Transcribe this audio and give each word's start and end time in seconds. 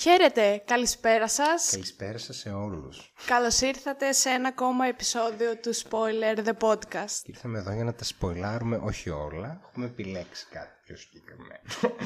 Χαίρετε, 0.00 0.62
καλησπέρα 0.64 1.28
σας. 1.28 1.70
Καλησπέρα 1.70 2.18
σας 2.18 2.36
σε 2.36 2.50
όλους. 2.50 3.12
Καλώς 3.26 3.60
ήρθατε 3.60 4.12
σε 4.12 4.28
ένα 4.28 4.48
ακόμα 4.48 4.86
επεισόδιο 4.86 5.56
του 5.56 5.74
Spoiler 5.74 6.46
The 6.46 6.68
Podcast. 6.68 7.22
Ήρθαμε 7.24 7.58
εδώ 7.58 7.72
για 7.72 7.84
να 7.84 7.94
τα 7.94 8.04
σποιλάρουμε 8.04 8.80
όχι 8.82 9.10
όλα, 9.10 9.60
έχουμε 9.68 9.86
επιλέξει 9.86 10.46
κάτι 10.50 10.70
πιο 10.84 10.96
συγκεκριμένο. 10.96 11.96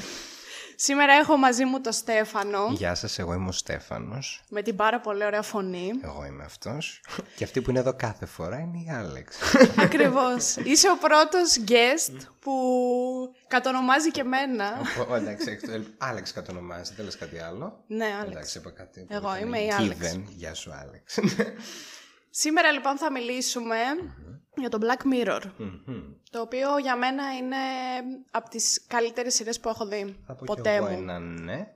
Σήμερα 0.76 1.12
έχω 1.12 1.36
μαζί 1.36 1.64
μου 1.64 1.80
τον 1.80 1.93
Στέφανο. 1.93 2.68
Γεια 2.70 2.94
σας, 2.94 3.18
εγώ 3.18 3.32
είμαι 3.34 3.48
ο 3.48 3.52
Στέφανος. 3.52 4.42
Με 4.48 4.62
την 4.62 4.76
πάρα 4.76 5.00
πολύ 5.00 5.24
ωραία 5.24 5.42
φωνή. 5.42 5.90
Εγώ 6.02 6.24
είμαι 6.24 6.45
αυτός. 6.45 7.00
Και 7.36 7.45
αυτή 7.45 7.62
που 7.62 7.70
είναι 7.70 7.79
εδώ 7.79 7.95
κάθε 7.96 8.26
φορά 8.26 8.58
είναι 8.58 8.79
η 8.79 8.90
Άλεξ. 8.90 9.36
Ακριβώς. 9.86 10.56
Είσαι 10.56 10.90
ο 10.90 10.96
πρώτος 10.96 11.58
guest 11.68 12.16
που 12.40 12.53
κατονομάζει 13.54 14.11
και 14.11 14.25
μένα. 14.25 14.79
Ο, 15.11 15.14
εντάξει, 15.14 15.58
Άλεξ 15.99 16.32
κατονομάζει, 16.32 16.95
δεν 16.95 17.04
λες 17.04 17.17
κάτι 17.17 17.39
άλλο. 17.39 17.85
Ναι, 17.86 18.04
Άλεξ. 18.04 18.31
Εντάξει, 18.31 18.58
είπα 18.58 18.71
κάτι. 18.71 19.07
Εγώ 19.08 19.36
είμαι 19.36 19.58
η 19.58 19.71
Άλεξ. 19.71 20.18
Γεια 20.29 20.54
σου, 20.54 20.72
Άλεξ. 20.72 21.18
Σήμερα 22.31 22.72
λοιπόν 22.72 22.98
θα 22.98 23.11
μιλήσουμε 23.11 23.76
για 24.54 24.68
το 24.68 24.79
Black 24.81 25.03
Mirror. 25.12 25.40
Το 26.31 26.40
οποίο 26.40 26.79
για 26.79 26.96
μένα 26.96 27.36
είναι 27.36 27.57
από 28.31 28.48
τις 28.48 28.85
καλύτερες 28.86 29.35
σειρές 29.35 29.61
που 29.61 29.68
έχω 29.68 29.86
δει. 29.86 30.17
Θα 30.26 30.34
πω 30.34 30.43
ποτέ 30.46 30.62
και 30.62 30.68
εγώ 30.68 30.89
μου. 30.89 30.98
ένα 30.98 31.18
ναι, 31.18 31.67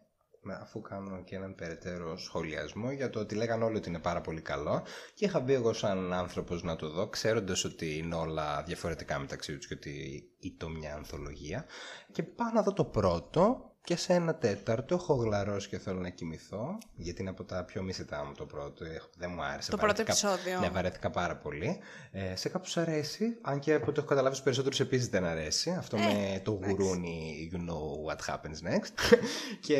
αφού 0.60 0.80
κάνω 0.80 1.23
και 1.24 1.37
έναν 1.37 1.55
περαιτέρω 1.55 2.16
σχολιασμό 2.16 2.91
για 2.91 3.10
το 3.10 3.20
ότι 3.20 3.34
λέγανε 3.34 3.65
όλοι 3.65 3.77
ότι 3.77 3.88
είναι 3.88 3.98
πάρα 3.98 4.20
πολύ 4.20 4.41
καλό 4.41 4.83
και 5.14 5.24
είχα 5.24 5.41
μπει 5.41 5.52
εγώ 5.52 5.73
σαν 5.73 6.12
άνθρωπος 6.12 6.62
να 6.62 6.77
το 6.77 6.88
δω 6.91 7.09
ξέροντας 7.09 7.64
ότι 7.64 7.97
είναι 7.97 8.14
όλα 8.14 8.62
διαφορετικά 8.62 9.19
μεταξύ 9.19 9.56
τους 9.56 9.66
και 9.66 9.74
ότι 9.74 10.24
ήταν 10.38 10.70
μια 10.70 10.95
ανθολογία. 10.95 11.64
Και 12.12 12.23
πάω 12.23 12.51
να 12.55 12.62
δω 12.62 12.72
το 12.72 12.84
πρώτο 12.84 13.72
και 13.89 13.97
σε 13.97 14.12
ένα 14.12 14.34
τέταρτο 14.34 14.94
έχω 14.94 15.14
γλαρώσει 15.14 15.69
και 15.69 15.78
θέλω 15.78 16.00
να 16.00 16.08
κοιμηθώ 16.08 16.78
γιατί 16.94 17.20
είναι 17.20 17.31
από 17.31 17.44
τα 17.44 17.64
πιο 17.64 17.83
μισητά 17.83 18.25
μου 18.25 18.33
το 18.36 18.45
πρώτο 18.47 18.84
Έχω- 18.84 19.08
δεν 19.17 19.30
μου 19.34 19.42
άρεσε 19.42 19.70
Το 19.70 19.77
πρώτο 19.77 19.92
βαρέθηκα- 20.03 20.28
επεισόδιο. 20.30 20.61
ναι 20.61 20.69
βαρέθηκα 20.69 21.11
πάρα 21.11 21.36
πολύ 21.36 21.78
ε, 22.12 22.36
σε 22.36 22.48
κάποιους 22.48 22.77
αρέσει 22.77 23.39
αν 23.42 23.58
και 23.58 23.75
από 23.75 23.86
ό,τι 23.89 23.98
έχω 23.98 24.08
καταλάβει 24.08 24.33
στους 24.34 24.45
περισσότερους 24.45 24.80
επίσης 24.80 25.08
δεν 25.08 25.25
αρέσει 25.25 25.70
αυτό 25.70 25.97
Ε, 25.97 26.00
με 26.00 26.41
το 26.45 26.50
γουρούνι 26.50 27.50
you 27.53 27.56
know 27.56 28.12
what 28.14 28.34
happens 28.34 28.72
next 28.72 29.17
και 29.67 29.78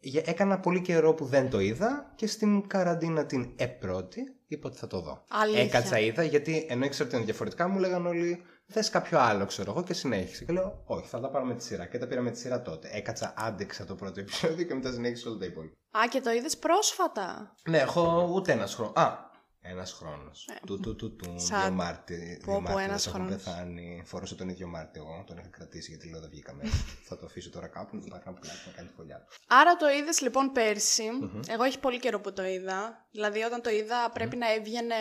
για- 0.00 0.22
έκανα 0.26 0.58
πολύ 0.60 0.80
καιρό 0.80 1.14
που 1.14 1.24
δεν 1.24 1.50
το 1.50 1.60
είδα 1.60 2.12
και 2.16 2.26
στην 2.26 2.66
καραντίνα 2.66 3.26
την 3.26 3.52
επρώτη 3.56 4.32
είπα 4.50 4.68
ότι 4.68 4.78
θα 4.78 4.86
το 4.86 5.00
δω. 5.00 5.24
Αλήθεια. 5.28 5.62
Έκατσα 5.62 5.98
είδα 5.98 6.22
γιατί 6.22 6.66
ενώ 6.68 6.84
ήξερα 6.84 7.08
ότι 7.08 7.16
είναι 7.16 7.24
διαφορετικά 7.24 7.68
μου 7.68 7.78
λέγαν 7.78 8.06
όλοι 8.06 8.42
Θες 8.70 8.90
κάποιο 8.90 9.18
άλλο, 9.18 9.46
ξέρω 9.46 9.70
εγώ, 9.70 9.82
και 9.82 9.94
συνέχισε. 9.94 10.44
Και 10.44 10.52
λέω, 10.52 10.82
Όχι, 10.84 11.08
θα 11.08 11.20
τα 11.20 11.30
πάρω 11.30 11.44
με 11.44 11.54
τη 11.54 11.64
σειρά. 11.64 11.86
Και 11.86 11.98
τα 11.98 12.06
πήρα 12.06 12.20
με 12.20 12.30
τη 12.30 12.38
σειρά 12.38 12.62
τότε. 12.62 12.88
Έκατσα, 12.92 13.34
άντεξα 13.36 13.84
το 13.84 13.94
πρώτο 13.94 14.20
επεισόδιο 14.20 14.64
και 14.64 14.74
μετά 14.74 14.92
συνέχισε 14.92 15.28
όλα 15.28 15.38
τα 15.38 15.44
υπόλοιπα. 15.44 15.76
Α, 15.98 16.08
και 16.10 16.20
το 16.20 16.30
είδες 16.30 16.56
πρόσφατα; 16.58 17.54
Ναι, 17.68 17.78
έχω 17.78 18.30
ούτε 18.34 18.52
ένα 18.52 18.66
χρόνο. 18.66 18.92
Α, 18.94 19.27
ένας 19.60 19.92
χρόνος. 19.92 20.48
Ε, 20.52 20.66
Του, 20.66 20.80
του, 20.80 20.96
του, 20.96 21.16
του. 21.16 21.34
σαν- 21.36 21.60
Δύο 21.62 21.70
Μάρτι. 21.72 22.40
πω, 22.44 22.52
Δύο 22.52 22.54
πω, 22.54 22.60
Μάρτυρες 22.60 22.84
ένας 22.88 23.06
έχουν 23.06 23.20
χρόνος. 23.20 23.42
πεθάνει. 23.42 24.02
Φόρωσα 24.04 24.34
τον 24.34 24.48
ίδιο 24.48 24.66
Μάρτιο 24.68 25.02
εγώ. 25.02 25.24
Τον 25.26 25.38
είχα 25.38 25.48
κρατήσει 25.48 25.90
γιατί 25.90 26.10
λέω 26.10 26.20
δεν 26.20 26.30
βγήκαμε. 26.30 26.62
θα 27.08 27.18
το 27.18 27.26
αφήσω 27.26 27.50
τώρα 27.50 27.68
κάπου 27.68 27.96
να 27.96 28.02
το 28.02 28.06
πάρω 28.10 28.22
ένα 28.26 28.34
πουλάκι 28.38 28.58
να 28.66 28.72
κάνει 28.72 28.88
φωλιά. 28.96 29.24
Άρα 29.48 29.76
το 29.76 29.88
είδες 29.88 30.20
λοιπόν 30.20 30.52
πέρσι. 30.52 31.04
Εγώ 31.48 31.62
έχει 31.62 31.78
πολύ 31.78 31.98
καιρό 31.98 32.20
που 32.20 32.32
το 32.32 32.44
είδα. 32.44 33.06
Δηλαδή 33.10 33.42
όταν 33.42 33.62
το 33.62 33.70
είδα 33.70 34.10
πρέπει 34.10 34.36
να 34.36 34.52
έβγαινε... 34.52 34.94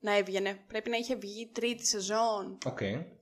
Να 0.00 0.16
έβγαινε. 0.16 0.58
Πρέπει 0.66 0.90
να 0.90 0.96
είχε 0.96 1.14
βγει 1.16 1.50
τρίτη 1.54 1.86
σεζόν. 1.86 2.58
Οκ. 2.66 2.78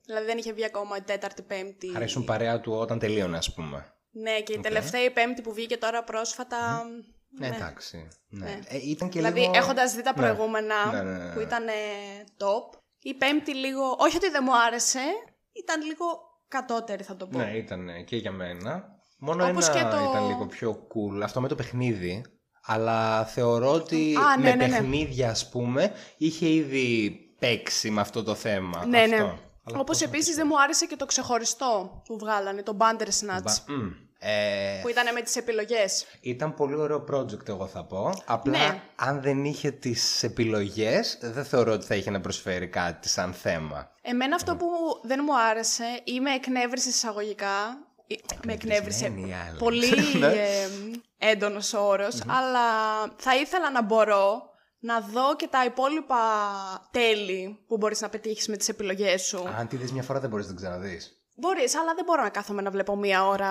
Δηλαδή 0.07 0.27
δεν 0.27 0.39
είχε 0.39 0.53
βγει 0.53 0.65
ακόμα 0.65 0.97
η 0.97 1.01
τέταρτη, 1.03 1.43
πέμπτη. 1.43 1.93
Αρέσουν 1.95 2.25
παρέα 2.25 2.61
του 2.61 2.73
όταν 2.73 2.99
τελείωνε, 2.99 3.37
ας 3.37 3.55
πούμε. 3.55 3.91
Ναι, 4.11 4.41
και 4.41 4.53
η 4.53 4.59
τελευταία 4.61 5.05
η 5.05 5.11
πέμπτη 5.11 5.43
που 5.43 5.53
βγήκε 5.53 5.77
τώρα 5.77 6.05
πρόσφατα. 6.05 6.83
Ναι, 7.39 7.47
εντάξει. 7.47 8.09
Ναι. 8.29 8.45
Ναι. 8.45 8.59
Ε, 8.69 8.77
ήταν 8.91 9.09
και 9.09 9.19
Δηλαδή 9.19 9.41
λίγο... 9.41 9.53
έχοντας 9.55 9.95
δει 9.95 10.03
τα 10.03 10.13
Ναι. 10.17 10.23
προηγούμενα 10.23 10.93
Ναι, 10.93 11.03
ναι, 11.03 11.19
ναι, 11.19 11.25
ναι. 11.25 11.33
που 11.35 11.41
ήταν 11.41 11.69
ε, 11.69 11.73
top. 12.39 12.79
Η 13.01 13.15
πέμπτη 13.15 13.55
λίγο... 13.55 13.97
Όχι 13.99 14.17
ότι 14.17 14.31
δεν 14.31 14.43
μου 14.47 14.57
άρεσε. 14.67 15.01
Ήταν 15.53 15.83
λίγο 15.83 16.05
κατώτερη 16.49 17.03
θα 17.03 17.17
το 17.17 17.27
πω. 17.27 17.39
Ναι, 17.39 17.51
ήταν 17.57 17.89
και 18.05 18.17
για 18.17 18.33
μένα. 18.33 18.85
Μόνο 19.19 19.47
Όπως 19.49 19.69
ένα 19.69 19.77
και 19.79 19.97
το- 19.97 20.11
ήταν 20.11 20.27
λίγο 20.27 20.47
πιο 20.47 20.87
cool. 20.89 21.21
Αυτό 21.23 21.41
με 21.41 21.49
το 21.49 21.55
παιχνίδι. 21.55 22.25
Αλλά 22.69 23.25
θεωρώ 23.25 23.73
ότι 23.73 24.17
Α, 24.17 24.37
ναι, 24.39 24.43
με 24.51 24.55
ναι, 24.55 24.67
ναι. 24.67 24.73
παιχνίδια, 24.79 25.31
ας 25.31 25.49
πούμε, 25.49 25.93
είχε 26.17 26.49
ήδη 26.49 27.11
παίξει 27.39 27.91
με 27.91 28.01
αυτό 28.01 28.23
το 28.23 28.35
θέμα. 28.35 28.87
Ναι, 28.87 28.99
αυτό. 29.01 29.11
ναι. 29.17 29.23
Αλλά 29.69 29.79
Όπως 29.81 29.85
πώς 29.87 30.01
να 30.01 30.07
επίσης 30.07 30.31
το 30.31 30.37
δεν 30.37 30.47
μου 30.51 30.61
άρεσε 30.63 30.87
και 30.87 30.97
το 30.97 31.07
ξεχωριστό 31.07 32.03
που 32.05 32.19
βγάλανε, 32.19 32.63
το 32.63 32.77
Bandersnatch. 32.81 33.43
Μπα- 33.43 33.75
μμ. 33.75 33.91
Ε, 34.19 34.79
Που 34.83 34.89
ήταν 34.89 35.13
με 35.15 35.21
τις 35.23 35.37
επιλογές. 35.37 36.07
Ήταν 36.21 36.55
πολύ 36.55 36.75
ωραίο 36.75 37.05
project 37.13 37.49
εγώ 37.49 37.67
θα 37.67 37.85
πω. 37.85 38.23
Απλά 38.27 38.59
Ναι. 38.59 38.81
αν 38.97 39.21
δεν 39.21 39.45
είχε 39.45 39.71
τις 39.71 40.23
επιλογές 40.23 41.19
δεν 41.21 41.45
θεωρώ 41.45 41.73
ότι 41.73 41.87
θα 41.87 41.95
είχε 41.95 42.11
να 42.11 42.21
προσφέρει 42.21 42.69
κάτι 42.69 43.09
σαν 43.09 43.33
θέμα. 43.33 43.91
Εμένα 44.03 44.35
αυτό 44.35 44.57
που 44.57 44.67
δεν 45.03 45.21
μου 45.25 45.39
άρεσε 45.51 45.85
ή 46.05 46.21
με 46.21 46.31
εκνεύρισε 46.35 46.89
εισαγωγικά. 46.89 47.79
ή- 48.07 48.21
Με 48.47 48.53
εκνεύρισε. 48.53 49.05
Εκνευρισμένη 49.05 49.29
η 49.29 49.35
άλλη. 49.49 49.59
Πολύ 49.59 49.87
Ναι. 50.19 50.27
ε, 50.27 50.69
έντονος 51.19 51.73
όρος, 51.73 52.21
αλλά 52.27 52.63
θα 53.17 53.37
ήθελα 53.37 53.71
να 53.71 53.83
μπορώ 53.83 54.43
να 54.79 55.01
δω 55.01 55.37
και 55.37 55.47
τα 55.51 55.65
υπόλοιπα 55.65 56.17
τέλη 56.91 57.59
που 57.67 57.77
μπορείς 57.77 58.01
να 58.01 58.09
πετύχεις 58.09 58.49
με 58.49 58.57
τις 58.57 58.69
επιλογές 58.69 59.23
σου. 59.23 59.49
Αν 59.59 59.69
τη 59.69 59.77
δεις 59.77 59.93
μια 59.93 60.03
φορά 60.03 60.21
δεν 60.21 60.31
μπορείς 60.31 60.47
να 60.47 60.55
την 60.55 60.63
ξαναδείς. 60.63 61.16
Μπορείς, 61.39 61.77
αλλά 61.77 61.95
δεν 61.95 62.05
μπορώ 62.05 62.23
να 62.23 62.29
κάθομαι 62.29 62.63
να 62.63 62.71
βλέπω 62.71 62.97
μία 62.97 63.27
ώρα. 63.27 63.51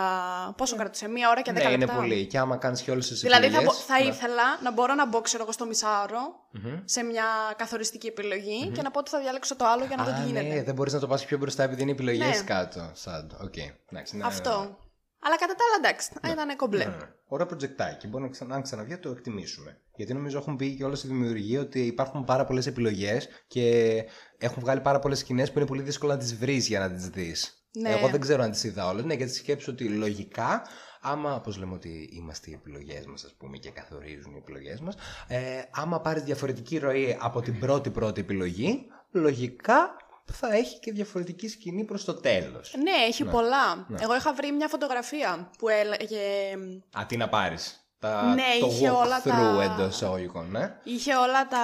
Πόσο 0.58 0.76
κρατούσε, 0.76 1.08
μία 1.08 1.30
ώρα 1.30 1.42
και 1.42 1.52
δέκα 1.52 1.66
Ναι, 1.68 1.74
είναι 1.74 1.86
λεπτά. 1.86 2.00
πολύ. 2.00 2.26
Και 2.26 2.38
άμα 2.38 2.58
κάνεις 2.58 2.82
και 2.82 2.92
όλες 2.92 3.08
τις 3.08 3.20
Δηλαδή 3.22 3.42
θα, 3.42 3.48
επιλογές... 3.48 3.74
μπο- 3.78 3.84
θα 3.96 4.04
ναι. 4.04 4.10
ήθελα 4.10 4.44
να 4.64 4.72
μπορώ 4.72 4.94
να 4.94 5.08
μπω, 5.08 5.22
ξέρω 5.22 5.44
εγώ, 5.44 5.52
στο 5.52 5.66
μισάωρο 5.66 6.20
Μμμ. 6.52 6.80
σε 6.86 7.04
μια 7.04 7.26
καθοριστική 7.58 8.08
επιλογή 8.08 8.70
και 8.74 8.82
να 8.82 8.92
πω 8.92 9.00
ότι 9.00 9.10
θα 9.10 9.20
διάλεξω 9.20 9.56
το 9.56 9.66
άλλο 9.66 9.86
για 9.86 9.96
να 9.96 10.04
δω 10.04 10.12
τι 10.12 10.22
Α, 10.22 10.26
γίνεται. 10.26 10.48
ναι, 10.56 10.64
δεν 10.64 10.74
μπορείς 10.74 10.94
να 10.94 11.00
το 11.00 11.08
πας 11.08 11.26
πιο 11.26 11.38
μπροστά 11.38 11.64
επειδή 11.64 11.82
είναι 11.82 11.92
επιλογές 11.92 12.38
Ναι. 12.38 12.44
κάτω. 12.46 12.90
Σαν, 12.94 13.38
οκ. 13.44 13.56
Εντάξει, 13.92 14.18
ναι, 14.18 14.24
Αυτό. 14.26 14.50
ναι, 14.60 14.66
ναι. 14.66 14.76
Αλλά 15.20 15.38
κατά 15.38 15.54
τα 15.56 15.64
άλλα 15.76 15.88
εντάξει, 15.90 16.10
ήταν 16.32 16.56
κομπλέ. 16.56 16.86
Ναι, 16.86 16.90
ναι. 16.96 17.10
Ωραίο 17.28 17.46
προτζεκτάκι. 17.46 18.08
Μπορεί 18.08 18.24
να 18.24 18.30
ξανα, 18.30 18.56
αν 18.56 18.62
ξαναβγεί 18.62 18.92
να 18.92 19.00
το 19.00 19.10
εκτιμήσουμε. 19.10 19.80
Γιατί 19.96 20.14
νομίζω 20.14 20.38
έχουν 20.38 20.56
πει 20.56 20.76
και 20.76 20.84
όλα 20.84 20.96
στη 20.96 21.08
δημιουργία 21.08 21.60
ότι 21.62 21.80
υπάρχουν 21.86 22.24
πάρα 22.24 22.46
πολλές 22.46 22.68
επιλογές 22.68 23.28
και 23.48 23.94
έχουν 24.38 24.62
βγάλει 24.64 24.80
πάρα 24.82 25.00
πολλές 25.00 25.20
σκηνές 25.20 25.52
που 25.52 25.58
είναι 25.60 25.68
πολύ 25.68 25.82
δύσκολο 25.82 26.12
να 26.12 26.18
τις 26.18 26.36
βρεις 26.36 26.68
για 26.68 26.80
να 26.80 26.92
τις 26.92 27.08
δεις. 27.10 27.65
Ναι. 27.76 27.90
Εγώ 27.90 28.08
δεν 28.10 28.20
ξέρω 28.20 28.44
αν 28.44 28.52
τις 28.52 28.64
είδα 28.64 28.88
όλες. 28.88 29.04
Ναι, 29.06 29.14
γιατί 29.14 29.34
σκέψου 29.34 29.72
ότι 29.72 29.84
λογικά, 29.90 30.62
άμα, 31.02 31.40
που 31.42 31.52
λέμε 31.52 31.74
ότι 31.74 32.10
είμαστε 32.14 32.50
οι 32.50 32.54
επιλογές 32.54 33.06
μας, 33.06 33.24
ας 33.24 33.34
πούμε, 33.38 33.58
και 33.58 33.70
καθορίζουν 33.70 34.34
οι 34.34 34.38
επιλογές 34.38 34.80
μας, 34.80 34.96
ε, 35.28 35.40
άμα 35.72 36.02
πάρεις 36.02 36.24
διαφορετική 36.24 36.78
ροή 36.78 37.18
από 37.20 37.42
την 37.42 37.60
πρώτη 37.60 37.90
πρώτη 37.90 38.22
επιλογή, 38.22 38.86
λογικά 39.12 39.96
θα 40.32 40.54
έχει 40.56 40.80
και 40.80 40.92
διαφορετική 40.92 41.48
σκηνή 41.48 41.84
προς 41.84 42.04
το 42.06 42.14
τέλος. 42.14 42.76
Ναι, 42.84 43.06
έχει 43.08 43.24
πολλά. 43.26 43.86
Ναι. 43.88 43.98
Εγώ 44.02 44.16
είχα 44.16 44.34
βρει 44.34 44.52
μια 44.52 44.68
φωτογραφία 44.68 45.50
που 45.58 45.70
έλεγε. 45.70 46.54
Α, 47.00 47.06
τι 47.08 47.18
να 47.18 47.30
πάρεις. 47.30 47.80
Τα, 48.00 48.34
Ναι, 48.34 48.44
το 48.60 48.66
είχε 48.68 48.90
όλα 48.90 49.22
walkthrough 49.22 49.58
τα- 49.58 49.64
εντός 49.64 49.96
εισαγωγικών, 49.96 50.52
ναι. 50.52 50.76
Είχε 50.84 51.16
όλα 51.16 51.48
τα 51.48 51.60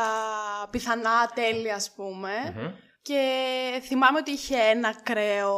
πιθανά 0.70 1.28
τέλη, 1.34 1.72
ας 1.72 1.92
πούμε. 1.96 2.30
Και 3.02 3.82
θυμάμαι 3.84 4.18
ότι 4.18 4.32
είχε 4.32 4.58
ένα 4.58 4.88
ακραίο. 4.88 5.56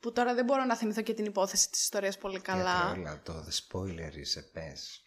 που 0.00 0.12
τώρα 0.12 0.34
δεν 0.34 0.44
μπορώ 0.44 0.64
να 0.64 0.76
θυμηθώ 0.76 1.02
και 1.02 1.14
την 1.14 1.24
υπόθεση 1.24 1.70
της 1.70 1.80
ιστορίας 1.82 2.18
πολύ 2.18 2.40
καλά. 2.40 2.90
Όλα 2.98 3.20
το 3.24 3.32
the 3.32 3.52
spoiler 3.52 4.12
is 4.12 4.38
a 4.40 4.42
πες. 4.52 5.02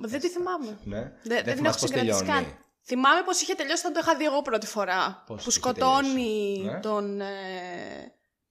Δεν 0.00 0.20
τη 0.20 0.28
θυμάμαι. 0.28 0.78
ναι. 0.84 1.00
Δεν, 1.00 1.12
δεν 1.22 1.44
δεν 1.44 1.44
την 1.44 1.54
θυμάσαι 1.56 1.68
έχω 1.68 1.78
πώς 1.78 1.88
συγκρατήσει 1.88 2.18
τελειώνει. 2.24 2.44
καν. 2.44 2.58
Θυμάμαι 2.82 3.22
πως 3.22 3.40
είχε 3.40 3.54
τελειώσει 3.54 3.80
όταν 3.86 3.92
το 3.92 4.00
είχα 4.02 4.16
δει 4.16 4.24
εγώ 4.24 4.42
πρώτη 4.42 4.66
φορά. 4.66 5.22
Πώς 5.26 5.42
που 5.42 5.50
είχε 5.50 5.58
σκοτώνει 5.58 6.54
τελειώσει; 6.56 6.74
Ναι. 6.74 6.80
τον. 6.80 7.20
Ε... 7.20 7.26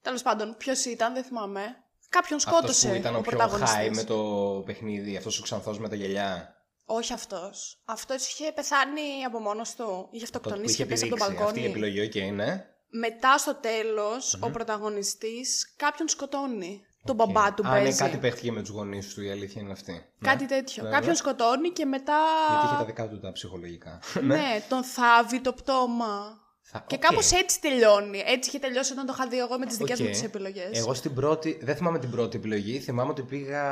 Τέλος 0.02 0.22
πάντων, 0.22 0.54
ποιος 0.58 0.84
ήταν, 0.84 1.14
δεν 1.14 1.24
θυμάμαι. 1.24 1.60
Κάποιον 2.08 2.38
Αυτός 2.38 2.54
σκότωσε 2.54 2.88
που 2.88 2.94
ήταν 2.94 3.14
ο, 3.14 3.18
ο 3.18 3.20
πιο 3.20 3.30
πρωταγωνιστής. 3.30 3.78
high 3.78 3.94
με 3.94 4.04
το 4.04 4.22
παιχνίδι, 4.66 5.16
αυτός 5.16 5.38
ο 5.38 5.42
ξανθός 5.42 5.78
με 5.78 5.88
τα 5.88 5.94
γυαλιά. 5.94 6.57
Όχι 6.90 7.12
αυτός. 7.12 7.80
Αυτός 7.84 8.28
είχε 8.28 8.52
πεθάνει 8.52 9.24
από 9.26 9.38
μόνος 9.38 9.74
του. 9.74 10.08
Είχε 10.10 10.24
Αυτό 10.24 10.38
που 10.40 10.44
αυτοκτονήσει 10.48 10.72
είχε 10.74 10.82
και 10.82 10.88
πέσει 10.88 11.04
από 11.04 11.16
τον 11.16 11.26
επιδείξει. 11.26 11.44
Αυτή 11.48 11.60
η 11.60 11.62
μπαλκόνι. 11.68 11.86
επιλογή, 11.86 12.28
οκ, 12.30 12.34
ναι. 12.36 12.64
Μετά 12.90 13.38
στο 13.38 13.54
τέλος, 13.54 14.38
ο 14.40 14.50
πρωταγωνιστής 14.50 15.74
κάποιον 15.76 16.08
σκοτώνει. 16.08 16.82
Τον 17.04 17.16
μπαμπά 17.16 17.54
του 17.54 17.66
Α, 17.66 17.70
ναι, 17.72 17.78
παίζει. 17.82 17.98
κάτι 17.98 18.16
παίχτηκε 18.16 18.52
με 18.52 18.60
τους 18.60 18.70
γονείς 18.70 19.14
του, 19.14 19.22
η 19.22 19.30
αλήθεια 19.30 19.62
είναι 19.62 19.72
αυτή. 19.72 20.04
Κάτι 20.20 20.42
Ναι. 20.42 20.48
τέτοιο. 20.48 20.82
Ναι, 20.82 20.90
κάποιον 20.90 21.10
ναι. 21.10 21.16
σκοτώνει 21.16 21.70
και 21.70 21.84
μετά. 21.84 22.18
Γιατί 22.50 22.66
είχε 22.66 22.76
τα 22.76 22.84
δικά 22.84 23.08
του 23.08 23.20
τα 23.20 23.32
ψυχολογικά. 23.32 24.00
Ναι, 24.22 24.62
τον 24.68 24.84
θάβει 24.84 25.40
το 25.40 25.52
πτώμα. 25.52 26.38
Θα- 26.70 26.84
Και 26.86 26.94
οκ. 26.94 27.00
κάπως 27.00 27.32
έτσι 27.32 27.60
τελειώνει. 27.60 28.22
Έτσι 28.26 28.48
είχε 28.48 28.58
τελειώσει 28.58 28.92
όταν 28.92 29.06
το 29.06 29.12
είχα 29.16 29.28
δει 29.28 29.38
εγώ 29.38 29.58
με 29.58 29.66
τις 29.66 29.76
δικές 29.76 29.98
Οκ. 30.00 30.04
μου 30.06 30.10
τις 30.12 30.22
επιλογές. 30.22 30.68
Εγώ 30.78 30.94
στην 30.94 31.14
πρώτη, 31.14 31.58
δεν 31.62 31.76
θυμάμαι 31.76 31.98
την 31.98 32.10
πρώτη 32.10 32.36
επιλογή. 32.36 32.78
Θυμάμαι 32.78 33.10
ότι 33.10 33.22
πήγα, 33.22 33.62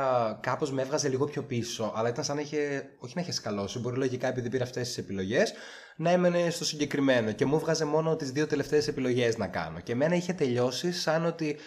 κάπως 0.41 0.71
με 0.71 0.81
έβγαζε 0.81 1.09
λίγο 1.09 1.25
πιο 1.25 1.43
πίσω. 1.43 1.93
Αλλά 1.95 2.09
ήταν 2.09 2.23
σαν 2.23 2.35
να 2.35 2.41
είχε, 2.41 2.89
όχι 2.99 3.13
να 3.15 3.21
είχε 3.21 3.31
σκαλώσει. 3.31 3.79
Μπορεί 3.79 3.97
λογικά 3.97 4.27
επειδή 4.27 4.49
πήρα 4.49 4.63
αυτές 4.63 4.87
τις 4.87 4.97
επιλογές 4.97 5.53
να 5.95 6.09
έμενε 6.11 6.49
στο 6.49 6.65
συγκεκριμένο. 6.65 7.31
Και 7.31 7.45
μου 7.45 7.55
έβγαζε 7.55 7.85
μόνο 7.85 8.15
τις 8.15 8.31
δύο 8.31 8.47
τελευταίες 8.47 8.87
επιλογές 8.87 9.37
να 9.37 9.47
κάνω. 9.47 9.79
Και 9.79 9.91
εμένα 9.91 10.15
είχε 10.15 10.33
τελειώσει 10.33 10.91
σαν 10.91 11.25
ότι 11.25 11.57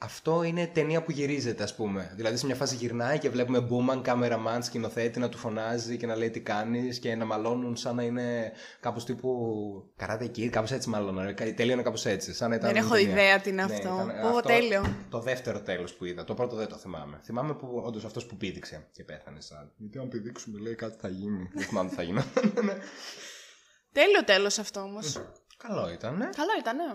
αυτό 0.00 0.42
είναι 0.42 0.66
ταινία 0.66 1.02
που 1.02 1.10
γυρίζεται, 1.10 1.62
ας 1.62 1.74
πούμε. 1.74 2.12
Δηλαδή, 2.16 2.36
σε 2.36 2.46
μια 2.46 2.54
φάση 2.54 2.74
γυρνάει 2.74 3.18
και 3.18 3.30
βλέπουμε 3.30 3.60
Μπούμαν, 3.60 4.02
κάμεραμαν, 4.02 4.62
σκηνοθέτη 4.62 5.18
να 5.18 5.28
του 5.28 5.38
φωνάζει 5.38 5.96
και 5.96 6.06
να 6.06 6.16
λέει 6.16 6.30
τι 6.30 6.40
κάνεις 6.40 6.98
και 6.98 7.14
να 7.14 7.24
μαλώνουν 7.24 7.76
σαν 7.76 7.94
να 7.94 8.02
είναι 8.02 8.52
κάπως 8.80 9.04
τύπου. 9.04 9.92
Καράτε 9.96 10.24
εκεί, 10.24 10.48
κάπως 10.48 10.70
έτσι 10.72 10.88
μάλλον. 10.88 11.34
Τελείωνε 11.56 11.82
κάπως 11.82 12.06
έτσι. 12.06 12.34
Σαν 12.34 12.50
να 12.50 12.56
ήταν 12.56 12.72
δεν 12.72 12.82
έχω 12.82 12.94
ταινία. 12.94 13.10
ιδέα 13.10 13.40
τι 13.40 13.50
είναι 13.50 13.64
Ναι, 13.64 13.74
αυτό. 13.74 13.88
ήταν 13.88 14.08
Ω, 14.08 14.28
αυτό 14.28 14.40
τέλειο. 14.48 15.06
Το 15.10 15.20
δεύτερο 15.20 15.60
τέλος 15.60 15.94
που 15.94 16.04
είδα. 16.04 16.24
Το 16.24 16.34
πρώτο 16.34 16.56
δεν 16.56 16.68
το 16.68 16.76
θυμάμαι. 16.76 17.20
Θυμάμαι 17.24 17.54
που 17.54 17.82
όντως 17.84 18.04
αυτός 18.04 18.26
που 18.26 18.36
πήδηξε 18.36 18.88
και 18.92 19.04
πέθανε 19.04 19.40
σαν. 19.40 19.72
Γιατί 19.76 19.98
αν 19.98 20.08
πηδήξουμε, 20.08 20.60
λέει 20.60 20.74
κάτι 20.74 20.96
θα 21.00 21.08
γίνει. 21.08 21.50
δεν 21.54 21.64
θυμάμαι 21.66 21.88
τι 21.88 21.94
θα 21.94 22.02
γίνει. 22.02 22.22
Τέλειο 23.92 24.24
τέλος 24.24 24.58
αυτό 24.58 24.80
όμως. 24.80 25.20
Καλό 25.62 25.90
ήταν, 25.90 26.16
ναι. 26.16 26.28
Καλό 26.36 26.50
ήταν, 26.58 26.76
ναι. 26.76 26.94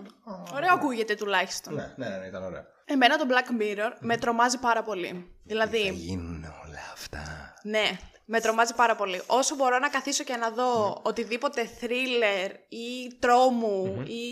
Ωραίο 0.54 0.72
ακούγεται 0.72 1.14
τουλάχιστον. 1.14 1.74
Ναι, 1.74 1.94
ναι, 1.96 2.08
ναι, 2.08 2.26
ήταν 2.26 2.42
ωραίο. 2.42 2.64
Εμένα 2.84 3.18
το 3.18 3.26
Black 3.28 3.62
Mirror 3.62 3.90
με 4.00 4.16
τρομάζει 4.16 4.58
πάρα 4.58 4.82
πολύ. 4.82 5.08
Θα 5.08 5.24
Δηλαδή, 5.44 5.90
γίνουν 5.94 6.44
όλα 6.44 6.80
αυτά; 6.92 7.54
ναι, 7.62 7.98
με 8.24 8.40
τρομάζει 8.40 8.74
πάρα 8.74 8.94
πολύ. 8.96 9.22
Όσο 9.26 9.54
μπορώ 9.54 9.78
να 9.78 9.88
καθίσω 9.88 10.24
και 10.24 10.36
να 10.36 10.50
δω 10.50 11.00
οτιδήποτε 11.02 11.68
thriller 11.80 12.50
ή 12.68 13.16
τρόμου 13.18 14.02
ή 14.06 14.24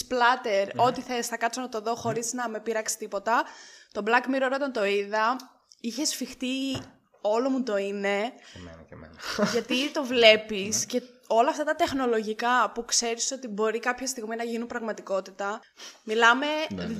splatter, 0.00 0.68
ό,τι 0.76 1.00
θες, 1.00 1.26
θα 1.26 1.36
κάτσω 1.36 1.60
να 1.60 1.68
το 1.68 1.80
δω 1.80 1.94
χωρίς 1.94 2.32
να 2.32 2.48
με 2.48 2.60
πειράξει 2.60 2.98
τίποτα. 2.98 3.44
Το 3.92 4.02
Black 4.06 4.34
Mirror 4.34 4.50
όταν 4.54 4.72
το 4.72 4.84
είδα, 4.84 5.36
είχε 5.80 6.04
σφιχτεί 6.04 6.82
όλο 7.20 7.48
μου 7.50 7.62
το 7.62 7.76
είναι, 7.76 8.18
Και 8.52 8.58
εμένα 8.58 8.82
και 8.88 8.94
εμένα. 8.94 9.14
γιατί 9.52 9.90
το 9.92 10.04
βλέπεις 10.04 10.86
και 10.86 11.02
όλα 11.32 11.48
αυτά 11.50 11.64
τα 11.64 11.74
τεχνολογικά 11.74 12.70
που 12.74 12.84
ξέρεις 12.84 13.32
ότι 13.32 13.48
μπορεί 13.48 13.78
κάποια 13.78 14.06
στιγμή 14.06 14.36
να 14.36 14.44
γίνουν 14.44 14.66
πραγματικότητα, 14.66 15.60
μιλάμε, 16.04 16.46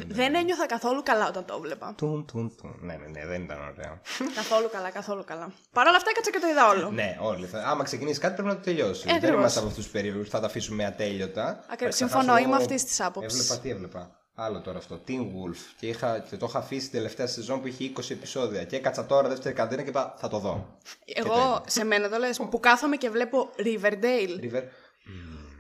δεν 0.09 0.35
ένιωθα 0.35 0.67
καθόλου 0.67 1.03
καλά 1.03 1.29
όταν 1.29 1.45
το 1.45 1.55
έβλεπα. 1.57 1.95
Τουν, 1.97 2.27
τουν, 2.33 2.57
τουν. 2.57 2.77
Ναι, 2.81 2.95
ναι, 2.97 3.07
ναι, 3.07 3.27
δεν 3.27 3.43
ήταν 3.43 3.59
ωραίο. 3.59 4.01
καθόλου 4.35 4.69
καλά, 4.73 4.91
καθόλου 4.91 5.25
καλά. 5.25 5.53
Παρ' 5.73 5.87
όλα 5.87 5.97
αυτά 5.97 6.11
έκατσα 6.11 6.31
και 6.31 6.39
το 6.39 6.47
είδα 6.47 6.69
όλο. 6.69 6.91
ναι, 6.91 7.17
όλοι. 7.21 7.47
Θα... 7.47 7.59
Άμα 7.67 7.83
ξεκινήσεις 7.85 8.19
κάτι 8.19 8.35
πρέπει 8.35 8.49
να 8.49 8.55
το 8.55 8.61
τελειώσεις. 8.61 9.03
Ε, 9.05 9.07
δεν 9.07 9.17
ακριβώς. 9.17 9.39
είμαστε 9.39 9.59
από 9.59 9.69
αυτούς 9.69 9.83
τους 9.85 9.93
περίεργους 9.93 10.25
που 10.25 10.31
θα 10.31 10.41
τα 10.41 10.47
αφήσουμε 10.47 10.85
ατέλειωτα. 10.85 11.65
Ακριβώς. 11.71 11.97
Θα 11.97 12.07
Συμφωνώ, 12.07 12.33
χάσω- 12.33 12.47
είμαι 12.47 12.57
αυτής 12.57 12.85
της 12.85 13.01
άποψης. 13.01 13.41
Έβλεπα, 13.41 13.61
τι 13.63 13.71
έβλεπα. 13.71 14.20
Άλλο 14.43 14.61
τώρα 14.61 14.79
αυτό. 14.79 15.01
Teen 15.09 15.21
Wolf. 15.21 15.57
Και, 15.79 15.87
είχα, 15.87 16.19
και 16.31 16.37
το 16.37 16.47
είχα 16.49 16.59
αφήσει 16.59 16.81
την 16.89 16.91
τελευταία 16.99 17.27
σεζόν 17.27 17.61
που 17.61 17.67
είχε 17.67 17.93
20 17.97 18.11
επεισόδια. 18.11 18.65
Και 18.65 18.77
έκατσα 18.77 19.07
τώρα 19.07 19.29
δεύτερη 19.29 19.55
καντίνα 19.55 19.83
και 19.83 19.89
είπα 19.89 20.15
θα 20.19 20.29
το 20.29 20.39
δω. 20.39 20.79
Εγώ 21.05 21.65
σε 21.67 21.85
μένα 21.85 22.09
το 22.09 22.19
λες, 22.19 22.41
που 22.51 22.61
κάθομαι 22.61 22.97
και 22.97 23.11
βλέπω 23.11 23.51
Riverdale, 23.57 24.45
River. 24.45 24.63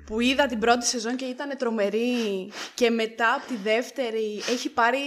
που 0.06 0.21
είδα 0.21 0.47
την 0.47 0.59
πρώτη 0.59 0.87
σεζόν 0.87 1.17
και 1.17 1.25
ήταν 1.25 1.56
τρομερή 1.59 2.53
και 2.75 2.91
μετά 2.91 3.35
από 3.35 3.47
τη 3.47 3.56
δεύτερη 3.56 4.43
έχει 4.50 4.69
πάρει... 4.71 4.99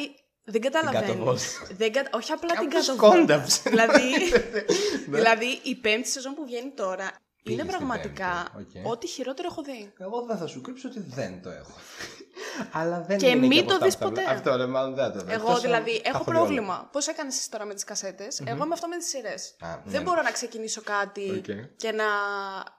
Δεν 0.46 0.62
καταλαβαίνω. 0.62 1.06
κάτω 1.06 1.27
βόλτα. 1.27 1.58
Δεν 1.78 1.92
κα... 1.92 2.02
Όχι 2.14 2.32
απλά 2.32 2.56
την 2.56 2.70
Κάπως 2.70 2.88
κάτω 2.88 3.00
βόλτα. 3.00 3.18
σκόνταψε. 3.20 3.70
δηλαδή, 3.70 4.02
Ναι. 5.10 5.18
δηλαδή 5.18 5.60
η 5.64 5.76
πέμπτη 5.76 6.08
σεζόν 6.10 6.34
που 6.34 6.46
βγαίνει 6.46 6.72
τώρα 6.76 7.12
Πήγε 7.44 7.62
είναι 7.62 7.70
στην 7.72 7.78
πραγματικά 7.78 8.50
πέμπτη, 8.56 8.80
οκ. 8.80 8.92
ό,τι 8.92 9.08
χειρότερο 9.08 9.48
έχω 9.52 9.62
δει. 9.62 9.94
Εγώ 9.98 10.22
δεν 10.22 10.38
θα 10.38 10.48
σου 10.48 10.62
κρύψω 10.62 10.88
ότι 10.90 11.00
δεν 11.00 11.42
το 11.42 11.50
έχω. 11.50 11.72
Αλλά 12.72 13.02
δεν 13.08 13.18
Και 13.18 13.28
είναι 13.28 13.48
μην 13.48 13.60
από 13.60 13.68
το 13.68 13.74
αυτά 13.74 13.86
δεις 13.86 13.94
που 13.98 14.04
τα 14.04 14.10
ποτέ. 14.10 14.22
βλέπω. 14.22 14.38
Αυτό 14.38 14.56
ρε, 14.56 14.66
μάλλον 14.66 14.96
δεν 14.96 15.04
θα 15.06 15.12
το 15.12 15.20
δω. 15.26 15.32
Εγώ 15.32 15.48
Εκτός 15.48 15.62
δηλαδή 15.62 15.92
αν 15.96 16.02
τα 16.04 16.10
έχω 16.10 16.18
έχω 16.18 16.24
δει 16.24 16.30
όλα. 16.32 16.40
πρόβλημα. 16.40 16.90
Πώς 16.92 17.08
έκανες 17.08 17.38
εσύ 17.38 17.52
τώρα 17.52 17.66
με 17.66 17.74
τις 17.74 17.84
κασέτες 17.84 18.28
Εγώ 18.46 18.64
είμαι 18.64 18.74
αυτό 18.74 18.88
με 18.88 18.98
τις 18.98 19.08
σειρές. 19.08 19.56
Α, 19.60 19.68
Δεν 19.86 20.02
ναι. 20.02 20.08
μπορώ 20.08 20.22
να 20.22 20.32
ξεκινήσω 20.32 20.82
κάτι 20.82 21.30
Οκ. 21.38 21.76
και 21.76 21.92
να 21.92 22.06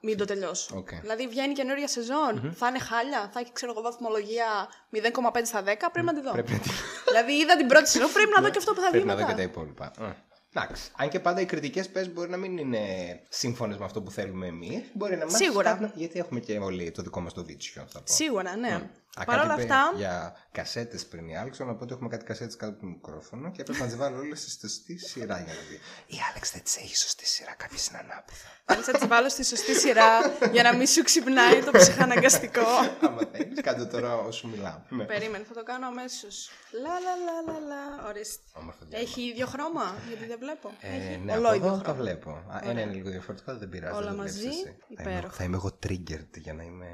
μην 0.00 0.16
το 0.16 0.24
τελειώσω. 0.24 0.76
Οκ. 0.76 0.88
Δηλαδή 1.00 1.28
βγαίνει 1.28 1.52
καινούργια 1.54 1.88
σεζόν, 1.88 2.54
θα 2.58 2.68
είναι 2.68 2.78
χάλια, 2.78 3.30
θα 3.32 3.40
έχει 3.40 3.52
ξέρω 3.52 3.72
εγώ 3.72 3.82
βαθμολογία 3.82 4.46
0,5 4.90 5.46
στα 5.46 5.62
10, 5.62 5.64
πρέπει 5.92 6.06
να 6.06 6.14
τη 6.14 6.20
δω. 6.20 6.30
Πρέπει 6.32 6.52
να 6.52 6.58
τη- 6.58 6.70
δηλαδή 7.08 7.32
είδα 7.32 7.56
την 7.56 7.66
πρώτη 7.66 7.88
σεζόν, 7.88 8.12
πρέπει 8.12 8.30
να 8.36 8.42
δω 8.42 8.48
και 8.50 8.58
αυτό 8.58 8.72
που 8.74 8.80
θα 8.80 8.88
βγει 8.90 9.00
Πρέπει 9.00 9.06
να 9.06 9.14
δω 9.14 9.20
μετά. 9.20 9.32
και 9.32 9.36
τα 9.36 9.42
υπόλοιπα. 9.42 9.92
Ε. 10.00 10.12
Εντάξει. 10.56 10.90
Αν 10.96 11.08
και 11.08 11.20
πάντα 11.20 11.40
οι 11.40 11.44
κριτικές 11.44 11.88
πες 11.88 12.12
μπορεί 12.12 12.30
να 12.30 12.36
μην 12.36 12.58
είναι 12.58 12.80
σύμφωνες 13.28 13.76
με 13.76 13.84
αυτό 13.84 14.02
που 14.02 14.10
θέλουμε 14.10 14.46
εμείς. 14.46 14.82
Μπορεί 14.92 15.16
να 15.16 15.24
μας 15.24 15.36
Σίγουρα. 15.36 15.72
κάνουν- 15.72 15.92
Γιατί 15.94 16.18
έχουμε 16.18 16.40
και 16.40 16.58
όλοι 16.58 16.90
το 16.90 17.02
δικό 17.02 17.20
μας 17.20 17.32
το 17.32 17.42
βίτσιο, 17.42 17.84
θα 17.92 17.98
πω. 17.98 18.04
Σίγουρα, 18.12 18.56
ναι. 18.56 18.90
Α, 19.16 19.24
Παρ' 19.24 19.36
κάτι 19.36 19.48
όλα 19.50 19.62
είπε 19.62 19.74
αυτά, 19.74 19.92
Για 19.96 20.36
κασέτες 20.52 21.06
πριν 21.06 21.28
η 21.28 21.36
Άλεξ, 21.38 21.58
να 21.58 21.74
πω 21.74 21.82
ότι 21.84 21.92
έχουμε 21.92 22.08
κάτι 22.08 22.24
κασέτες 22.24 22.56
κάτω 22.56 22.72
από 22.72 22.80
το 22.80 22.86
μικρόφωνο 22.86 23.50
και 23.50 23.60
έπρεπε 23.60 23.78
να 23.80 23.86
τις 23.86 23.96
βάλω 23.96 24.18
όλες 24.18 24.40
στη 24.40 24.50
σωστή 24.68 24.98
σειρά 24.98 25.36
για 25.36 25.52
να 25.52 25.60
δει. 25.68 25.74
Η 26.06 26.18
Άλεξ 26.30 26.52
δεν 26.52 26.62
τις 26.62 26.76
έχει 26.76 26.96
σωστή 26.96 27.26
σειρά, 27.26 27.54
κάποιε 27.56 27.78
είναι 27.88 27.98
ανάποδα. 27.98 28.48
θέλεις 28.64 28.86
να 28.86 28.92
τις 28.98 29.06
βάλω 29.08 29.28
στη 29.28 29.44
σωστή 29.44 29.74
σειρά 29.74 30.10
για 30.52 30.62
να 30.62 30.74
μην 30.76 30.86
σου 30.86 31.02
ξυπνάει 31.02 31.62
το 31.62 31.70
ψυχαναγκαστικό. 31.70 32.66
Άμα 33.00 33.20
θέλει, 33.32 33.60
κάντε 33.60 33.84
τώρα 33.84 34.14
όσο 34.16 34.48
μιλάμε. 34.48 34.84
Ναι. 34.88 35.04
Περίμενε, 35.04 35.44
θα 35.44 35.54
το 35.54 35.62
κάνω 35.62 35.86
αμέσως. 35.86 36.50
Λα 36.82 36.94
λα 37.04 37.14
λα 37.26 37.52
λα 37.52 37.58
λα. 37.68 38.08
Ορίστε. 38.08 38.42
Όμορφο 38.52 38.78
διάλογο. 38.84 39.08
Έχει 39.10 39.20
ίδιο 39.22 39.46
χρώμα, 39.46 39.94
γιατί 40.08 40.26
δεν 40.26 40.38
βλέπω. 40.38 40.70
Ε, 40.80 40.88
Έχει 40.96 41.20
ναι, 41.24 41.32
από 41.32 41.40
ολόιδιο 41.40 41.66
εδώ 41.66 41.76
τα 41.76 41.82
χρώμα. 41.82 42.00
βλέπω. 42.02 42.30
Α, 42.30 42.60
ένα 42.62 42.80
είναι 42.80 42.92
λίγο 42.92 43.10
διαφορετικό, 43.10 43.50
αλλά 43.50 43.60
δεν 43.60 43.68
πειράζει. 43.68 43.94
Όλα 43.96 44.06
δεν 44.06 44.16
το 44.16 44.22
μαζί, 44.22 44.38
βλέπεις 44.38 44.56
εσύ. 44.56 44.64
Θα 44.64 45.02
είμαι, 45.02 45.10
υπέροχα. 45.10 45.34
θα 45.34 45.44
είμαι 45.44 45.56
εγώ 45.56 45.78
triggered 45.86 46.32
για 46.36 46.54
να 46.54 46.62
είμαι. 46.62 46.86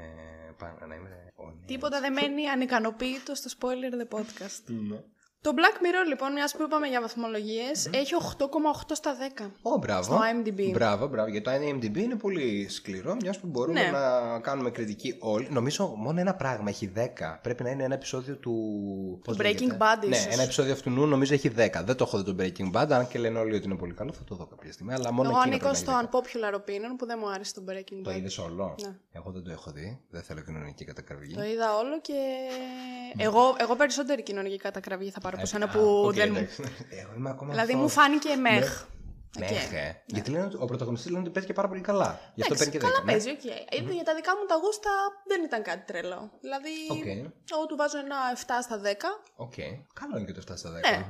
Πάνω- 0.61 0.85
Να 0.87 0.95
είμαι 0.95 1.31
ο 1.35 1.43
νέος. 1.45 1.65
Τίποτα 1.65 1.99
δεν 1.99 2.13
μένει 2.13 2.47
ανικανοποίητο 2.49 3.35
στο 3.35 3.49
spoiler 3.59 3.93
the 4.01 4.17
podcast. 4.17 4.63
Ναι. 4.89 4.99
Το 5.43 5.51
Black 5.55 5.75
Mirror, 5.81 6.07
λοιπόν, 6.07 6.31
μιας 6.31 6.55
που 6.55 6.63
είπαμε 6.63 6.87
για 6.87 7.01
βαθμολογίες, 7.01 7.85
έχει 7.93 8.13
8,8 8.15 8.95
στα 8.95 9.15
10. 9.39 9.51
Ω, 9.61 9.77
μπράβο. 9.77 10.03
Στο 10.03 10.19
IMDb. 10.19 10.71
Μπράβο, 10.73 11.07
μπράβο. 11.07 11.29
Γιατί 11.29 11.45
το 11.45 11.51
IMDb 11.51 11.97
είναι 11.97 12.15
πολύ 12.15 12.67
σκληρό, 12.69 13.15
μιας 13.21 13.39
που 13.39 13.47
μπορούμε 13.47 13.81
Ναι. 13.81 13.91
να 13.91 14.39
κάνουμε 14.39 14.69
κριτική 14.69 15.15
όλοι. 15.19 15.47
Νομίζω 15.51 15.93
μόνο 15.97 16.19
ένα 16.19 16.33
πράγμα 16.35 16.69
έχει 16.69 16.87
10. 16.95 17.39
Πρέπει 17.41 17.63
να 17.63 17.69
είναι 17.69 17.83
ένα 17.83 17.93
επεισόδιο 17.93 18.35
του. 18.35 18.51
πώς 19.23 19.35
Breaking 19.37 19.41
λέγεται; 19.41 19.77
Bad, 19.79 20.07
Ναι, 20.07 20.15
ίσως. 20.15 20.33
ένα 20.33 20.41
επεισόδιο 20.43 20.73
αυτού 20.73 20.89
νου 20.89 21.05
νομίζω 21.05 21.33
έχει 21.33 21.49
10. 21.49 21.83
Δεν 21.83 21.95
το 21.95 22.03
έχω 22.07 22.23
δει 22.23 22.23
το 22.23 22.35
Breaking 22.39 22.71
Bad, 22.81 22.87
αν 22.91 23.07
και 23.07 23.19
λένε 23.19 23.39
όλοι 23.39 23.55
ότι 23.55 23.65
είναι 23.65 23.75
πολύ 23.75 23.93
καλό, 23.93 24.11
θα 24.13 24.23
το 24.23 24.35
δω 24.35 24.45
κάποια 24.45 24.71
στιγμή. 24.71 24.93
Αλλά 24.93 25.11
μόνο 25.13 25.29
Εγώ 25.29 25.39
εκείνο 25.39 25.53
ανήκω 25.55 25.69
πρέπει 25.69 25.85
να 25.85 25.93
στο 25.93 26.17
έχει 26.19 26.31
10. 26.33 26.51
unpopular 26.51 26.55
opinion 26.59 26.95
που 26.97 27.05
δεν 27.05 27.17
μου 27.21 27.29
άρεσε 27.31 27.53
το 27.53 27.63
Breaking 27.69 27.99
Το 28.03 28.11
Bad. 28.11 28.15
είδες 28.15 28.37
όλο; 28.37 28.75
Ναι. 28.81 28.95
Εγώ 29.11 29.31
δεν 29.31 29.43
το 29.43 29.51
έχω 29.51 29.71
δει. 29.71 29.99
Δεν 30.09 30.21
θέλω 30.21 30.41
κοινωνική 30.41 30.85
κατακραυγή. 30.85 31.33
Το 31.33 31.43
είδα 31.43 31.75
όλο 31.77 31.99
και. 32.01 32.13
Εγώ, 33.17 33.55
εγώ 33.59 33.75
περισσότερη 33.75 34.23
κοινωνική 34.23 34.57
κατακραυγή 34.57 35.09
θα 35.09 35.19
πάρω 35.19 35.30
από 35.37 35.45
σένα 35.45 35.65
Α, 35.65 35.69
που 35.69 36.03
οκ, 36.05 36.13
δεν 36.13 36.31
μου. 36.31 36.37
εντάξει. 36.37 36.63
Εγώ 36.89 37.11
είμαι 37.17 37.29
ακόμα 37.29 37.51
Δηλαδή 37.51 37.71
αυτό. 37.71 37.83
μου 37.83 37.89
φάνηκε 37.89 38.35
meh. 38.35 38.85
Ναι, 39.39 39.45
Οκ. 39.45 39.51
ε. 39.51 40.01
Γιατί 40.05 40.29
λένε 40.31 40.43
ότι 40.45 40.55
ο 40.59 40.65
πρωταγωνιστής 40.65 41.09
λένε 41.11 41.23
ότι 41.23 41.31
παίζει 41.33 41.47
και 41.47 41.53
πάρα 41.53 41.67
πολύ 41.67 41.81
καλά. 41.81 42.19
Γι' 42.35 42.41
αυτό 42.41 42.53
Εντάξει, 42.53 42.69
παίρνει 42.71 42.71
και 42.71 42.77
10. 42.77 42.81
καλά 42.91 43.03
ναι. 43.05 43.11
παίζει, 43.11 43.29
οκ. 43.29 43.45
Ε, 43.89 43.93
Για 43.97 44.03
τα 44.09 44.13
δικά 44.15 44.31
μου 44.37 44.45
τα 44.51 44.55
γούστα 44.63 44.91
δεν 45.27 45.39
ήταν 45.43 45.61
κάτι 45.69 45.83
τρελό. 45.89 46.21
Δηλαδή, 46.45 46.73
Οκ. 46.95 47.05
εγώ 47.55 47.65
του 47.67 47.75
βάζω 47.81 47.97
ένα 48.05 48.17
7 48.35 48.39
στα 48.67 48.77
10. 48.81 48.85
Οκ. 49.45 49.53
Καλό 49.99 50.13
είναι 50.17 50.25
και 50.29 50.35
το 50.39 50.41
7 50.51 50.57
στα 50.61 50.69
10. 50.69 50.73
Ναι. 50.73 51.07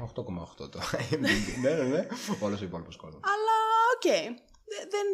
8,8 0.64 0.70
το. 0.74 0.80
ναι, 1.64 1.70
ναι, 1.80 1.84
ναι. 1.96 2.08
Όλος 2.46 2.62
ο 2.62 2.64
υπόλοιπος 2.70 2.96
κόσμος. 3.04 3.22
Αλλά 3.34 3.58
οκ. 3.96 4.08
Δε- 4.08 4.42
Δεν 4.90 5.08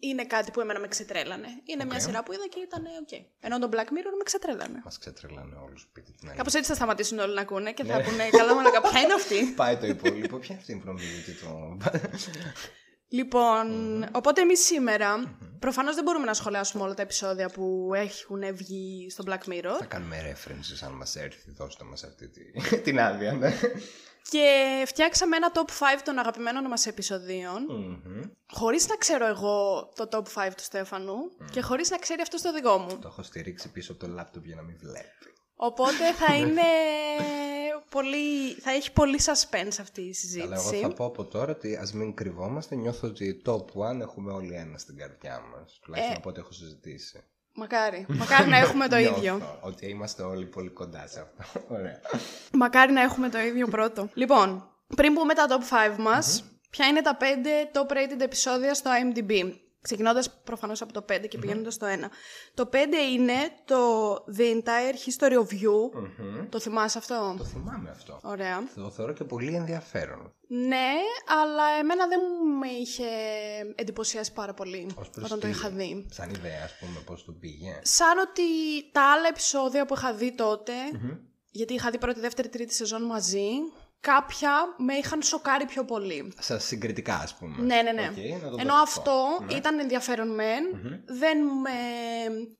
είναι 0.00 0.24
κάτι 0.24 0.50
που 0.50 0.60
εμένα 0.60 0.78
με 0.80 0.88
ξετρέλανε. 0.88 1.48
Είναι 1.64 1.84
μια 1.84 2.00
σειρά 2.00 2.22
που 2.22 2.32
είδα 2.32 2.46
και 2.48 2.60
ήταν 2.60 2.84
οκ. 3.02 3.12
Ενώ 3.40 3.58
το 3.58 3.68
Black 3.72 3.88
Mirror 3.94 4.14
με 4.18 4.22
ξετρέλανε. 4.24 4.80
Μας 4.84 4.98
ξετρέλανε 4.98 5.56
όλους. 5.56 5.76
Πείτε 5.92 6.06
την 6.10 6.14
αλήθεια. 6.20 6.34
Κάπως 6.36 6.54
έτσι 6.54 6.68
θα 6.68 6.74
σταματήσουν 6.74 7.18
όλοι 7.18 7.34
να 7.34 7.40
ακούνε 7.40 7.72
και 7.72 7.84
θα 7.84 7.96
Ναι. 7.96 8.04
πούνε 8.04 8.28
Καλά, 8.30 8.54
μαλάκα, 8.54 8.80
ποια 8.90 9.00
είναι 9.00 9.12
αυτή; 9.12 9.52
Πάει 9.56 9.76
το 9.76 9.86
υπόλοιπο. 9.86 10.36
Ποια 10.38 10.48
είναι 10.50 10.58
αυτή 10.60 10.72
η 10.72 10.76
προμηθευτή 10.76 11.32
το. 11.44 11.76
Λοιπόν, 13.12 13.66
οπότε 14.12 14.40
εμείς 14.40 14.64
σήμερα 14.64 15.36
προφανώς 15.58 15.94
δεν 15.94 16.04
μπορούμε 16.04 16.24
να 16.24 16.34
σχολιάσουμε 16.34 16.82
όλα 16.82 16.94
τα 16.94 17.02
επεισόδια 17.02 17.48
που 17.48 17.90
έχουν 17.94 18.54
βγει 18.54 19.10
στο 19.10 19.24
Black 19.26 19.50
Mirror. 19.52 19.76
Θα 19.78 19.84
κάνουμε 19.84 20.16
references 20.32 20.86
αν 20.86 20.92
μας 20.92 21.16
έρθει. 21.16 21.50
Δώστε 21.50 21.84
μας 21.84 22.04
αυτή 22.04 22.28
τη... 22.28 22.40
την 22.86 23.00
άδεια, 23.00 23.32
ναι. 23.32 23.52
Και 24.30 24.82
φτιάξαμε 24.86 25.36
ένα 25.36 25.52
top 25.54 25.58
5 25.58 26.00
των 26.04 26.18
αγαπημένων 26.18 26.64
μας 26.64 26.86
επεισοδίων, 26.86 27.64
Μμμ. 27.68 28.22
χωρίς 28.52 28.88
να 28.88 28.96
ξέρω 28.96 29.26
εγώ 29.26 29.88
το 29.94 30.08
top 30.12 30.46
5 30.46 30.50
του 30.56 30.62
Στέφανου 30.62 31.14
και 31.50 31.60
χωρίς 31.60 31.90
να 31.90 31.98
ξέρει 31.98 32.20
αυτό 32.20 32.42
το 32.42 32.52
δικό 32.52 32.78
μου. 32.78 32.98
Το 32.98 33.08
έχω 33.08 33.22
στηρίξει 33.22 33.70
πίσω 33.72 33.92
από 33.92 34.00
το 34.00 34.12
λάπτοπ 34.12 34.44
για 34.46 34.56
να 34.56 34.62
μην 34.62 34.76
βλέπει. 34.80 35.32
Οπότε 35.64 36.12
θα 36.12 36.34
είναι 36.34 36.62
πολύ... 37.88 38.52
θα 38.60 38.70
έχει 38.70 38.92
πολύ 38.92 39.18
suspense 39.24 39.76
αυτή 39.80 40.00
η 40.00 40.14
Αλλά 40.42 40.54
εγώ 40.54 40.62
συζήτηση. 40.62 40.82
θα 40.82 40.88
πω 40.88 41.04
από 41.04 41.24
τώρα 41.24 41.52
ότι 41.52 41.76
ας 41.76 41.92
μην 41.92 42.14
κρυβόμαστε. 42.14 42.74
Νιώθω 42.74 43.08
ότι 43.08 43.42
top 43.46 43.64
1 43.96 44.00
έχουμε 44.00 44.32
όλοι 44.32 44.54
ένα 44.54 44.78
στην 44.78 44.96
καρδιά 44.96 45.40
μας. 45.52 45.78
Τουλάχιστον 45.82 46.14
Ε. 46.14 46.18
από 46.18 46.28
ό,τι 46.28 46.40
έχω 46.40 46.52
συζητήσει. 46.52 47.24
Μακάρι. 47.54 48.06
Μακάρι 48.08 48.48
να 48.48 48.56
έχουμε 48.56 48.88
το 48.88 48.96
Νιώθω 49.00 49.16
ίδιο. 49.18 49.58
Ότι 49.60 49.86
είμαστε 49.88 50.22
όλοι 50.22 50.46
πολύ 50.46 50.70
κοντά 50.70 51.06
σε 51.06 51.20
αυτό. 51.20 51.60
Ωραία. 51.76 52.00
Μακάρι 52.52 52.92
να 52.92 53.02
έχουμε 53.02 53.28
το 53.28 53.38
ίδιο 53.38 53.68
πρώτο. 53.68 54.08
Λοιπόν, 54.14 54.68
πριν 54.96 55.14
πούμε 55.14 55.34
τα 55.34 55.46
top 55.48 55.92
5 55.94 55.96
μας, 55.98 56.44
ποια 56.70 56.86
είναι 56.86 57.02
τα 57.02 57.16
5 57.20 57.24
top 57.78 57.92
rated 57.92 58.20
επεισόδια 58.20 58.74
στο 58.74 58.90
IMDb. 58.90 59.52
Ξεκινώντας 59.82 60.30
προφανώς 60.44 60.82
από 60.82 60.92
το 60.92 61.04
5 61.12 61.26
και 61.28 61.38
πηγαίνοντας 61.38 61.74
στο 61.74 61.86
1. 61.86 62.10
Το 62.54 62.68
5 62.72 62.76
είναι 63.12 63.34
το 63.64 64.12
The 64.36 64.40
Entire 64.40 64.94
History 65.06 65.32
of 65.32 65.52
You. 65.62 65.90
Μμμ. 66.18 66.48
Το 66.48 66.60
θυμάσαι 66.60 66.98
αυτό; 66.98 67.34
Το 67.38 67.44
θυμάμαι 67.44 67.90
αυτό. 67.90 68.20
Ωραία. 68.22 68.62
Το 68.74 68.90
θεωρώ 68.90 69.12
και 69.12 69.24
πολύ 69.24 69.54
ενδιαφέρον. 69.54 70.34
Ναι, 70.46 70.90
αλλά 71.42 71.64
εμένα 71.80 72.06
δεν 72.06 72.20
με 72.60 72.68
είχε 72.68 73.04
εντυπωσιάσει 73.74 74.32
πάρα 74.32 74.54
πολύ 74.54 74.86
Ως 74.98 75.10
προς 75.10 75.24
όταν 75.24 75.40
το 75.40 75.46
τι- 75.46 75.52
είχα 75.52 75.68
δει. 75.70 76.06
Σαν 76.10 76.30
ιδέα, 76.30 76.64
ας 76.64 76.76
πούμε, 76.80 77.00
πώς 77.06 77.24
το 77.24 77.32
πήγε. 77.32 77.78
Σαν 77.82 78.18
ότι 78.18 78.42
τα 78.92 79.12
άλλα 79.12 79.28
επεισόδια 79.28 79.86
που 79.86 79.94
είχα 79.94 80.14
δει 80.14 80.34
τότε, 80.34 80.72
γιατί 81.50 81.74
είχα 81.74 81.90
δει 81.90 81.98
πρώτη, 81.98 82.20
δεύτερη, 82.20 82.48
τρίτη 82.48 82.74
σεζόν 82.74 83.02
μαζί, 83.02 83.48
κάποια 84.02 84.50
με 84.76 84.94
είχαν 84.94 85.22
σοκάρει 85.22 85.64
πιο 85.64 85.84
πολύ. 85.84 86.32
Σα 86.38 86.58
συγκριτικά, 86.58 87.14
ας 87.14 87.34
πούμε. 87.34 87.56
Ναι, 87.58 87.82
ναι, 87.82 87.92
ναι. 87.92 88.10
Okay, 88.14 88.42
να 88.42 88.48
το 88.50 88.56
Ενώ 88.60 88.74
δω 88.74 88.82
αυτό 88.82 89.38
Ναι. 89.46 89.54
ήταν 89.54 89.78
ενδιαφέρον 89.78 90.34
μεν, 90.34 90.64
δεν, 91.04 91.38
με, 91.38 91.70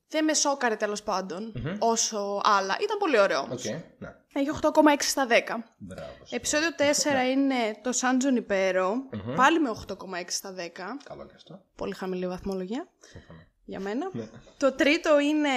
δεν 0.09 0.25
με 0.25 0.35
σόκαρε 0.35 0.77
τέλος 0.77 1.03
πάντων 1.03 1.53
όσο 1.79 2.41
άλλα. 2.45 2.77
Ήταν 2.81 2.99
πολύ 2.99 3.19
ωραίο. 3.21 3.41
Οκ, 3.51 3.65
ναι. 3.99 4.15
Έχει 4.35 4.51
8,6 4.63 4.71
στα 4.99 5.27
10. 5.27 5.31
Μπράβο. 5.79 6.11
Επεισόδιο 6.31 6.69
4 6.79 7.31
είναι 7.31 7.55
το 7.83 7.93
San 7.93 8.19
Junipero, 8.19 8.95
πάλι 9.37 9.61
με 9.61 9.71
8,6 9.89 9.95
στα 10.29 10.55
10. 10.59 10.59
Καλό 11.05 11.27
και 11.27 11.33
αυτό. 11.37 11.63
Πολύ 11.77 11.95
χαμηλή 11.95 12.27
βαθμολογία 12.29 12.89
Σύμφωνα. 13.11 13.47
για 13.65 13.81
μένα. 13.81 14.11
Ναι. 14.13 14.25
Το 14.57 14.73
τρίτο 14.73 15.21
είναι 15.21 15.49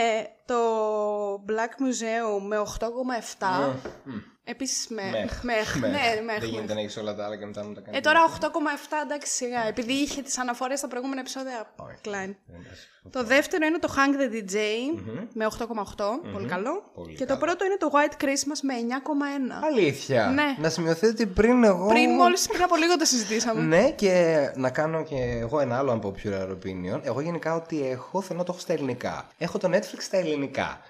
το 0.45 0.55
Black 1.47 1.81
Museum 1.81 2.41
με 2.47 2.63
8,7. 3.39 3.73
Επίσης 4.47 4.87
με... 4.87 5.01
Μεχ. 5.11 5.43
μεχ. 5.43 5.75
Μεχ. 5.75 5.91
Ναι, 5.91 6.21
μεχ. 6.25 6.39
Δεν 6.39 6.49
γίνεται 6.49 6.73
να 6.73 6.79
έχεις 6.79 6.97
όλα 6.97 7.15
τα 7.15 7.25
άλλα 7.25 7.37
και 7.37 7.45
μετά 7.45 7.63
να 7.63 7.73
τα 7.73 7.81
κάνεις. 7.81 7.99
Ε, 7.99 8.01
τώρα 8.01 8.19
8,7 8.41 8.47
εντάξει 9.03 9.31
σιγά. 9.31 9.67
Επειδή 9.67 9.93
είχε 9.93 10.21
τις 10.21 10.37
αναφορές 10.37 10.79
στα 10.79 10.87
προηγούμενα 10.87 11.19
επεισόδια. 11.19 11.73
Όχι. 11.75 11.97
Klein. 12.03 12.33
Εντάξει. 12.49 12.89
Το 13.11 13.23
δεύτερο 13.23 13.65
είναι 13.65 13.79
το 13.79 13.93
Hang 13.95 14.21
the 14.21 14.33
DJ 14.33 14.55
με 15.33 15.47
8,8. 15.59 15.65
Πολύ 16.33 16.47
καλό. 16.47 16.91
Πολύ 16.93 17.15
και 17.15 17.25
καλό. 17.25 17.39
το 17.39 17.45
πρώτο 17.45 17.65
είναι 17.65 17.77
το 17.77 17.89
White 17.93 18.23
Christmas 18.23 18.59
με 18.61 18.73
9,1. 19.61 19.65
Αλήθεια. 19.71 20.27
Ναι. 20.27 20.55
Να 20.59 20.69
σημειωθεί 20.69 21.07
ότι 21.07 21.25
πριν 21.25 21.63
εγώ. 21.63 21.87
Πριν 21.87 22.09
μόλις 22.09 22.47
πριν 22.47 22.63
από 22.63 22.75
λίγο 22.75 22.97
το 22.97 23.05
συζητήσαμε. 23.05 23.61
Ναι, 23.61 23.91
και 23.91 24.35
να 24.55 24.69
κάνω 24.69 25.03
και 25.03 25.15
εγώ 25.15 25.59
ένα 25.59 25.77
άλλο 25.77 26.01
unpopular 26.01 26.49
opinion. 26.49 26.99
Εγώ 27.03 27.21
γενικά 27.21 27.55
ό,τι 27.55 27.87
έχω 27.87 28.21
θέλω 28.21 28.39
να 28.39 28.45
το 28.45 28.51
έχω 28.51 28.61
στα 28.61 28.73
ελληνικά. 28.73 29.27
Έχω 29.37 29.57
το 29.57 29.69
Netflix 29.71 29.99
στα 29.99 30.17
ελληνικά. 30.17 30.34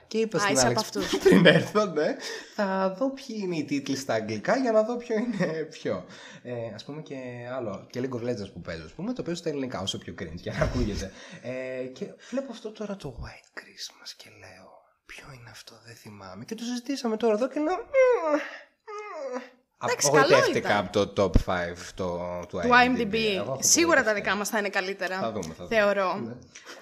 Και 0.07 0.17
είπα 0.17 0.37
Α, 0.37 0.39
στην 0.41 0.53
είσαι 0.55 0.65
Άλεξ 0.65 0.87
από 0.87 0.99
αυτούς. 0.99 1.17
πριν 1.23 1.45
έρθω, 1.45 1.85
ναι, 1.85 2.15
θα 2.55 2.95
δω 2.97 3.09
ποιοι 3.09 3.39
είναι 3.41 3.55
οι 3.57 3.63
τίτλοι 3.63 3.95
στα 3.95 4.13
αγγλικά 4.13 4.57
για 4.57 4.71
να 4.71 4.83
δω 4.83 4.97
ποιο 4.97 5.15
είναι 5.17 5.53
ποιο. 5.63 6.05
Ε, 6.43 6.53
ας 6.75 6.83
πούμε 6.83 7.01
και 7.01 7.15
άλλο, 7.55 7.87
και 7.89 7.99
League 8.03 8.15
of 8.15 8.23
Legends 8.29 8.51
που 8.53 8.61
παίζω, 8.61 8.83
ας 8.85 8.91
πούμε, 8.91 9.13
το 9.13 9.23
παίζω 9.23 9.35
στα 9.35 9.49
ελληνικά 9.49 9.81
όσο 9.81 9.97
πιο 9.97 10.13
cringe 10.19 10.33
για 10.35 10.53
να 10.59 10.63
ακούγεται. 10.65 11.11
Ε, 11.41 11.83
και 11.85 12.05
βλέπω 12.29 12.51
αυτό 12.51 12.71
τώρα 12.71 12.95
το 12.95 13.15
White 13.21 13.59
Christmas 13.59 14.09
και 14.17 14.29
λέω, 14.39 14.71
ποιο 15.05 15.25
είναι 15.33 15.49
αυτό, 15.49 15.73
δεν 15.85 15.95
θυμάμαι. 15.95 16.45
Και 16.45 16.55
το 16.55 16.63
συζητήσαμε 16.63 17.17
τώρα 17.17 17.33
εδώ 17.33 17.47
και 17.47 17.59
λέω, 17.59 17.75
«Μμμ, 17.75 18.31
μμμ». 18.31 19.41
Εντάξει, 19.83 20.09
καλό 20.11 20.19
Απογοητεύτηκα 20.23 20.69
ήταν. 20.69 20.85
από 20.85 21.13
το 21.13 21.23
top 21.23 21.51
5 21.51 21.75
το, 21.95 22.39
του 22.47 22.57
του 22.57 22.69
IMDb. 22.69 22.99
IMDb. 23.01 23.13
Εγώ 23.15 23.51
έχω 23.51 23.57
Σίγουρα 23.59 23.95
τα 23.95 24.01
απογοητευτεί. 24.01 24.21
δικά 24.21 24.35
μας 24.35 24.49
θα 24.49 24.57
είναι 24.59 24.69
καλύτερα. 24.69 25.19
Θα 25.19 25.31
δούμε, 25.31 25.53
θα 25.53 25.63
δούμε. 25.65 25.75
Θεωρώ. 25.75 26.13
Ναι. 26.15 26.33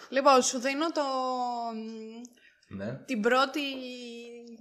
Λοιπόν, 0.10 0.42
σου 0.42 0.60
δίνω 0.60 0.92
το... 0.92 1.02
Ναι, 2.76 2.94
την 3.06 3.22
πρώτη 3.22 3.62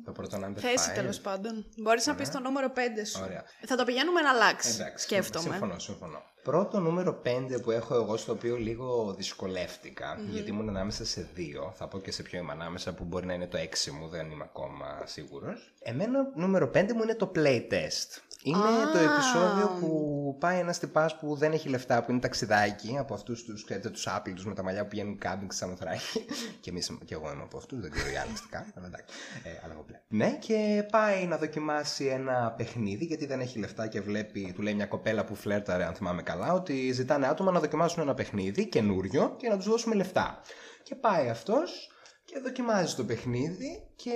το 0.05 0.13
πρώτο 0.13 0.37
number 0.37 0.59
θέση 0.59 0.91
5. 0.91 0.95
τέλος 0.95 1.21
πάντων. 1.21 1.67
Μπορείς 1.77 2.07
να 2.07 2.15
πεις 2.15 2.31
το 2.31 2.41
νούμερο 2.41 2.73
5 2.75 2.79
σου. 3.07 3.21
Ωραία. 3.25 3.45
Θα 3.67 3.77
το 3.77 3.85
πηγαίνουμε 3.85 4.21
να 4.21 4.31
αλλάξει. 4.31 4.71
Εντάξει, 4.81 5.05
σκέφτομαι. 5.05 5.49
Συμφωνώ, 5.49 5.79
συμφωνώ. 5.79 6.23
Πρώτο 6.43 6.81
νούμερο 6.81 7.23
5 7.25 7.61
που 7.63 7.71
έχω 7.71 7.95
εγώ, 7.95 8.17
στο 8.17 8.33
οποίο 8.33 8.57
λίγο 8.57 9.15
δυσκολεύτηκα, 9.15 10.19
γιατί 10.31 10.51
ήμουν 10.51 10.69
ανάμεσα 10.69 11.05
σε 11.05 11.29
δύο. 11.35 11.73
Θα 11.77 11.89
πω 11.89 11.99
και 11.99 12.11
σε 12.11 12.23
ποιο 12.23 12.39
είμαι 12.39 12.53
ανάμεσα, 12.53 12.95
που 12.95 13.05
μπορεί 13.05 13.27
να 13.27 13.35
είναι 13.35 13.47
το 13.47 13.59
6 13.59 13.91
μου, 13.91 14.09
δεν 14.09 14.31
είμαι 14.31 14.45
ακόμα 14.45 15.03
σίγουρος. 15.05 15.75
Εμένα, 15.83 16.33
νούμερο 16.35 16.71
5 16.75 16.93
μου 16.93 17.03
είναι 17.03 17.15
το 17.15 17.33
playtest. 17.35 18.21
Είναι 18.45 18.59
Α. 18.59 18.91
το 18.93 18.99
επεισόδιο 18.99 19.77
που 19.81 20.37
πάει 20.39 20.59
ένας 20.59 20.79
τυπάς 20.79 21.19
που 21.19 21.35
δεν 21.35 21.53
έχει 21.53 21.69
λεφτά, 21.69 22.05
που 22.05 22.11
είναι 22.11 22.21
ταξιδάκι 22.21 22.97
από 22.99 23.15
αυτούς 23.15 23.45
τους 23.45 23.65
ξέρετε, 23.65 23.91
τους 23.91 24.07
άπλητου 24.07 24.49
με 24.49 24.55
τα 24.55 24.63
μαλλιά 24.63 24.83
που 24.83 24.89
πηγαίνουν 24.89 25.19
κάμπινγκ 25.19 25.51
σαν 25.51 25.59
Σαμοθράκη. 25.59 26.25
και, 26.61 26.71
εμείς, 26.71 26.99
και 27.05 27.15
εγώ 27.15 27.31
είμαι 27.33 27.43
από 27.43 27.57
αυτούς, 27.57 27.81
δεν 27.81 27.91
ξέρω 27.91 28.11
οι 28.11 28.17
άλλοι 28.17 28.33
τι 28.33 28.49
κάνουν, 28.51 28.73
αλλά 28.77 28.87
εντάξει. 28.87 29.05
Ε, 29.43 29.49
αλλά 29.65 29.73
εγώ 29.73 29.85
βλέπω. 29.87 30.05
Ναι, 30.09 30.37
και 30.39 30.87
πάει 30.91 31.27
να 31.27 31.37
δοκιμάσει 31.37 32.05
ένα 32.05 32.55
παιχνίδι, 32.57 33.05
γιατί 33.05 33.27
δεν 33.27 33.41
έχει 33.41 33.59
λεφτά 33.59 33.87
και 33.87 34.01
βλέπει, 34.01 34.53
του 34.55 34.63
λέει 34.63 34.75
μια 34.75 34.87
κοπέλα 34.87 35.25
που 35.25 35.35
φλέρταρε, 35.35 35.85
αν 35.85 35.95
θυμάμαι 35.95 36.23
καλά, 36.23 36.53
ότι 36.53 36.93
ζητάνε 36.93 37.27
άτομα 37.27 37.51
να 37.51 37.61
δοκιμάσουν 37.61 38.03
ένα 38.03 38.15
παιχνίδι 38.15 38.67
καινούριο 38.67 39.35
και 39.37 39.49
να 39.49 39.57
τους 39.57 39.67
δώσουμε 39.67 39.95
λεφτά. 39.95 40.41
Και 40.83 40.95
πάει 40.95 41.29
αυτός 41.29 41.92
και 42.33 42.41
δοκιμάζεις 42.41 42.95
το 42.95 43.05
παιχνίδι 43.05 43.83
και 43.97 44.13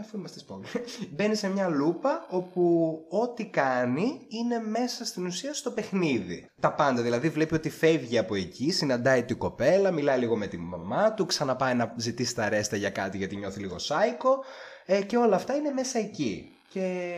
αφού 0.00 0.16
είμαστε 0.16 0.38
σπόγγι, 0.38 0.66
μπαίνεις 1.14 1.38
σε 1.38 1.48
μια 1.48 1.68
λούπα 1.68 2.26
όπου 2.30 2.94
ό,τι 3.08 3.46
κάνει 3.46 4.26
είναι 4.28 4.58
μέσα 4.58 5.04
στην 5.04 5.26
ουσία 5.26 5.54
στο 5.54 5.70
παιχνίδι. 5.70 6.50
Τα 6.60 6.72
πάντα, 6.72 7.02
δηλαδή 7.02 7.28
βλέπει 7.28 7.54
ότι 7.54 7.70
φεύγει 7.70 8.18
από 8.18 8.34
εκεί, 8.34 8.70
συναντάει 8.70 9.24
την 9.24 9.38
κοπέλα, 9.38 9.90
μιλάει 9.90 10.18
λίγο 10.18 10.36
με 10.36 10.46
τη 10.46 10.58
μαμά 10.58 11.14
του, 11.14 11.26
ξαναπάει 11.26 11.74
να 11.74 11.94
ζητήσει 11.96 12.34
τα 12.34 12.48
ρέστα 12.48 12.76
για 12.76 12.90
κάτι 12.90 13.16
γιατί 13.16 13.36
νιώθει 13.36 13.60
λίγο 13.60 13.78
σάικο 13.78 14.44
ε, 14.86 15.02
και 15.02 15.16
όλα 15.16 15.36
αυτά 15.36 15.54
είναι 15.54 15.70
μέσα 15.70 15.98
εκεί. 15.98 16.56
Και 16.68 17.14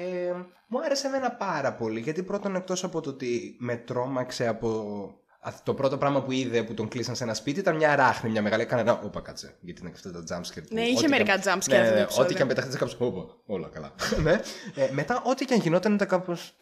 μου 0.67 0.81
άρεσε 0.81 1.07
εμένα 1.07 1.31
πάρα 1.31 1.75
πολύ 1.75 2.01
γιατί 2.01 2.23
πρώτον 2.23 2.57
εκτός 2.57 2.85
από 2.85 3.01
το 3.01 3.11
ότι 3.11 3.57
με 3.59 3.77
τρόμαξε 3.77 4.47
από 4.47 4.69
Α, 4.69 5.24
Το 5.63 5.75
πρώτο 5.75 5.99
πράγμα 5.99 6.23
που 6.23 6.33
είδε 6.33 6.63
που 6.63 6.75
τον 6.75 6.89
κλείσαν 6.89 7.17
σε 7.17 7.25
ένα 7.25 7.35
σπίτι 7.35 7.61
ήταν 7.61 7.77
μια 7.77 7.97
ράχνη, 7.97 8.31
μια 8.31 8.43
μεγάλη. 8.43 8.63
Έκανε 8.63 8.81
ένα. 8.81 9.01
Όπα, 9.01 9.21
κάτσε. 9.21 9.57
Γιατί 9.61 9.81
είναι 9.81 9.91
και 9.91 9.97
αυτά 9.97 10.11
τα 10.25 10.41
jumpscare. 10.41 10.63
που 10.69 10.75
Ναι, 10.75 10.83
είχε 10.83 10.99
ό,τι 10.99 11.09
μερικά 11.09 11.39
και 11.39 11.51
αν- 11.51 11.59
jumpscare 11.59 11.69
Ναι, 11.69 11.77
αυτό 11.79 11.89
το 11.91 11.95
ναι, 11.95 12.01
επεισόδιο. 12.03 12.25
Ό,τι 12.25 12.35
και 12.35 12.43
αν 12.43 12.49
πεταχτείς 12.49 12.77
κάποιο. 12.77 13.07
Όπα, 13.07 13.35
όλα 13.47 13.69
καλά. 13.69 13.95
ναι. 14.23 14.41
ε, 14.75 14.91
μετά, 14.93 15.23
ό,τι 15.27 15.45
και 15.45 15.55
αν 15.55 15.61
γινόταν 15.61 15.95
ήταν 15.95 16.09
κάπως. 16.09 16.57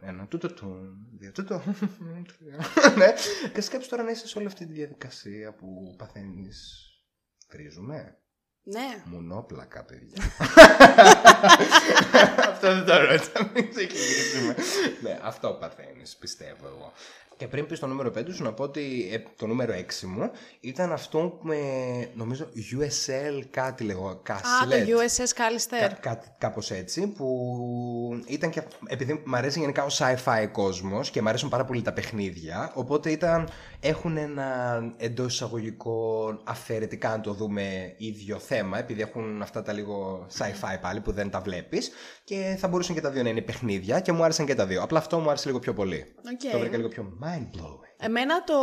Ένα, 0.00 0.26
τούτο, 0.26 0.52
του, 0.52 0.76
δύο, 1.18 1.32
τούτο. 1.32 1.62
τρία. 2.38 2.58
ναι. 2.98 3.12
Και 3.52 3.60
σκέψου 3.60 3.88
τώρα 3.88 4.02
να 4.02 4.10
είσαι 4.10 4.28
σε 4.28 4.38
όλη 4.38 4.46
αυτή 4.46 4.66
τη 4.66 4.72
διαδικασία 4.72 5.52
που 5.54 5.94
παθαίνεις. 5.98 6.80
Βρίζουμε. 7.50 8.18
Ναι. 8.62 9.02
Μουνόπλακα, 9.04 9.84
παιδιά. 9.84 10.22
αυτό 12.50 12.74
δεν 12.74 12.84
το 12.84 12.96
ρώτησα, 13.04 13.50
μην 13.54 13.70
ξεκινήσουμε. 13.70 14.54
ναι, 15.02 15.18
αυτό 15.22 15.56
παθαίνεις, 15.60 16.16
πιστεύω 16.16 16.66
εγώ. 16.66 16.92
Και 17.36 17.46
πριν 17.46 17.66
πεις 17.66 17.78
το 17.78 17.86
νούμερο 17.86 18.12
5 18.18 18.22
σου 18.32 18.42
να 18.42 18.52
πω 18.52 18.62
ότι 18.62 19.08
ε, 19.12 19.22
το 19.36 19.46
νούμερο 19.46 19.72
6 19.74 20.06
μου 20.06 20.30
ήταν 20.60 20.92
αυτό 20.92 21.38
με 21.42 21.56
νομίζω 22.14 22.48
USL 22.54 23.42
κάτι 23.50 23.84
λέγω, 23.84 24.08
Α, 24.08 24.12
το 24.12 24.20
Κάσλετ. 24.22 24.88
USS 24.88 25.20
Callister. 25.22 25.80
Κά, 25.80 25.98
κάτι, 26.00 26.28
κάπως 26.38 26.70
έτσι 26.70 27.06
που 27.06 27.26
ήταν 28.26 28.50
και 28.50 28.62
επειδή 28.86 29.22
μου 29.26 29.36
αρέσει 29.36 29.58
γενικά 29.58 29.84
ο 29.84 29.88
sci-fi 29.90 30.46
κόσμος 30.52 31.10
και 31.10 31.22
μου 31.22 31.28
αρέσουν 31.28 31.48
πάρα 31.48 31.64
πολύ 31.64 31.82
τα 31.82 31.92
παιχνίδια 31.92 32.72
οπότε 32.74 33.10
ήταν, 33.10 33.48
έχουν 33.80 34.16
ένα 34.16 34.78
εντός 34.96 35.32
εισαγωγικών 35.34 36.40
αφαιρετικά 36.44 37.10
αν 37.10 37.22
το 37.22 37.32
δούμε 37.32 37.94
ίδιο 37.96 38.38
θέμα 38.38 38.78
επειδή 38.78 39.00
έχουν 39.00 39.42
αυτά 39.42 39.62
τα 39.62 39.72
λίγο 39.72 40.26
sci-fi 40.38 40.78
πάλι 40.80 41.00
που 41.00 41.12
δεν 41.12 41.30
τα 41.30 41.40
βλέπεις 41.40 41.90
και 42.24 42.56
θα 42.58 42.68
μπορούσαν 42.68 42.94
και 42.94 43.00
τα 43.00 43.10
δύο 43.10 43.22
να 43.22 43.28
είναι 43.28 43.40
παιχνίδια 43.40 44.00
και 44.00 44.12
μου 44.12 44.22
άρεσαν 44.24 44.46
και 44.46 44.54
τα 44.54 44.66
δύο 44.66 44.82
απλά 44.82 44.98
αυτό 44.98 45.18
μου 45.18 45.28
άρεσε 45.28 45.46
λίγο 45.46 45.58
πιο 45.58 45.72
πολύ 45.72 46.14
Οκ. 46.32 46.52
το 46.52 46.58
βρήκα 46.58 46.76
λίγο 46.76 46.88
πιο 46.88 47.16
mind-blowing 47.26 47.84
Εμένα 47.98 48.44
το 48.44 48.54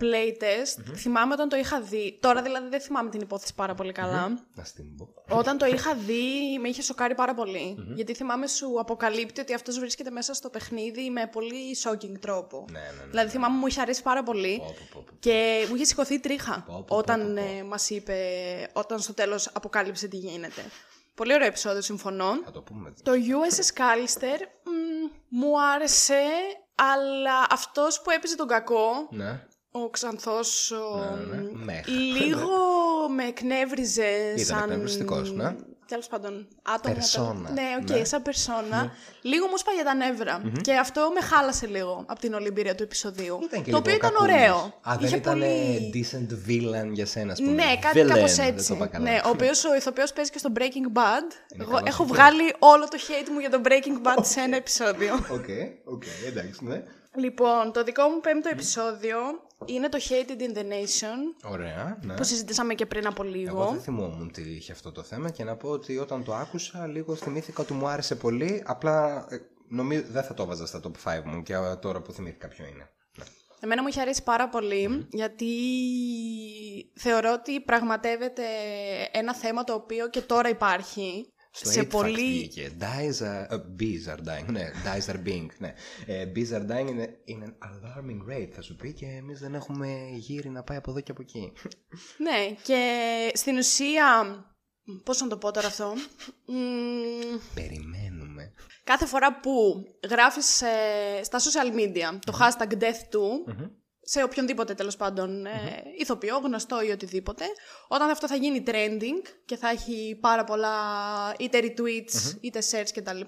playtest 0.00 0.94
θυμάμαι 0.96 1.32
όταν 1.32 1.48
το 1.48 1.56
είχα 1.56 1.80
δει. 1.80 2.18
Τώρα 2.20 2.42
δηλαδή 2.42 2.68
δεν 2.68 2.80
θυμάμαι 2.80 3.10
την 3.10 3.20
υπόθεση 3.20 3.54
πάρα 3.54 3.74
πολύ 3.74 3.92
καλά. 3.92 4.28
να 4.54 4.64
στην 4.64 4.96
πω 4.96 5.08
Όταν 5.28 5.58
το 5.58 5.66
είχα 5.66 5.94
δει, 5.94 6.58
με 6.60 6.68
είχε 6.68 6.82
σοκάρει 6.82 7.14
πάρα 7.14 7.34
πολύ. 7.34 7.76
Γιατί 7.94 8.14
θυμάμαι 8.14 8.46
σου 8.46 8.80
αποκαλύπτει 8.80 9.40
ότι 9.40 9.54
αυτός 9.54 9.78
βρίσκεται 9.78 10.10
μέσα 10.10 10.34
στο 10.34 10.50
παιχνίδι 10.50 11.10
με 11.10 11.26
πολύ 11.32 11.76
shocking 11.84 12.18
τρόπο. 12.20 12.64
ναι, 12.70 12.78
ναι, 12.78 12.84
ναι. 13.04 13.10
Δηλαδή 13.10 13.30
θυμάμαι 13.30 13.56
μου 13.58 13.66
είχε 13.66 13.80
αρέσει 13.80 14.02
πάρα 14.02 14.22
πολύ. 14.22 14.56
Πω, 14.58 14.64
πω, 14.64 14.74
πω, 14.92 15.04
πω. 15.06 15.16
Και 15.18 15.66
μου 15.68 15.74
είχε 15.74 15.84
σηκωθεί 15.84 16.14
η 16.14 16.20
τρίχα 16.20 16.64
Πω, 16.66 16.74
πω, 16.74 16.84
πω, 16.88 16.96
όταν 16.96 17.34
πω, 17.34 17.42
πω. 17.42 17.56
ε, 17.58 17.62
μας 17.62 17.90
είπε, 17.90 18.16
όταν 18.72 18.98
στο 19.00 19.14
τέλος 19.14 19.50
αποκάλυψε 19.52 20.08
τι 20.08 20.16
γίνεται. 20.16 20.62
Πολύ 21.20 21.34
ωραίο 21.34 21.46
επεισόδιο, 21.46 21.80
συμφωνώ. 21.80 22.40
θα 22.44 22.50
το 22.50 22.60
πούμε 22.62 22.92
Το 23.02 23.12
USS 23.12 23.78
Callister 23.80 24.38
μ, 24.64 25.08
μου 25.28 25.62
άρεσε, 25.74 26.22
αλλά 26.74 27.46
αυτός 27.50 28.00
που 28.02 28.10
έπαιζε 28.10 28.36
τον 28.36 28.46
κακό, 28.46 29.08
ναι 29.10 29.46
ο 29.70 29.90
Ξανθός, 29.90 30.70
ο, 30.70 31.04
Ναι, 31.04 31.36
ναι, 31.36 31.42
ναι. 31.42 31.64
Meh. 31.64 31.86
λίγο 31.88 32.48
με 33.08 33.24
εκνεύριζε 33.24 34.36
σαν... 34.36 34.58
εκνευριστικός, 34.62 35.32
ναι. 35.32 35.56
Τέλος 35.90 36.06
πάντων, 36.06 36.48
άτομο. 36.62 36.94
Περσόνα, 36.96 37.50
Ναι, 37.52 37.62
οκ, 37.80 37.90
ναι. 37.90 38.04
σαν 38.04 38.22
περσόνα. 38.22 38.92
Λίγο 39.22 39.46
μου 39.46 39.56
σπάγε 39.58 39.82
τα 39.82 39.94
νεύρα 39.94 40.42
Και 40.60 40.74
αυτό 40.76 41.10
με 41.14 41.20
χάλασε 41.20 41.66
λίγο 41.66 42.04
από 42.06 42.20
την 42.20 42.34
όλη 42.34 42.45
εμπειρία 42.45 42.74
του 42.74 42.82
επεισοδίου. 42.82 43.38
Ήταν 43.42 43.48
και 43.48 43.56
το 43.58 43.62
λίγο 43.64 43.78
οποίο 43.78 43.94
ήταν 43.94 44.10
κακούλης. 44.10 44.34
ωραίο. 44.34 44.56
Α, 44.88 44.96
δεν 44.96 45.06
Είχε 45.06 45.16
ήταν 45.16 45.32
πολύ... 45.32 45.90
decent 45.94 46.32
villain 46.48 46.88
για 46.92 47.06
σένα, 47.06 47.32
ας 47.32 47.38
πούμε. 47.40 47.52
Ναι, 47.52 47.76
κάτι 47.80 48.00
Villain, 48.02 48.08
κάπως 48.14 48.34
δεν 48.34 48.46
έτσι. 48.54 48.68
το 48.68 48.74
είπα 48.74 48.86
καλά. 48.86 49.10
Ναι, 49.10 49.20
ο 49.24 49.28
οποίο 49.28 49.50
ο 49.70 49.74
ηθοποιός 49.76 50.12
παίζει 50.12 50.30
και 50.30 50.38
στο 50.38 50.50
Breaking 50.56 50.98
Bad. 50.98 51.26
Είναι 51.54 51.62
Εγώ 51.62 51.70
καλός 51.70 51.88
έχω 51.88 52.02
ηθοποιός. 52.04 52.08
βγάλει 52.08 52.54
όλο 52.58 52.84
το 52.88 52.98
hate 53.08 53.28
μου 53.32 53.38
για 53.38 53.50
το 53.50 53.60
Breaking 53.64 54.06
Bad 54.06 54.22
σε 54.32 54.40
ένα 54.40 54.56
επεισόδιο. 54.56 55.14
OK, 55.14 55.48
OK, 55.84 56.02
εντάξει, 56.26 56.64
ναι. 56.64 56.82
λοιπόν, 57.14 57.72
το 57.72 57.82
δικό 57.82 58.08
μου 58.08 58.20
πέμπτο 58.20 58.48
επεισόδιο 58.52 59.16
είναι 59.64 59.88
το 59.88 59.98
Hated 60.08 60.40
in 60.40 60.58
the 60.58 60.62
Nation, 60.62 61.50
Ωραία, 61.50 61.98
ναι. 62.02 62.14
που 62.14 62.24
συζητήσαμε 62.24 62.74
και 62.74 62.86
πριν 62.86 63.06
από 63.06 63.22
Εγώ 63.24 63.32
λίγο. 63.34 63.68
δεν 63.70 63.80
θυμόμουν 63.80 64.30
τι 64.32 64.42
είχε 64.42 64.72
αυτό 64.72 64.92
το 64.92 65.02
θέμα 65.02 65.30
και 65.30 65.44
να 65.44 65.56
πω 65.56 65.68
ότι 65.68 65.98
όταν 65.98 66.24
το 66.24 66.34
άκουσα 66.34 66.86
λίγο 66.86 67.14
θυμήθηκα 67.14 67.62
ότι 67.62 67.72
μου 67.72 67.86
άρεσε 67.88 68.14
πολύ, 68.14 68.62
απλά 68.66 69.26
ε, 69.30 69.36
νομίζω 69.68 70.02
δεν 70.08 70.22
θα 70.22 70.34
το 70.34 70.46
βάζα 70.46 70.66
στα 70.66 70.80
top 70.82 71.10
5 71.18 71.22
μου 71.24 71.42
και 71.42 71.52
ε, 71.54 71.76
τώρα 71.76 72.00
που 72.00 72.12
θυμήθηκα 72.12 72.48
ποιο 72.48 72.64
είναι. 72.64 72.90
Ναι. 73.18 73.24
Εμένα 73.60 73.82
μου 73.82 73.88
είχε 73.88 74.00
αρέσει 74.00 74.22
πάρα 74.22 74.48
πολύ, 74.48 75.06
γιατί 75.10 75.46
θεωρώ 76.94 77.32
ότι 77.32 77.60
πραγματεύεται 77.60 78.42
ένα 79.12 79.34
θέμα 79.34 79.64
το 79.64 79.72
οποίο 79.74 80.08
και 80.08 80.20
τώρα 80.20 80.48
υπάρχει. 80.48 81.32
Στο 81.52 81.70
σε 81.70 81.80
8 81.80 81.86
πολύ- 81.88 82.14
Fact 82.14 82.16
βγήκε. 82.16 82.70
Dies 82.80 83.22
are, 83.22 83.46
uh, 83.54 83.60
bees 83.80 84.14
are 84.14 84.18
dying. 84.18 84.46
Ναι, 84.50 84.70
dies 84.84 85.12
are 85.14 85.22
being. 85.26 85.46
Ναι. 85.58 85.74
Ε, 86.06 86.32
bees 86.34 86.48
are 86.52 86.66
dying 86.70 86.88
είναι 86.88 87.18
in 87.28 87.42
an 87.44 87.52
alarming 87.68 88.32
rate, 88.32 88.50
θα 88.54 88.62
σου 88.62 88.76
πει, 88.76 88.92
και 88.92 89.06
εμείς 89.06 89.40
δεν 89.40 89.54
έχουμε 89.54 90.08
γύρι 90.14 90.48
να 90.48 90.62
πάει 90.62 90.76
από 90.76 90.90
εδώ 90.90 91.00
και 91.00 91.10
από 91.10 91.22
εκεί. 91.22 91.52
Ναι, 92.18 92.54
και 92.62 92.82
στην 93.34 93.56
ουσία. 93.58 94.04
Πώς 95.04 95.20
να 95.20 95.26
το 95.28 95.36
πω 95.36 95.50
τώρα 95.50 95.66
αυτό. 95.66 95.92
Μ, 96.46 96.54
Περιμένουμε. 97.54 98.52
κάθε 98.84 99.06
φορά 99.06 99.40
που 99.40 99.82
γράφεις 100.10 100.62
ε, 100.62 101.22
στα 101.22 101.38
social 101.38 101.74
media 101.78 102.18
το 102.26 102.38
hashtag 102.40 102.72
death 102.72 103.02
to, 103.14 103.54
σε 104.10 104.22
οποιονδήποτε 104.22 104.74
τέλος 104.74 104.96
πάντων 104.96 105.46
ε, 105.46 105.82
ηθοποιό, 105.98 106.36
γνωστό 106.38 106.82
ή 106.82 106.90
οτιδήποτε, 106.90 107.44
όταν 107.88 108.10
αυτό 108.10 108.28
θα 108.28 108.34
γίνει 108.34 108.62
trending 108.66 109.28
και 109.44 109.56
θα 109.56 109.68
έχει 109.68 110.18
πάρα 110.20 110.44
πολλά 110.44 110.74
είτε 111.38 111.60
retweets 111.62 112.36
είτε 112.40 112.62
shares 112.70 112.88
κτλ. 112.94 113.20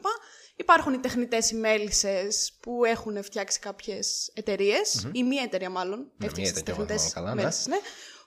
Υπάρχουν 0.56 0.92
οι 0.92 0.98
τεχνητές 0.98 1.50
οι 1.50 1.54
μέλισσες 1.54 2.52
που 2.60 2.84
έχουν 2.84 3.22
φτιάξει 3.22 3.58
κάποιες 3.58 4.30
εταιρείες, 4.34 5.08
ή 5.12 5.24
μία 5.24 5.42
εταιρεία 5.42 5.70
μάλλον, 5.70 5.98
Ναι, 5.98 6.26
έφτιαξε 6.26 6.40
μία 6.40 6.52
τις 6.52 6.60
εταιρεία, 6.60 6.84
τεχνητές 6.84 6.96
μάλλον 6.98 7.12
καλά, 7.12 7.34
ναι. 7.34 7.40
μέλισσες, 7.40 7.66
ναι, 7.66 7.78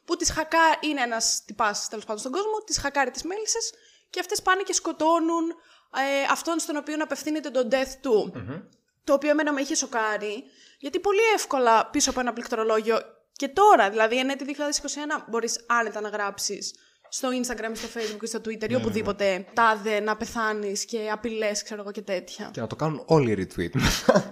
που 0.06 0.16
τις 0.16 0.32
χακά, 0.32 0.78
είναι 0.80 1.02
ένας 1.02 1.44
τυπάς 1.46 1.88
τέλος 1.88 2.06
πάντων 2.06 2.20
στον 2.20 2.32
κόσμο, 2.32 2.64
τις 2.66 2.78
χακάρει 2.78 3.12
τις 3.12 3.24
μέλισσες 3.24 3.74
και 4.10 4.20
αυτές 4.20 4.42
πάνε 4.42 4.62
και 4.62 4.74
σκοτώνουν 4.74 5.50
ε, 5.96 6.32
αυτόν 6.32 6.60
στον 6.60 6.76
οποίο 6.76 6.96
απευθύνεται 7.00 7.50
το 7.50 7.68
death 7.72 7.94
του. 8.02 8.34
Το 9.04 9.14
οποίο 9.14 9.30
εμένα 9.30 9.54
με 9.54 9.62
είχε 9.62 9.76
σοκάρει, 9.76 10.44
γιατί 10.78 11.00
πολύ 11.00 11.22
εύκολα 11.34 11.90
πίσω 11.90 12.10
από 12.10 12.20
ένα 12.20 12.34
πληκτρολόγιο 12.34 13.00
και 13.32 13.48
τώρα, 13.48 13.90
δηλαδή 13.90 14.20
εν 14.20 14.30
έτη 14.30 14.56
2021, 14.58 15.24
μπορείς 15.28 15.66
άνετα 15.68 16.02
να 16.02 16.10
γράψεις 16.10 16.74
στο 17.16 17.30
Instagram, 17.42 17.72
στο 17.74 17.88
Facebook 17.96 18.22
ή 18.24 18.26
στο 18.28 18.40
Twitter 18.46 18.70
ή 18.70 18.76
οπουδήποτε 18.76 19.46
τάδε 19.54 20.00
να 20.00 20.18
πεθάνεις 20.18 20.86
και 20.86 21.10
απειλές, 21.12 21.64
ξέρω 21.64 21.82
εγώ 21.82 21.92
και 21.92 22.02
τέτοια. 22.02 22.50
Και 22.54 22.60
να 22.62 22.68
το 22.68 22.76
κάνουν 22.76 23.02
όλοι 23.06 23.48
retweet. 23.56 23.80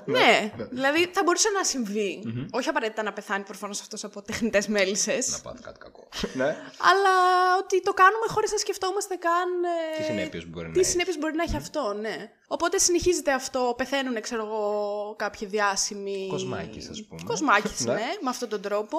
Ναι, 0.06 0.52
δηλαδή 0.70 1.10
θα 1.14 1.22
μπορούσε 1.24 1.50
να 1.50 1.64
συμβεί. 1.64 2.24
Όχι 2.52 2.70
απαραίτητα 2.70 3.04
να 3.04 3.14
πεθάνει 3.14 3.44
προφανώς 3.44 3.82
αυτός 3.82 4.04
από 4.04 4.22
τεχνητές 4.22 4.68
μέλισσες. 4.68 5.32
να 5.32 5.40
πάθει 5.40 5.62
κάτι 5.64 5.80
κακό. 5.80 6.08
ναι. 6.40 6.46
Αλλά 6.90 7.14
ότι 7.62 7.82
το 7.82 7.94
κάνουμε 7.94 8.26
χωρίς 8.28 8.52
να 8.52 8.58
σκεφτόμαστε 8.58 9.16
καν. 9.16 9.50
ε, 9.64 9.98
Τι 9.98 10.04
συνέπειες 10.04 10.48
μπορεί 10.50 10.68
να 10.68 10.74
τι 10.74 10.80
έχει. 10.80 10.90
συνέπειες 10.90 11.18
μπορεί 11.18 11.36
να 11.36 11.44
έχει 11.44 11.56
αυτό, 11.56 11.94
ναι. 12.02 12.32
Οπότε 12.48 12.78
συνεχίζεται 12.78 13.32
αυτό. 13.34 13.74
Πεθαίνουν, 13.78 14.22
ξέρω 14.22 14.46
εγώ, 14.46 15.16
κάποιοι 15.18 15.48
διάσημοι. 15.48 16.28
Κοσμάκης, 16.30 16.90
ας 16.90 17.06
πούμε. 17.08 17.22
Κοσμάκης, 17.26 17.80
Ναι. 17.86 17.94
ναι, 17.94 18.10
με 18.22 18.30
αυτόν 18.30 18.50
τον 18.50 18.62
τρόπο. 18.62 18.98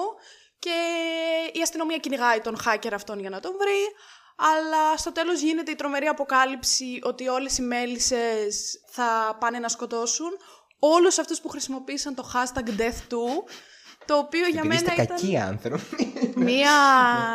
Και 0.59 0.77
η 1.53 1.61
αστυνομία 1.61 1.97
κυνηγάει 1.97 2.39
τον 2.39 2.57
hacker 2.65 2.91
αυτόν 2.93 3.19
για 3.19 3.29
να 3.29 3.39
τον 3.39 3.51
βρει. 3.59 3.81
Αλλά 4.35 4.97
στο 4.97 5.11
τέλος 5.11 5.41
γίνεται 5.41 5.71
η 5.71 5.75
τρομερή 5.75 6.05
αποκάλυψη 6.05 6.99
ότι 7.03 7.27
όλες 7.27 7.57
οι 7.57 7.61
μέλισσες 7.61 8.81
θα 8.87 9.37
πάνε 9.39 9.59
να 9.59 9.69
σκοτώσουν 9.69 10.29
όλους 10.79 11.17
αυτούς 11.17 11.41
που 11.41 11.49
χρησιμοποίησαν 11.49 12.15
το 12.15 12.31
hashtag 12.33 12.67
death2, 12.67 13.15
το 14.05 14.17
οποίο 14.17 14.47
για 14.47 14.61
Επειδή 14.65 14.75
είστε 14.75 14.89
μένα 14.89 15.03
ήταν 15.03 15.17
κακοί 15.17 15.37
άνθρωποι. 15.37 16.13
μία 16.35 16.71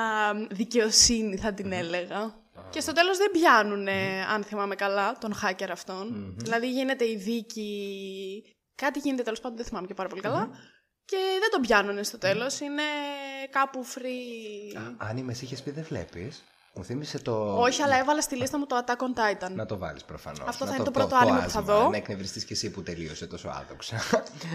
δικαιοσύνη 0.60 1.36
θα 1.36 1.54
την 1.54 1.72
έλεγα. 1.72 2.38
Και 2.70 2.80
στο 2.80 2.92
τέλος 2.92 3.16
δεν 3.16 3.30
πιάνουν, 3.30 3.88
αν 4.34 4.44
θυμάμαι 4.44 4.74
καλά, 4.74 5.18
τον 5.18 5.34
hacker 5.42 5.68
αυτον 5.70 6.34
Δηλαδή 6.38 6.70
γίνεται 6.70 7.04
η 7.04 7.16
δίκη... 7.16 8.56
Κάτι 8.74 8.98
γίνεται 8.98 9.22
τέλος 9.22 9.40
πάντων, 9.40 9.56
δεν 9.56 9.66
θυμάμαι 9.66 9.86
και 9.86 9.94
πάρα 9.94 10.08
πολύ 10.08 10.20
καλά. 10.20 10.50
Και 11.10 11.16
δεν 11.40 11.50
τον 11.50 11.60
πιάνουν 11.60 12.04
στο 12.04 12.18
τέλος. 12.18 12.60
Είναι 12.60 12.82
κάπου 13.50 13.86
free... 13.94 14.94
Αν 14.96 15.16
είμαι 15.16 15.32
εσύ, 15.32 15.44
είχες 15.44 15.62
πει 15.62 15.70
δεν 15.70 15.84
βλέπεις. 15.84 16.42
Μου 16.74 16.84
θύμισε 16.84 17.18
το. 17.18 17.60
Όχι, 17.60 17.82
αλλά 17.82 17.98
έβαλα 17.98 18.20
στη 18.20 18.36
λίστα 18.36 18.58
μου 18.58 18.66
το 18.66 18.76
Attack 18.84 18.96
on 18.96 19.18
Titan. 19.20 19.50
Να 19.50 19.66
το 19.66 19.78
βάλεις 19.78 20.04
προφανώς. 20.04 20.48
Αυτό 20.48 20.66
θα 20.66 20.74
είναι 20.74 20.84
το 20.84 20.90
πρώτο 20.90 21.16
άνιμε 21.16 21.42
που 21.42 21.50
θα 21.50 21.62
δω. 21.62 21.88
Να 21.88 21.96
εκνευριστείς 21.96 22.44
και 22.44 22.52
εσύ 22.52 22.70
που 22.70 22.82
τελείωσε 22.82 23.26
τόσο 23.26 23.48
άδοξα. 23.48 23.96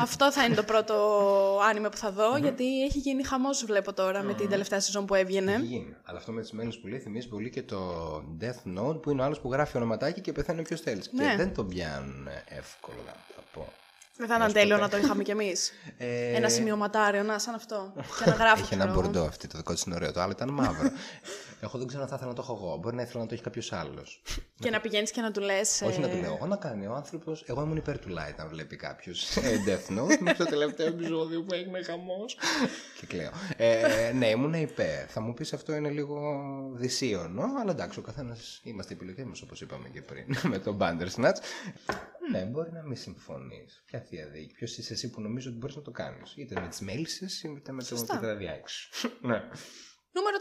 Αυτό 0.02 0.32
θα 0.32 0.46
είναι 0.46 0.56
το 0.56 0.64
πρώτο 0.64 0.96
άνιμε 1.70 1.90
που 1.90 1.98
θα 1.98 2.12
δω, 2.12 2.38
γιατί 2.38 2.84
έχει 2.84 3.00
γίνει 3.00 3.24
χαμός 3.24 3.66
βλέπω 3.66 3.94
τώρα 3.94 4.24
με 4.24 4.34
την 4.34 4.50
τελευταία 4.50 4.80
σεζόν 4.80 5.06
που 5.06 5.16
έβγαινε. 5.16 5.54
Έχει 5.54 5.66
γίνει. 5.66 5.96
Αλλά 6.04 6.18
αυτό 6.18 6.32
με 6.32 6.42
τις 6.42 6.52
μέλη 6.52 6.78
που 6.82 6.88
λέει 6.88 7.00
θυμίζει 7.00 7.28
πολύ 7.28 7.50
και 7.50 7.64
το 7.64 8.16
Death 8.42 8.80
Note 8.80 9.02
που 9.02 9.10
είναι 9.10 9.22
ο 9.22 9.24
άλλος 9.24 9.40
που 9.40 9.52
γράφει 9.52 9.78
ονοματάκι 9.78 10.22
και 10.22 10.32
πεθαίνει 10.32 10.60
όποιο 10.60 10.78
θέλει. 10.78 11.04
Ναι. 11.12 11.30
Και 11.30 11.36
δεν 11.36 11.54
τον 11.54 11.68
πιάνουν 11.68 12.28
εύκολα, 12.48 13.14
θα 13.36 13.42
πω. 13.54 13.74
Δεν 14.18 14.28
θα 14.28 14.36
ήταν 14.36 14.54
τέλειο 14.54 14.78
να 14.78 14.90
το 14.90 14.98
είχαμε 14.98 15.24
κι 15.24 15.32
εμείς. 15.32 15.72
Ε, 15.98 16.36
Ένα 16.36 16.50
σημειωματάριο, 16.50 17.24
να 17.24 17.40
σαν 17.40 17.54
αυτό. 17.54 17.94
Και 18.24 18.30
να 18.30 18.36
γράφει. 18.36 18.62
Έχει 18.62 18.74
ένα 18.74 18.84
ξέρω 18.86 19.00
εγώ. 19.00 19.10
μπορντό 19.12 19.28
αυτή, 19.28 19.48
το 19.48 19.58
δικό 19.58 19.74
της 19.74 19.84
είναι 19.84 19.96
ωραίο. 19.96 20.12
Το 20.12 20.22
άλλο 20.22 20.32
ήταν 20.32 20.50
μαύρο. 20.50 20.90
Εγώ 21.60 21.78
δεν 21.78 21.88
ξέρω 21.88 22.04
αν 22.04 22.10
θα 22.10 22.16
ήθελα 22.16 22.30
να 22.30 22.36
το 22.36 22.42
έχω 22.42 22.54
εγώ. 22.66 22.78
Μπορεί 22.78 22.96
να 22.96 23.02
ήθελα 23.02 23.20
να 23.20 23.28
το 23.28 23.34
έχει 23.34 23.44
κάποιος 23.44 23.74
άλλος. 23.74 24.22
Και 24.64 24.70
να 24.70 24.80
πηγαίνεις 24.82 25.12
και 25.12 25.22
να 25.22 25.32
του 25.32 25.42
λες. 25.42 25.82
Όχι 25.82 26.00
να 26.00 26.10
του 26.10 26.18
λέω 26.18 26.34
εγώ 26.34 26.46
να 26.46 26.56
κάνει. 26.56 26.88
Ο 26.88 26.94
άνθρωπο, 26.94 27.38
εγώ 27.46 27.62
ήμουν 27.62 27.76
υπέρ 27.78 28.00
του 28.00 28.10
light 28.10 28.36
αν 28.38 28.48
βλέπει 28.50 28.76
κάποιος 28.76 29.38
Death 29.68 29.98
Note. 30.00 30.18
μέχρι 30.20 30.38
το 30.38 30.46
τελευταίο 30.46 30.88
επεισόδιο 30.88 31.42
που 31.44 31.54
έγινε 31.54 31.84
χαμός. 31.84 32.38
και 33.00 33.06
κλαίω. 33.06 33.32
Ε, 33.58 34.12
ναι, 34.16 34.28
ήμουν 34.30 34.54
υπέρ. 34.54 35.12
Θα 35.12 35.22
μου 35.22 35.34
πεις 35.34 35.54
αυτό 35.54 35.76
είναι 35.76 35.90
λίγο 35.90 36.18
δυσίωνο, 36.76 37.44
αλλά 37.62 37.72
εντάξει, 37.72 38.00
ο 38.00 38.02
καθένας 38.02 38.62
είμαστε 38.64 38.94
επιλογές 38.94 39.26
μας 39.26 39.42
όπως 39.42 39.62
είπαμε 39.62 39.90
και 39.90 40.02
πριν 40.02 40.36
με 40.52 40.60
τον 40.60 40.78
Bandersnatch. 40.82 41.38
Ναι, 42.32 42.42
μπορεί 42.42 42.72
να 42.72 42.82
μην 42.84 42.98
συμφωνείς. 42.98 43.84
Ποια 43.86 44.00
θεία 44.00 44.28
δίκη, 44.28 44.54
ποιος 44.54 44.78
είσαι 44.78 44.94
εσύ 44.94 45.10
που 45.10 45.22
νομίζω 45.22 45.50
ότι 45.50 45.58
μπορείς 45.58 45.76
να 45.76 45.82
το 45.82 45.92
κάνεις. 45.92 46.34
Είτε 46.36 46.60
με 46.60 46.68
τις 46.68 46.80
μέλισσες 46.80 47.44
είτε 47.44 47.72
με 47.72 47.80
το 47.80 47.86
Σωστά. 47.86 48.18
τι 48.20 48.26
θα 48.26 48.36
διάξει. 48.36 48.90
ναι. 49.22 49.42
Νούμερο 50.16 50.38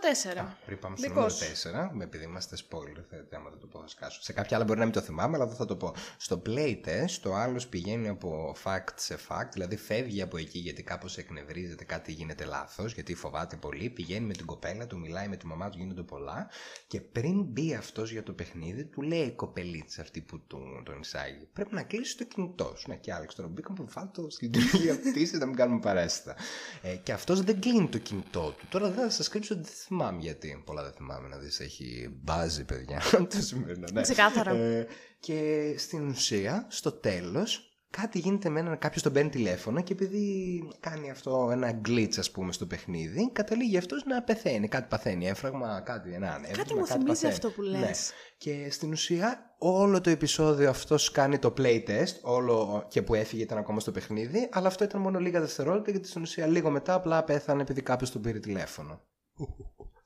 4. 0.46 0.54
Πριν 0.66 0.78
πάμε 0.78 0.96
στο 0.96 1.08
Δικός 1.08 1.40
νούμερο 1.64 1.90
4, 1.90 1.94
με 1.96 2.04
επειδή 2.04 2.24
είμαστε 2.24 2.56
spoiler, 2.56 3.02
θα 3.10 3.36
άμα 3.36 3.50
δεν 3.50 3.58
το 3.58 3.66
πω 3.66 3.80
θα 3.80 3.88
σκάσω. 3.88 4.22
Σε 4.22 4.32
κάποια 4.32 4.56
άλλα 4.56 4.66
μπορεί 4.66 4.78
να 4.78 4.84
μην 4.84 4.94
το 4.94 5.00
θυμάμαι, 5.00 5.36
αλλά 5.36 5.44
εδώ 5.44 5.54
θα 5.54 5.64
το 5.64 5.76
πω. 5.76 5.94
Στο 6.16 6.42
playtest, 6.46 7.10
το 7.22 7.34
άλλος 7.34 7.66
πηγαίνει 7.66 8.08
από 8.08 8.56
fact 8.64 8.94
σε 8.94 9.18
fact, 9.28 9.48
δηλαδή 9.52 9.76
φεύγει 9.76 10.22
από 10.22 10.36
εκεί 10.36 10.58
γιατί 10.58 10.82
κάπως 10.82 11.18
εκνευρίζεται, 11.18 11.84
κάτι 11.84 12.12
γίνεται 12.12 12.44
λάθος, 12.44 12.94
γιατί 12.94 13.14
φοβάται 13.14 13.56
πολύ. 13.56 13.90
Πηγαίνει 13.90 14.26
με 14.26 14.32
την 14.32 14.46
κοπέλα 14.46 14.86
του, 14.86 14.98
μιλάει 14.98 15.28
με 15.28 15.36
τη 15.36 15.46
μαμά 15.46 15.70
του, 15.70 15.78
γίνονται 15.78 16.02
πολλά. 16.02 16.50
Και 16.86 17.00
πριν 17.00 17.42
μπει 17.42 17.74
αυτός 17.74 18.10
για 18.10 18.22
το 18.22 18.32
παιχνίδι, 18.32 18.84
του 18.84 19.02
λέει 19.02 19.26
η 19.26 19.32
κοπελίτσα 19.32 20.02
αυτή 20.02 20.20
που 20.20 20.40
του, 20.46 20.82
τον 20.84 21.00
εισάγει: 21.00 21.48
Πρέπει 21.52 21.74
να 21.74 21.82
κλείσεις 21.82 22.16
το 22.16 22.24
κινητό 22.24 22.74
σου. 22.76 22.88
Ναι, 22.88 22.96
και 22.96 23.12
Άλεξ, 23.12 23.34
τώρα 23.34 23.48
μπήκαμε 23.48 23.78
που 23.78 23.88
φάτο 23.88 24.30
στην 24.30 24.52
λειτουργία 24.52 24.92
αυτή, 24.92 25.30
να 25.40 25.46
μην 25.46 25.56
κάνουμε 25.56 25.80
παρέστα. 25.80 26.36
Ε, 26.82 26.94
και 26.96 27.12
αυτός 27.12 27.42
δεν 27.42 27.60
κλείνει 27.60 27.88
το 27.88 27.98
κινητό 27.98 28.54
του. 28.58 28.66
Τώρα 28.68 28.90
δεν 28.90 29.04
θα 29.04 29.10
σας 29.10 29.28
κρύψω 29.28 29.54
ότι 29.54 29.63
δεν 29.64 29.74
θυμάμαι 29.74 30.20
γιατί. 30.20 30.62
Πολλά 30.66 30.82
δεν 30.82 30.92
θυμάμαι 30.92 31.28
να 31.28 31.36
δεις. 31.36 31.60
Έχει 31.60 32.18
μπάζει, 32.22 32.64
παιδιά. 32.64 33.02
το 33.34 33.40
σημερινό, 33.40 33.86
ναι. 33.92 34.00
Ξεκάθαρα. 34.00 34.50
Ε, 34.50 34.86
και 35.20 35.74
στην 35.78 36.08
ουσία, 36.08 36.66
στο 36.68 36.92
τέλος, 36.92 37.74
κάτι 37.90 38.18
γίνεται 38.18 38.48
με 38.48 38.60
έναν 38.60 38.78
κάποιος 38.78 39.02
τον 39.02 39.12
παίρνει 39.12 39.30
τηλέφωνο 39.30 39.82
και 39.82 39.92
επειδή 39.92 40.62
κάνει 40.80 41.10
αυτό 41.10 41.48
ένα 41.52 41.80
glitch, 41.88 42.18
ας 42.18 42.30
πούμε, 42.30 42.52
στο 42.52 42.66
παιχνίδι, 42.66 43.30
καταλήγει 43.32 43.76
αυτός 43.76 44.04
να 44.04 44.22
πεθαίνει. 44.22 44.68
Κάτι 44.68 44.86
παθαίνει, 44.88 45.26
έμφραγμα, 45.26 45.80
κάτι, 45.80 46.12
ένα 46.12 46.34
ανέβημα, 46.34 46.64
μου 46.76 46.86
θυμίζει 46.86 47.06
παθαίνει. 47.06 47.32
αυτό 47.32 47.50
που 47.50 47.62
λες. 47.62 47.80
Ναι. 47.80 47.90
Και 48.38 48.70
στην 48.70 48.92
ουσία 48.92 49.54
όλο 49.58 50.00
το 50.00 50.10
επεισόδιο 50.10 50.70
αυτός 50.70 51.10
κάνει 51.10 51.38
το 51.38 51.54
playtest, 51.58 52.20
όλο 52.22 52.86
και 52.88 53.02
που 53.02 53.14
έφυγε 53.14 53.42
ήταν 53.42 53.58
ακόμα 53.58 53.80
στο 53.80 53.90
παιχνίδι, 53.90 54.48
αλλά 54.52 54.66
αυτό 54.66 54.84
ήταν 54.84 55.00
μόνο 55.00 55.18
λίγα 55.18 55.40
δευτερόλεπτα 55.40 55.90
γιατί 55.90 56.08
στην 56.08 56.22
ουσία 56.22 56.46
λίγο 56.46 56.70
μετά 56.70 56.94
απλά 56.94 57.24
πέθανε 57.24 57.62
επειδή 57.62 57.82
κάποιος 57.82 58.10
τον 58.10 58.22
πήρε 58.22 58.38
τηλέφωνο. 58.38 59.00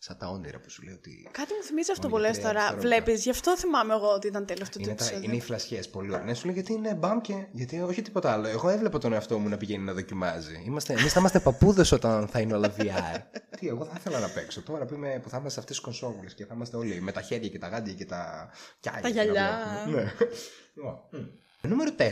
Σαν 0.01 0.17
τα 0.19 0.27
όνειρα 0.29 0.59
που 0.61 0.71
σου 0.71 0.83
λέει 0.83 0.95
ότι. 0.95 1.29
Κάτι 1.31 1.53
μου 1.55 1.63
θυμίζει 1.63 1.91
αυτό 1.91 2.09
Μόνο 2.09 2.15
που 2.23 2.27
λες 2.29 2.37
τρία 2.39 2.47
τώρα. 2.47 2.61
δευτερόλεπτα. 2.61 2.89
Βλέπεις, 3.05 3.23
γι' 3.25 3.31
αυτό 3.31 3.57
θυμάμαι 3.59 3.95
εγώ 3.95 4.09
ότι 4.13 4.27
ήταν 4.27 4.47
τέλο 4.47 4.65
του 4.71 4.79
Είναι, 4.81 4.87
τα, 4.87 4.93
επεισόδιο. 5.05 5.23
είναι 5.25 5.37
οι 5.37 5.41
φλασιές 5.41 5.89
πολύ 5.89 6.13
ωραία. 6.13 6.25
Ναι, 6.25 6.35
σου 6.35 6.45
λέει 6.47 6.55
γιατί 6.55 6.73
είναι 6.73 6.95
μπαμ 6.95 7.21
και. 7.21 7.47
Γιατί 7.53 7.81
όχι 7.81 8.03
τίποτα 8.03 8.33
άλλο. 8.33 8.47
Εγώ 8.49 8.69
έβλεπα 8.69 8.99
τον 8.99 9.13
εαυτό 9.13 9.39
μου 9.39 9.49
να 9.49 9.57
πηγαίνει 9.57 9.85
να 9.85 9.93
δοκιμάζει. 9.93 10.63
Είμαστε, 10.67 10.93
εμείς 10.93 11.13
θα 11.13 11.21
είμαστε 11.21 11.41
παππούδες 11.41 11.93
όταν 11.93 12.29
θα 12.29 12.41
είναι 12.41 12.55
όλα 12.55 12.75
VR. 12.79 13.17
Τι, 13.59 13.69
εγώ 13.69 13.85
θα 13.85 13.95
ήθελα 13.99 14.19
να 14.19 14.29
παίξω 14.29 14.63
τώρα 14.63 14.85
που, 14.85 14.95
είμαι, 14.95 15.21
που 15.23 15.29
θα 15.29 15.37
είμαστε 15.37 15.55
σε 15.55 15.61
αυτές 15.61 15.77
τις 15.77 15.85
κονσόβουλε 15.85 16.31
και 16.31 16.45
θα 16.47 16.55
είμαστε 16.55 16.77
όλοι 16.77 17.01
με 17.01 17.13
τα 17.13 17.21
χέρια 17.21 17.49
και 17.49 17.59
τα 17.59 17.69
γάντια 17.69 17.95
και 17.95 18.05
τα. 18.05 18.51
κιάλια 18.81 19.03
Τα 19.03 19.09
και 19.09 19.15
να 19.15 19.23
γυαλιά. 19.23 19.59
βλέπουμε. 19.87 20.03
Ναι. 20.75 21.19
Μμ. 21.63 21.69
Νούμερο 21.69 21.91
4. 21.99 22.03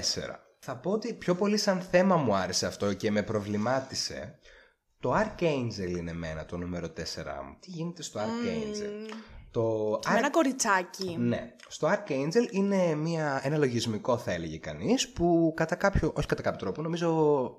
Θα 0.59 0.77
πω 0.77 0.91
ότι 0.91 1.13
πιο 1.15 1.35
πολύ 1.35 1.57
σαν 1.57 1.81
θέμα 1.81 2.17
μου 2.17 2.35
άρεσε 2.35 2.67
αυτό 2.67 2.93
και 2.93 3.11
με 3.11 3.23
προβλημάτισε. 3.23 4.39
Το 5.01 5.15
Archangel 5.15 5.97
είναι 5.99 6.11
εμένα 6.11 6.45
το 6.45 6.57
νούμερο 6.57 6.87
4 6.87 6.91
μου. 7.47 7.57
Τι 7.61 7.71
γίνεται 7.71 8.03
στο 8.03 8.21
Archangel; 8.21 9.13
Το 9.51 9.99
Με 10.13 10.19
ένα 10.19 10.31
κοριτσάκι. 10.31 11.17
ναι. 11.19 11.55
Στο 11.69 11.89
Archangel 11.89 12.51
είναι 12.53 12.95
μια, 12.95 13.41
ένα 13.45 13.57
λογισμικό, 13.57 14.17
θα 14.19 14.33
έλεγε 14.33 14.59
κανείς, 14.59 15.09
που 15.09 15.53
κατά 15.57 15.75
κάποιο, 15.75 16.13
όχι 16.17 16.27
κατά 16.27 16.43
κάποιο 16.43 16.59
τρόπο, 16.59 16.83
νομίζω 16.83 17.09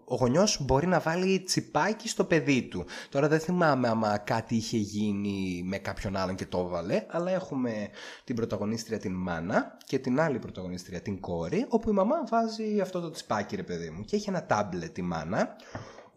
ο 0.05 0.15
γονιός 0.15 0.59
μπορεί 0.65 0.87
να 0.87 0.99
βάλει 0.99 1.39
τσιπάκι 1.39 2.07
στο 2.07 2.23
παιδί 2.23 2.61
του. 2.61 2.85
Τώρα 3.09 3.27
δεν 3.27 3.39
θυμάμαι 3.39 3.87
άμα 3.87 4.17
κάτι 4.17 4.55
είχε 4.55 4.77
γίνει 4.77 5.61
με 5.65 5.77
κάποιον 5.77 6.15
άλλον 6.15 6.35
και 6.35 6.45
το 6.45 6.59
έβαλε, 6.59 7.05
αλλά 7.07 7.31
έχουμε 7.31 7.89
την 8.23 8.35
πρωταγωνίστρια 8.35 8.99
την 8.99 9.13
μάνα 9.13 9.77
και 9.85 9.99
την 9.99 10.19
άλλη 10.19 10.39
πρωταγωνίστρια 10.39 11.01
την 11.01 11.19
κόρη, 11.19 11.65
όπου 11.69 11.89
η 11.89 11.93
μαμά 11.93 12.23
βάζει 12.29 12.79
αυτό 12.81 12.99
το 13.01 13.09
τσιπάκι, 13.09 13.55
ρε 13.55 13.63
παιδί 13.63 13.89
μου, 13.89 14.03
και 14.05 14.15
έχει 14.15 14.29
ένα 14.29 14.45
τάμπλετ 14.45 14.97
η 14.97 15.01
μάνα, 15.01 15.55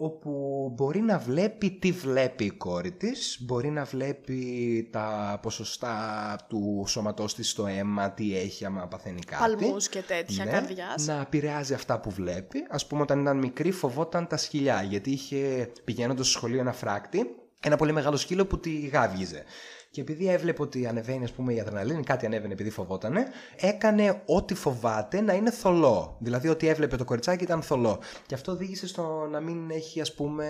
όπου 0.02 0.72
μπορεί 0.74 1.00
να 1.00 1.18
βλέπει 1.18 1.70
τι 1.70 1.92
βλέπει 1.92 2.44
η 2.44 2.50
κόρη 2.50 2.92
της, 2.92 3.36
μπορεί 3.40 3.70
να 3.70 3.84
βλέπει 3.84 4.88
τα 4.92 5.38
ποσοστά 5.42 6.36
του 6.48 6.84
σώματός 6.86 7.34
της 7.34 7.50
στο 7.50 7.66
αίμα, 7.66 8.10
τι 8.10 8.36
έχει 8.36 8.64
άμα 8.64 8.86
παθαίνει 8.88 9.20
κάτι. 9.20 9.56
Παλμούς 9.56 9.88
και 9.88 10.02
τέτοια, 10.02 10.44
Ναι, 10.44 10.50
καρδιάς. 10.50 11.06
Να 11.06 11.20
επηρεάζει 11.20 11.74
αυτά 11.74 12.00
που 12.00 12.10
βλέπει. 12.10 12.66
Ας 12.70 12.86
πούμε 12.86 13.02
όταν 13.02 13.20
ήταν 13.20 13.38
μικρή 13.38 13.70
φοβόταν 13.70 14.26
τα 14.26 14.36
σκυλιά, 14.36 14.82
γιατί 14.82 15.10
είχε 15.10 15.72
πηγαίνοντας 15.84 16.28
στο 16.28 16.38
σχολείο 16.38 16.60
ένα 16.60 16.72
φράκτη, 16.72 17.34
ένα 17.62 17.76
πολύ 17.76 17.92
μεγάλο 17.92 18.16
σκύλο 18.16 18.46
που 18.46 18.58
τη 18.58 18.70
γάβγιζε. 18.70 19.44
Και 19.90 20.00
επειδή 20.00 20.29
έβλεπε 20.29 20.62
ότι 20.62 20.87
ανεβαίνει, 20.87 21.24
ας 21.24 21.33
πούμε, 21.33 21.55
η 21.55 21.61
αδρεναλίνη, 21.61 22.03
κάτι 22.03 22.26
ανέβαινε 22.26 22.53
επειδή 22.53 22.70
φοβότανε, 22.70 23.26
έκανε 23.57 24.22
ό,τι 24.26 24.55
φοβάται 24.55 25.20
να 25.20 25.33
είναι 25.33 25.50
θολό. 25.50 26.16
Δηλαδή, 26.18 26.48
ότι 26.48 26.68
έβλεπε 26.68 26.96
το 26.96 27.05
κοριτσάκι 27.05 27.44
ήταν 27.44 27.62
θολό. 27.62 27.98
Και 28.26 28.35
αυτό 28.35 28.53
οδήγησε 28.53 28.87
στο 28.87 29.29
να 29.31 29.40
μην 29.40 29.70
έχει, 29.70 30.00
ας 30.00 30.14
πούμε. 30.14 30.46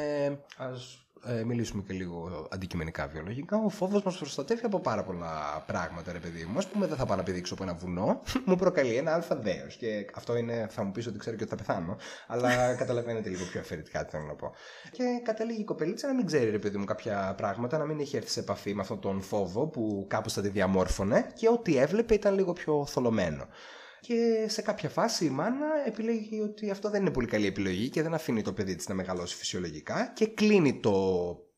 Ας 0.57 1.00
ε, 1.27 1.45
μιλήσουμε 1.45 1.83
και 1.87 1.93
λίγο 1.93 2.49
αντικειμενικά 2.51 3.07
βιολογικά. 3.07 3.57
Ο 3.57 3.69
φόβος 3.69 4.03
μας 4.03 4.17
προστατεύει 4.17 4.65
από 4.65 4.81
πάρα 4.81 5.03
πολλά 5.03 5.65
πράγματα, 5.67 6.13
ρε 6.13 6.19
παιδί 6.19 6.45
μου. 6.45 6.59
Α 6.59 6.63
πούμε, 6.73 6.87
δεν 6.87 6.97
θα 6.97 7.07
πάω 7.07 7.17
να 7.17 7.23
πηδήξω 7.23 7.55
από 7.55 7.63
ένα 7.63 7.75
βουνό. 7.75 8.23
μου 8.47 8.57
προκαλεί 8.57 8.95
ένα 8.95 9.15
αλφα 9.15 9.37
δέος. 9.37 9.77
Και 9.77 10.07
αυτό 10.15 10.37
είναι, 10.37 10.67
θα 10.71 10.85
μου 10.85 10.93
πεις 10.93 11.07
ότι 11.07 11.19
ξέρω 11.19 11.37
και 11.37 11.43
ότι 11.43 11.57
θα 11.57 11.57
πεθάνω. 11.65 11.97
Αλλά 12.27 12.49
καταλαβαίνετε 12.83 13.29
λίγο 13.29 13.45
πιο 13.51 13.61
αφαιρετικά 13.61 14.05
τι 14.05 14.11
θέλω 14.11 14.25
να 14.25 14.35
πω. 14.35 14.53
Και 14.91 15.05
καταλήγει 15.23 15.61
η 15.61 15.65
κοπελίτσα 15.65 16.07
να 16.07 16.15
μην 16.15 16.27
ξέρει, 16.27 16.51
ρε 16.51 16.59
παιδί 16.59 16.79
μου, 16.79 16.85
κάποια 16.85 17.35
πράγματα, 17.37 17.79
να 17.79 17.85
μην 17.85 18.01
έχει 18.01 18.17
έρθει 18.17 18.31
σε 18.31 18.41
επαφή 18.41 18.75
με 18.75 18.81
αυτόν 18.81 19.01
τον 19.01 19.21
φόβο 19.21 19.67
που 19.67 20.07
κάπως 20.09 20.33
θα 20.33 20.43
τη 20.43 20.49
διαμόρφωνε 20.49 21.27
και 21.35 21.49
ό,τι 21.49 21.77
έβλεπε 21.77 22.15
ήταν 22.15 22.35
λίγο 22.35 22.53
πιο 22.53 22.87
θολωμένο. 22.87 23.47
Και 24.01 24.47
σε 24.49 24.63
κάποια 24.63 24.89
φάση 24.89 25.25
η 25.25 25.31
μάνα 25.31 25.67
επιλέγει 25.87 26.41
ότι 26.41 26.71
αυτό 26.71 26.91
δεν 26.91 27.01
είναι 27.01 27.11
πολύ 27.11 27.27
καλή 27.27 27.47
επιλογή 27.47 27.89
και 27.89 28.03
δεν 28.03 28.15
αφήνει 28.15 28.43
το 28.43 28.53
παιδί 28.53 28.77
της 28.77 28.89
να 28.89 28.95
μεγαλώσει 28.95 29.37
φυσιολογικά 29.37 30.13
και 30.15 30.27
κλείνει 30.27 30.81
το 30.81 30.95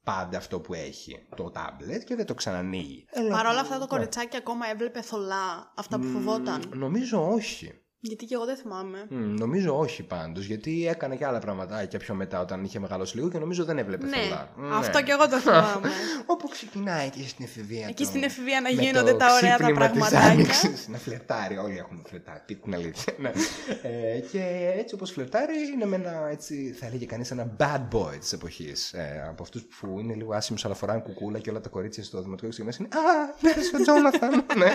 πάντα 0.05 0.39
αυτό 0.39 0.61
που 0.61 0.75
έχει, 0.75 1.27
το 1.37 1.51
τάμπλετ 1.51 2.03
και 2.03 2.15
δεν 2.15 2.27
το 2.27 2.35
ξανανοίγει. 2.35 3.05
Παρ' 3.31 3.47
όλα 3.47 3.61
αυτά 3.61 3.79
το 3.79 3.87
κοριτσάκι 3.87 4.37
ακόμα 4.37 4.67
έβλεπε 4.73 5.03
θολά 5.03 5.73
αυτά 5.77 5.99
που 5.99 6.07
φοβόταν. 6.07 6.73
Νομίζω 6.75 7.33
όχι. 7.33 7.82
Γιατί 8.05 8.25
και 8.25 8.35
εγώ 8.35 8.45
δεν 8.45 8.57
θυμάμαι. 8.57 9.07
Μ, 9.09 9.35
νομίζω 9.39 9.79
όχι 9.79 10.03
πάντως, 10.03 10.45
γιατί 10.45 10.87
έκανε 10.89 11.17
και 11.17 11.27
άλλα 11.27 11.39
πραγματάκια 11.39 11.99
πιο 11.99 12.15
μετά 12.15 12.41
όταν 12.41 12.65
είχε 12.65 12.79
μεγαλώσει 12.79 13.17
λίγο 13.17 13.29
και 13.29 13.39
νομίζω 13.39 13.65
δεν 13.65 13.79
έβλεπε 13.79 14.07
Ναι, 14.07 14.17
θολά. 14.17 14.49
αυτό 14.77 15.03
και 15.03 15.13
εγώ 15.13 15.29
το 15.29 15.39
θυμάμαι. 15.39 15.89
Όπου 16.33 16.49
ξεκινάει 16.49 17.07
εκεί 17.07 17.29
στην 17.29 17.45
εφηβεία. 17.45 17.87
Εκεί 17.89 18.03
το- 18.03 18.09
στην 18.09 18.23
εφηβεία 18.23 18.61
να 18.61 18.75
με 18.75 18.83
γίνονται 18.83 19.11
το 19.11 19.17
τα 19.17 19.27
ωραία 19.35 19.57
τα 19.57 19.63
ξύπνημα 19.63 19.91
της 19.91 19.99
πραγματάκια. 19.99 20.31
άνοιξης. 20.33 20.89
να 20.89 20.99
φλερτάρει, 20.99 21.57
όλοι 21.59 21.79
έχουν 21.79 22.03
φλερτάρει, 22.09 22.41
πει 22.47 22.55
την 22.55 22.75
αλήθεια. 22.75 23.15
ναι. 23.19 23.33
ε, 24.17 24.19
και 24.33 24.73
έτσι 24.79 24.95
όπως 24.95 25.11
φλερτάρει 25.11 25.55
είναι 25.75 25.87
με 25.87 25.97
ένα, 25.97 26.29
έτσι, 26.31 26.75
θα 26.79 26.87
έλεγε 26.87 27.05
κανείς, 27.05 27.31
ένα 27.31 27.57
bad 27.59 27.97
boy 27.97 28.19
της 28.21 28.33
εποχής. 28.33 28.93
Ε, 28.93 29.25
από 29.29 29.43
αυτούς 29.43 29.63
που 29.81 29.99
είναι 30.01 30.15
λίγο 30.15 30.35
άσημους 30.35 30.65
αλλά 30.65 30.75
φοράνε 30.75 31.01
κουκούλα 31.01 31.39
και 31.39 31.51
όλα 31.51 31.61
τα 31.61 31.69
κορίτσια 31.69 32.03
στο 32.05 32.23
δημοτικό 32.23 32.49
και 32.49 32.65
μέσα 32.65 32.79
είναι 32.81 32.89
«Α, 32.97 33.35
ναι, 33.41 33.51
ο 33.79 33.83
Τζόναθαν». 33.83 34.45
ναι. 34.63 34.73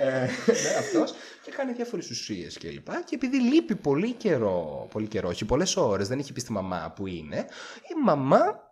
Ε, 0.00 0.20
ναι, 0.46 0.68
αυτός. 0.78 1.14
Και 1.42 1.50
κάνει 1.50 1.72
διάφορες 1.72 2.10
ουσίες 2.10 2.58
και 2.64 2.70
λοιπά. 2.70 3.02
Και 3.02 3.14
επειδή 3.14 3.40
λείπει 3.40 3.74
πολύ 3.74 4.12
καιρό, 4.12 4.88
πολύ 4.90 5.06
καιρό, 5.06 5.28
όχι 5.28 5.44
πολλές 5.44 5.76
ώρες, 5.76 6.08
δεν 6.08 6.18
έχει 6.18 6.32
πει 6.32 6.40
στη 6.40 6.52
μαμά 6.52 6.92
που 6.96 7.06
είναι, 7.06 7.36
η 7.90 8.02
μαμά 8.04 8.64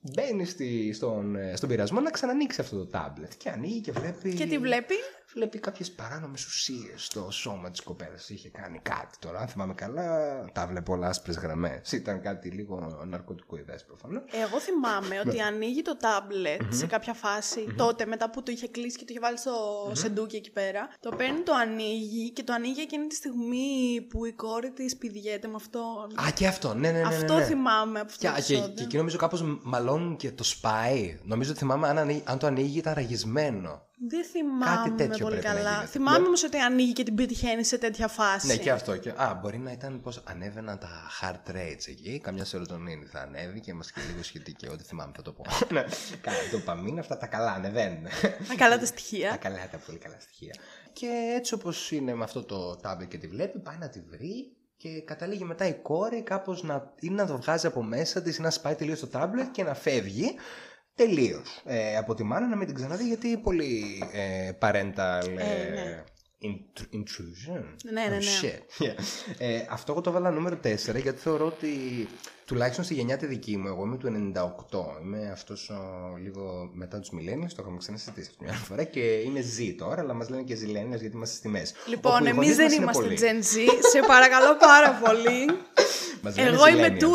μπαίνει 0.00 0.44
στη, 0.44 0.92
στον, 0.92 1.36
ε, 1.36 1.56
στον 1.56 1.68
πειρασμό 1.68 2.00
να 2.00 2.10
ξανανοίξει 2.10 2.60
αυτό 2.60 2.76
το 2.76 2.86
τάμπλετ 2.86 3.32
και 3.36 3.48
ανοίγει 3.48 3.80
και 3.80 3.92
βλέπει. 3.92 4.34
Και 4.34 4.46
τι 4.46 4.58
βλέπει. 4.58 4.94
Βλέπει 5.36 5.58
κάποιες 5.58 5.90
παράνομες 5.90 6.46
ουσίες 6.46 7.04
στο 7.04 7.30
σώμα 7.30 7.70
της 7.70 7.80
κοπέλας. 7.80 8.28
Είχε 8.28 8.48
κάνει 8.48 8.78
κάτι 8.82 9.16
τώρα. 9.18 9.38
Αν 9.38 9.48
θυμάμαι 9.48 9.74
καλά, 9.74 10.44
τα 10.52 10.66
βλέπω 10.66 10.92
όλα 10.92 11.08
άσπρες 11.08 11.36
γραμμές. 11.36 11.92
Ήταν 11.92 12.20
κάτι 12.20 12.48
λίγο 12.48 13.04
ναρκωτικό 13.06 13.56
ιδέα 13.56 13.78
προφανώς. 13.86 14.22
Εγώ 14.32 14.60
θυμάμαι 14.60 15.20
ότι 15.26 15.40
ανοίγει 15.40 15.82
το 15.82 15.96
τάμπλετ 15.96 16.62
σε 16.72 16.86
κάποια 16.86 17.12
φάση, 17.14 17.66
τότε 17.76 18.06
μετά 18.06 18.30
που 18.30 18.42
το 18.42 18.52
είχε 18.52 18.68
κλείσει 18.68 18.96
και 18.98 19.04
το 19.04 19.08
είχε 19.10 19.20
βάλει 19.20 19.38
στο 19.38 19.54
σεντούκι 19.92 20.36
εκεί 20.36 20.50
πέρα. 20.52 20.88
Το 21.00 21.10
παίρνει, 21.16 21.40
το 21.40 21.52
ανοίγει 21.54 22.30
και 22.30 22.42
το 22.42 22.52
ανοίγει 22.52 22.80
εκείνη 22.80 23.06
τη 23.06 23.14
στιγμή 23.14 24.00
που 24.08 24.24
η 24.24 24.32
κόρη 24.32 24.70
της 24.70 24.96
πηδιέται 24.96 25.48
με 25.48 25.54
αυτό. 25.56 26.08
Α, 26.26 26.30
και 26.30 26.46
αυτό, 26.46 26.74
ναι, 26.74 26.90
ναι, 26.90 26.98
ναι. 26.98 27.08
ναι, 27.08 27.14
αυτό 27.16 27.34
ναι. 27.36 27.44
θυμάμαι 27.44 28.00
από 28.00 28.08
αυτό 28.10 28.26
Και, 28.26 28.32
το 28.32 28.34
και, 28.34 28.52
επεισόδιο. 28.52 28.74
και 28.74 28.82
εκεί 28.82 28.96
νομίζω 28.96 29.16
κάπως 29.16 29.58
μαλώνουν 29.62 30.16
και 30.16 30.30
το 30.32 30.44
σπάει. 30.44 31.18
Νομίζω 31.22 31.50
ότι 31.50 31.58
θυμάμαι 31.58 31.88
αν, 31.88 31.98
ανοίγει- 31.98 32.28
αν 32.28 32.38
το 32.38 32.46
ανοίγει 32.46 32.78
ήταν 32.78 32.94
ραγισμένο. 32.94 33.84
Δεν 33.98 34.24
θυμάμαι 34.24 34.96
τέτοιο 34.96 35.24
πολύ 35.24 35.36
πρέπει 35.38 35.46
να 35.46 35.52
καλά. 35.54 35.70
γίνεται. 35.70 35.86
Θυμάμαι 35.86 36.18
Ναι. 36.18 36.26
όμως 36.26 36.44
ότι 36.44 36.56
ανοίγει 36.58 36.92
και 36.92 37.02
την 37.02 37.14
πετυχαίνει 37.14 37.64
σε 37.64 37.78
τέτοια 37.78 38.08
φάση. 38.08 38.46
Ναι, 38.46 38.56
και 38.56 38.70
αυτό. 38.70 38.96
Και... 38.96 39.10
Α, 39.16 39.38
μπορεί 39.42 39.58
να 39.58 39.72
ήταν 39.72 40.00
πώ 40.00 40.12
ανέβαιναν 40.24 40.78
τα 40.78 40.88
heart 41.20 41.50
rates 41.50 41.86
εκεί. 41.88 42.20
Καμιά 42.22 42.44
σερωτονίνη 42.44 43.04
θα 43.06 43.20
ανέβει 43.20 43.60
και 43.60 43.70
είμαστε 43.70 44.00
και 44.00 44.06
λίγο 44.10 44.22
σχετικοί. 44.22 44.68
Ό,τι 44.68 44.84
θυμάμαι 44.84 45.12
θα 45.16 45.22
το 45.22 45.32
πω. 45.32 45.44
ναι, 45.74 45.84
καλά, 46.20 46.36
το 46.50 46.58
παμίν, 46.64 46.98
αυτά 46.98 47.18
τα 47.18 47.26
καλά 47.26 47.52
ανεβαίνουν. 47.52 48.02
Να 48.48 48.54
καλά 48.56 48.74
τα 48.74 48.80
τα 48.80 48.86
στοιχεία. 48.86 49.36
καλά, 49.40 49.68
τα 49.70 49.78
πολύ 49.86 49.98
καλά 49.98 50.16
στοιχεία. 50.20 50.54
Και 50.92 51.32
έτσι 51.36 51.54
όπως 51.54 51.90
είναι 51.90 52.14
με 52.14 52.24
αυτό 52.24 52.42
το 52.44 52.76
τάμπλετ 52.76 53.08
και 53.08 53.18
τη 53.18 53.26
βλέπει, 53.28 53.58
πάει 53.58 53.76
να 53.78 53.88
τη 53.88 54.00
βρει 54.00 54.56
και 54.76 55.00
καταλήγει 55.00 55.44
μετά 55.44 55.66
η 55.66 55.74
κόρη 55.74 56.22
κάπως 56.22 56.62
να, 56.62 56.92
ή 57.00 57.10
να 57.10 57.26
το 57.26 57.36
βγάζει 57.36 57.66
από 57.66 57.82
μέσα 57.82 58.22
της 58.22 58.36
ή 58.36 58.40
να 58.42 58.50
σπάει 58.50 58.74
τελείως 58.74 59.00
το 59.00 59.06
τάμπλετ 59.06 59.50
και 59.50 59.62
να 59.62 59.74
φεύγει 59.74 60.34
τελείως 60.96 61.62
ε, 61.64 61.96
από 61.96 62.14
τη 62.14 62.22
μάνα 62.22 62.46
να 62.48 62.56
μην 62.56 62.66
την 62.66 62.74
ξαναδεί 62.76 63.06
γιατί 63.06 63.36
πολύ 63.36 64.02
ε, 64.12 64.50
parental 64.60 65.28
ε, 65.36 65.70
ναι. 65.74 66.04
int- 66.42 66.94
intrusion. 66.96 67.64
Ναι, 67.92 68.06
ναι, 68.08 68.18
Oh, 68.18 68.22
ναι. 68.42 68.50
shit. 68.52 68.84
Yeah. 68.84 68.94
Ε, 69.38 69.66
αυτό 69.70 69.92
εγώ 69.92 70.00
το 70.00 70.10
έβαλα 70.10 70.30
νούμερο 70.30 70.56
4 70.64 70.76
γιατί 70.76 71.18
θεωρώ 71.18 71.46
ότι 71.46 71.68
τουλάχιστον 72.46 72.84
στη 72.84 72.94
γενιά 72.94 73.16
τη 73.16 73.26
δική 73.26 73.56
μου, 73.56 73.66
εγώ 73.68 73.84
είμαι 73.84 73.96
του 73.96 74.32
98. 74.70 75.02
Είμαι 75.02 75.30
αυτός 75.32 75.70
λίγο 76.22 76.70
μετά 76.72 76.98
τους 77.00 77.10
millennials, 77.12 77.48
το 77.54 77.60
είχαμε 77.60 77.76
ξανασυζητήσει 77.78 78.28
αυτή 78.30 78.44
μια 78.44 78.52
φορά 78.52 78.84
και 78.84 79.00
είμαι 79.00 79.40
Z 79.40 79.74
τώρα, 79.78 80.00
αλλά 80.00 80.14
μας 80.14 80.28
λένε 80.28 80.42
και 80.42 80.54
zillennials 80.54 81.00
γιατί 81.00 81.16
είμαστε 81.16 81.36
στη 81.36 81.48
μέση. 81.48 81.74
Λοιπόν, 81.86 82.12
Όπου 82.14 82.24
οι 82.24 82.28
εμείς 82.28 82.40
γονείς 82.40 82.56
δεν 82.56 82.64
μας 82.64 82.74
είναι 82.74 82.82
είμαστε 82.82 83.02
πολλοί. 83.02 83.18
Gen 83.20 83.44
Z. 83.44 83.88
Σε 83.92 84.00
παρακαλώ 84.06 84.56
πάρα 84.56 84.90
πολύ. 85.04 85.44
Μας 86.22 86.36
λένε 86.36 86.48
Εγώ 86.48 86.66
είμαι 86.68 86.88
zillennials. 86.88 86.98
του 86.98 87.12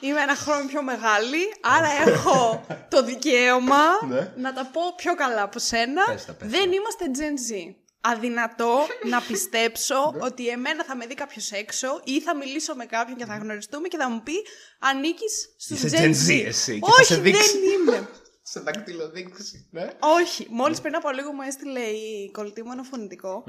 είμαι 0.00 0.20
ένα 0.20 0.34
χρόνο 0.34 0.66
πιο 0.66 0.82
μεγάλη, 0.82 1.42
άρα 1.60 1.88
έχω 2.10 2.64
το 2.88 3.02
δικαίωμα 3.04 3.82
Ναι. 4.08 4.32
να 4.36 4.52
τα 4.52 4.70
πω 4.72 4.80
πιο 4.96 5.14
καλά 5.14 5.42
από 5.42 5.58
σένα. 5.58 6.02
Πες 6.06 6.24
τα, 6.24 6.32
πες 6.32 6.48
Δεν 6.50 6.72
είμαστε 6.72 7.04
Gen 7.18 7.68
Z. 7.70 7.74
Αδυνατό 8.04 8.78
να 9.10 9.20
πιστέψω 9.28 10.12
Ναι. 10.14 10.18
ότι 10.24 10.48
εμένα 10.48 10.84
θα 10.84 10.96
με 10.96 11.06
δει 11.06 11.14
κάποιος 11.14 11.50
έξω 11.50 12.00
ή 12.04 12.20
θα 12.20 12.36
μιλήσω 12.36 12.74
με 12.74 12.84
κάποιον 12.84 13.16
και 13.16 13.24
θα 13.24 13.36
γνωριστούμε 13.36 13.88
και 13.88 13.96
θα 14.02 14.10
μου 14.10 14.22
πει 14.22 14.32
ανήκεις 14.78 15.54
στους 15.58 15.82
Είσαι 15.82 15.96
Gen 15.96 16.00
Gen 16.00 16.28
Z. 16.28 16.42
Z 16.42 16.46
εσύ 16.46 16.74
και 16.80 16.86
θα 16.86 16.94
Όχι, 16.98 17.04
σε 17.04 17.16
δείξει. 17.20 17.58
δεν 17.58 17.70
είμαι. 17.80 18.08
Σε 18.52 18.60
δακτυλοδείξη. 18.60 19.68
Ναι. 19.70 19.88
Όχι. 20.20 20.46
Μόλις 20.50 20.80
πριν 20.80 20.94
από 20.94 21.10
λίγο 21.10 21.32
μου 21.32 21.42
έστειλε 21.42 21.80
η 21.80 22.30
κολλητή 22.32 22.62
μου 22.62 22.72
ένα 22.72 22.82
φωνητικό 22.82 23.44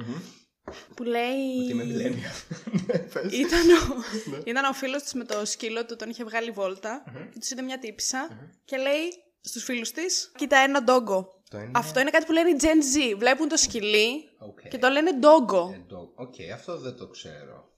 που 0.95 1.03
λέει. 1.03 1.57
Ότι 1.63 1.71
είμαι 1.71 1.83
millennial. 1.83 2.57
Ναι, 2.87 2.97
πες. 3.13 3.31
Ήταν 3.33 3.69
ο, 3.69 4.03
ήταν 4.45 4.65
ο 4.65 4.73
φίλος 4.73 5.01
της 5.01 5.13
με 5.13 5.23
το 5.23 5.45
σκύλο 5.45 5.85
του, 5.85 5.95
τον 5.95 6.09
είχε 6.09 6.23
βγάλει 6.23 6.51
βόλτα 6.51 7.03
και 7.33 7.39
τους 7.39 7.49
είδε 7.49 7.61
μια 7.61 7.79
τύπισσα 7.79 8.51
και 8.65 8.77
λέει 8.77 9.11
στους 9.41 9.63
φίλους 9.63 9.91
της 9.91 10.31
«Κοίτα 10.37 10.57
ένα 10.57 10.83
doggo». 10.83 11.27
Το 11.49 11.57
είναι- 11.57 11.71
Αυτό 11.75 11.99
είναι 11.99 12.09
κάτι 12.09 12.25
που 12.25 12.31
λένε 12.31 12.49
οι 12.49 12.55
Gen 12.61 12.65
Z. 12.65 13.15
Βλέπουν 13.17 13.47
το 13.47 13.57
σκυλί 13.57 14.09
Οκ. 14.39 14.67
και 14.69 14.77
το 14.77 14.89
λένε 14.89 15.13
doggo. 15.13 15.71
Ε, 15.75 15.83
το- 15.87 16.11
Οκ, 16.15 16.33
αυτό 16.53 16.77
δεν 16.79 16.95
το 16.97 17.07
ξέρω. 17.07 17.71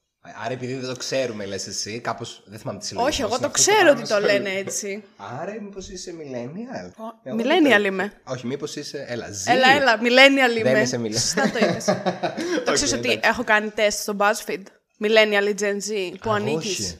Άρα 0.43 0.53
επειδή 0.53 0.73
δεν 0.73 0.89
το 0.89 0.95
ξέρουμε 0.95 1.45
λες 1.45 1.67
εσύ, 1.67 1.99
κάπως 1.99 2.43
δεν 2.45 2.59
θυμάμαι 2.59 2.79
τι 2.79 2.85
συλλογή. 2.85 3.07
Όχι, 3.07 3.21
εγώ 3.21 3.29
πώς 3.29 3.39
το 3.39 3.43
είναι 3.45 3.53
αυτό 3.55 3.71
ξέρω 3.71 3.89
ότι 3.91 4.01
πράγμα 4.07 4.21
το 4.21 4.27
στο- 4.27 4.33
λένε 4.43 4.57
έτσι. 4.59 5.03
Άρα 5.41 5.55
μήπως 5.61 5.89
είσαι 5.89 6.13
millennial; 6.17 6.91
Ο- 6.97 7.19
Εγώ 7.29 7.37
millennial 7.37 7.69
δεν 7.69 7.81
το- 7.81 7.85
είμαι. 7.85 8.13
Όχι, 8.23 8.47
μήπως 8.47 8.75
είσαι, 8.75 9.05
έλα, 9.07 9.27
Z. 9.27 9.51
Έλα, 9.51 9.67
έλα, 9.75 9.99
millennial 9.99 10.57
είμαι. 10.57 10.81
είσαι 10.81 10.99
millennial. 11.03 11.11
Σωστά 11.19 11.51
το 11.51 11.57
είπες. 11.65 11.85
το 12.65 12.71
ξέρεις 12.71 12.81
Όχι, 12.81 12.93
ότι 12.93 13.09
εντάξει. 13.11 13.19
έχω 13.29 13.43
κάνει 13.43 13.69
τεστ 13.69 13.99
στο 14.01 14.15
BuzzFeed. 14.19 14.63
Millennial 15.03 15.47
ή 15.49 15.55
Gen 15.59 15.89
Z 16.13 16.17
που 16.21 16.31
Α, 16.31 16.35
ανήκεις. 16.35 16.97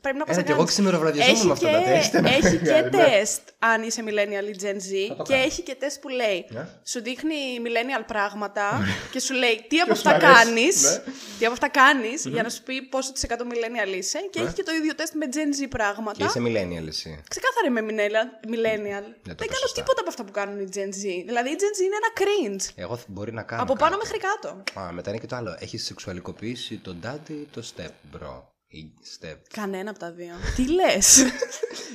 Όχι. 0.00 0.08
Ε, 0.08 0.12
πρέπει 0.12 0.18
να 0.18 0.24
πας 0.24 0.34
Ένα 0.36 0.42
να 0.42 0.46
και 0.46 0.52
εγώ 0.56 0.58
κάνεις. 0.64 0.72
ξημεροβραδιαζόμουν 0.74 1.36
Έχει 1.38 1.46
με 1.46 1.52
αυτά 1.52 1.68
και- 1.68 1.74
τα 1.76 1.82
τεστ, 1.92 2.14
ένα 2.14 2.28
Έχει 2.30 2.40
και 2.58 2.72
μεγάλο, 2.72 2.88
ναι. 2.96 3.04
τεστ 3.04 3.42
αν 3.58 3.82
είσαι 3.82 4.02
millennial 4.08 4.46
ή 4.52 4.54
Gen 4.62 4.78
Z 4.88 4.90
Θα 5.08 5.16
το 5.16 5.22
και 5.22 5.32
κάνω. 5.32 5.44
έχει 5.44 5.62
και 5.62 5.74
τεστ 5.74 6.00
που 6.02 6.08
λέει 6.08 6.38
Ναι. 6.48 6.68
σου 6.84 6.98
δείχνει 7.02 7.36
millennial 7.64 8.04
πράγματα 8.06 8.66
και 9.12 9.20
σου 9.20 9.34
λέει 9.34 9.54
τι 9.68 9.76
από 9.78 9.92
Ποιος 9.92 9.98
αυτά 10.06 10.10
μ' 10.10 10.14
αρέσει, 10.14 10.32
κάνεις, 10.44 10.76
ναι. 10.82 11.12
τι 11.38 11.44
από 11.44 11.52
αυτά 11.58 11.68
κάνεις 11.68 12.18
για 12.34 12.42
να 12.42 12.48
σου 12.48 12.62
πει 12.62 12.82
πόσο 12.82 13.12
της 13.12 13.22
εκατό 13.22 13.44
millennial 13.50 13.92
είσαι 13.96 14.18
και 14.30 14.40
έχει 14.40 14.52
και 14.52 14.62
το 14.62 14.72
ίδιο 14.72 14.94
τεστ 14.94 15.14
με 15.14 15.26
Gen 15.34 15.50
Z 15.56 15.58
Και 15.60 15.68
πράγματα. 15.68 16.24
είσαι 16.24 16.40
millennial 16.46 16.86
εσύ. 16.94 17.10
Ξεκάθαρα 17.28 17.66
είμαι 17.68 17.82
millennial. 17.88 18.26
millennial. 18.54 19.04
το 19.04 19.16
Δεν 19.22 19.34
πες 19.36 19.46
κάνω 19.46 19.60
σωστά. 19.66 19.80
τίποτα 19.80 20.00
από 20.00 20.08
αυτά 20.08 20.24
που 20.24 20.32
κάνουν 20.32 20.60
οι 20.60 20.68
Gen 20.74 20.90
Z. 21.00 21.04
Δηλαδή 21.26 21.48
η 21.50 21.56
Gen 21.62 21.72
Z 21.76 21.78
είναι 21.86 21.96
ένα 22.02 22.10
cringe. 22.20 22.64
Εγώ 22.74 22.96
θ- 22.96 23.08
μπορεί 23.08 23.32
να 23.32 23.42
κάνω 23.42 23.62
Από 23.62 23.74
πάνω 23.74 23.96
κάτι. 23.96 24.02
μέχρι 24.06 24.18
κάτω. 24.28 24.62
Α, 24.80 24.92
μετά 24.92 25.10
είναι 25.10 25.18
και 25.18 25.26
το 25.26 25.36
άλλο. 25.36 25.56
Έχεις 25.58 25.84
σεξουαλικοποιήσει 25.84 26.76
τον 26.76 27.00
daddy 27.04 27.30
ή 27.30 27.46
το 27.52 27.62
step 27.76 28.16
bro; 28.16 28.42
Ή 28.70 28.92
step. 29.18 29.36
Κανένα 29.52 29.90
από 29.90 29.98
τα 29.98 30.12
δύο. 30.12 30.34
Τι 30.56 30.68
λες; 30.68 31.24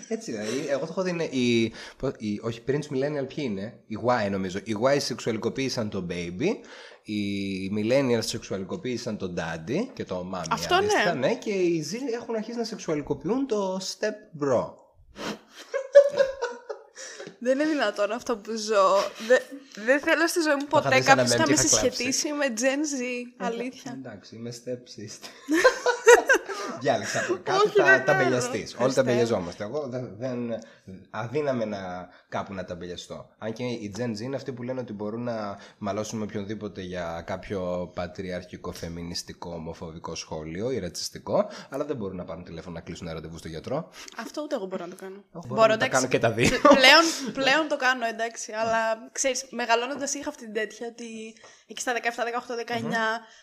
Έτσι 0.08 0.32
δηλαδή, 0.32 0.68
εγώ 0.68 0.80
το 0.80 0.88
έχω 0.90 1.02
δει 1.02 1.10
είναι 1.10 1.24
η, 1.24 1.62
η, 2.18 2.40
όχι 2.42 2.62
πριν 2.62 2.80
τους 2.80 2.90
millennial 2.90 3.28
ποιοι 3.36 3.46
είναι, 3.48 3.80
οι 3.88 3.98
Y 4.06 4.30
νομίζω. 4.32 4.60
Οι 4.64 4.76
Y 4.84 4.98
σεξουαλικοποίησαν 5.00 5.90
το 5.90 6.08
baby, 6.10 6.48
οι 7.04 7.72
millennials 7.78 8.24
σεξουαλικοποίησαν 8.24 9.18
το 9.18 9.34
daddy 9.38 9.88
και 9.94 10.06
το 10.06 10.32
mommy. 10.34 10.48
Αυτό 10.50 10.76
αντίστοιχα, 10.76 11.14
ναι. 11.14 11.28
ναι. 11.28 11.36
Και 11.36 11.50
οι 11.50 11.88
Z 11.92 12.14
έχουν 12.14 12.36
αρχίσει 12.36 12.58
να 12.58 12.64
σεξουαλικοποιούν 12.64 13.48
το 13.48 13.78
step 13.78 14.44
bro. 14.44 14.74
Δεν 17.40 17.60
είναι 17.60 17.70
δυνατόν 17.70 18.12
αυτό 18.12 18.38
που 18.38 18.52
ζω. 18.56 18.98
Δεν, 19.28 19.40
δεν 19.86 20.00
θέλω 20.00 20.28
στη 20.28 20.42
ζωή 20.42 20.56
μου 20.56 20.66
ποτέ 20.70 20.98
είχα 20.98 21.16
δει 21.16 21.28
σαν 21.28 21.38
κάποιος 21.38 21.38
ένα 21.38 21.38
να 21.38 21.44
meme 21.44 21.48
με 21.48 21.54
και 21.54 21.54
είχα 21.54 21.62
συσχετήσει 21.62 22.32
με 22.32 22.54
Gen 22.58 22.82
Z. 22.94 23.02
Αλήθεια. 23.46 23.98
Εντάξει, 23.98 24.36
είμαι 24.36 24.54
step 24.64 24.80
sister. 24.96 25.30
Διάλεξα 26.80 27.20
από 27.20 27.40
κάτω 27.44 27.64
Όχι, 27.66 27.76
τα 27.76 27.84
δεν 27.84 28.06
ταμπελιαστή. 28.06 28.58
θέλω. 28.58 28.64
Όλοι 28.64 28.84
Χριστέ. 28.84 29.02
ταμπελιαζόμαστε. 29.02 29.64
Εγώ 29.64 29.88
δεν, 29.88 30.16
δεν. 30.18 30.54
Αδύναμε 31.10 31.66
να 31.66 32.10
κάπου 32.30 32.54
να 32.54 32.66
ταμπελιαστώ. 32.66 33.30
Αν 33.38 33.54
και 33.54 33.64
οι 33.64 33.96
Gen 33.98 34.10
Z 34.18 34.20
είναι 34.20 34.36
αυτοί 34.36 34.52
που 34.52 34.64
λένε 34.64 34.80
ότι 34.80 34.94
μπορούν 34.94 35.24
να 35.24 35.58
μαλώσουν 35.78 36.18
με 36.20 36.24
οποιονδήποτε 36.24 36.82
για 36.82 37.24
κάποιο 37.26 37.92
πατριαρχικό, 37.96 38.72
φεμινιστικό, 38.72 39.52
ομοφοβικό 39.54 40.16
σχόλιο 40.16 40.72
ή 40.72 40.80
ρατσιστικό, 40.80 41.50
αλλά 41.70 41.86
δεν 41.86 41.96
μπορούν 41.96 42.16
να 42.16 42.24
πάρουν 42.24 42.44
τηλέφωνο 42.44 42.76
να 42.76 42.82
κλείσουν 42.82 43.08
ένα 43.08 43.16
ραντεβού 43.16 43.38
στο 43.38 43.48
γιατρό. 43.48 43.90
Αυτό 44.18 44.42
ούτε 44.42 44.56
εγώ 44.56 44.66
μπορώ 44.66 44.84
να 44.86 44.90
το 44.90 44.96
κάνω. 44.96 45.24
Μπορώ 45.48 45.62
να 45.62 45.68
τα 45.68 45.74
εντάξει. 45.74 45.90
κάνω 45.92 46.08
και 46.08 46.20
τα 46.20 46.32
δύο. 46.32 46.50
πλέον, 46.50 47.34
πλέον 47.34 47.68
το 47.68 47.78
κάνω, 47.78 48.06
εντάξει. 48.06 48.52
Αλλά 48.52 49.10
ξέρεις, 49.12 49.46
μεγαλώνοντας 49.50 50.14
είχα 50.14 50.30
αυτή 50.30 50.44
την 50.44 50.54
τέτοια 50.54 50.88
ότι 50.88 51.06
εκεί 51.68 51.82
στα 51.82 51.94
17, 51.94 51.98
18, 51.98 52.02
19 52.02 52.92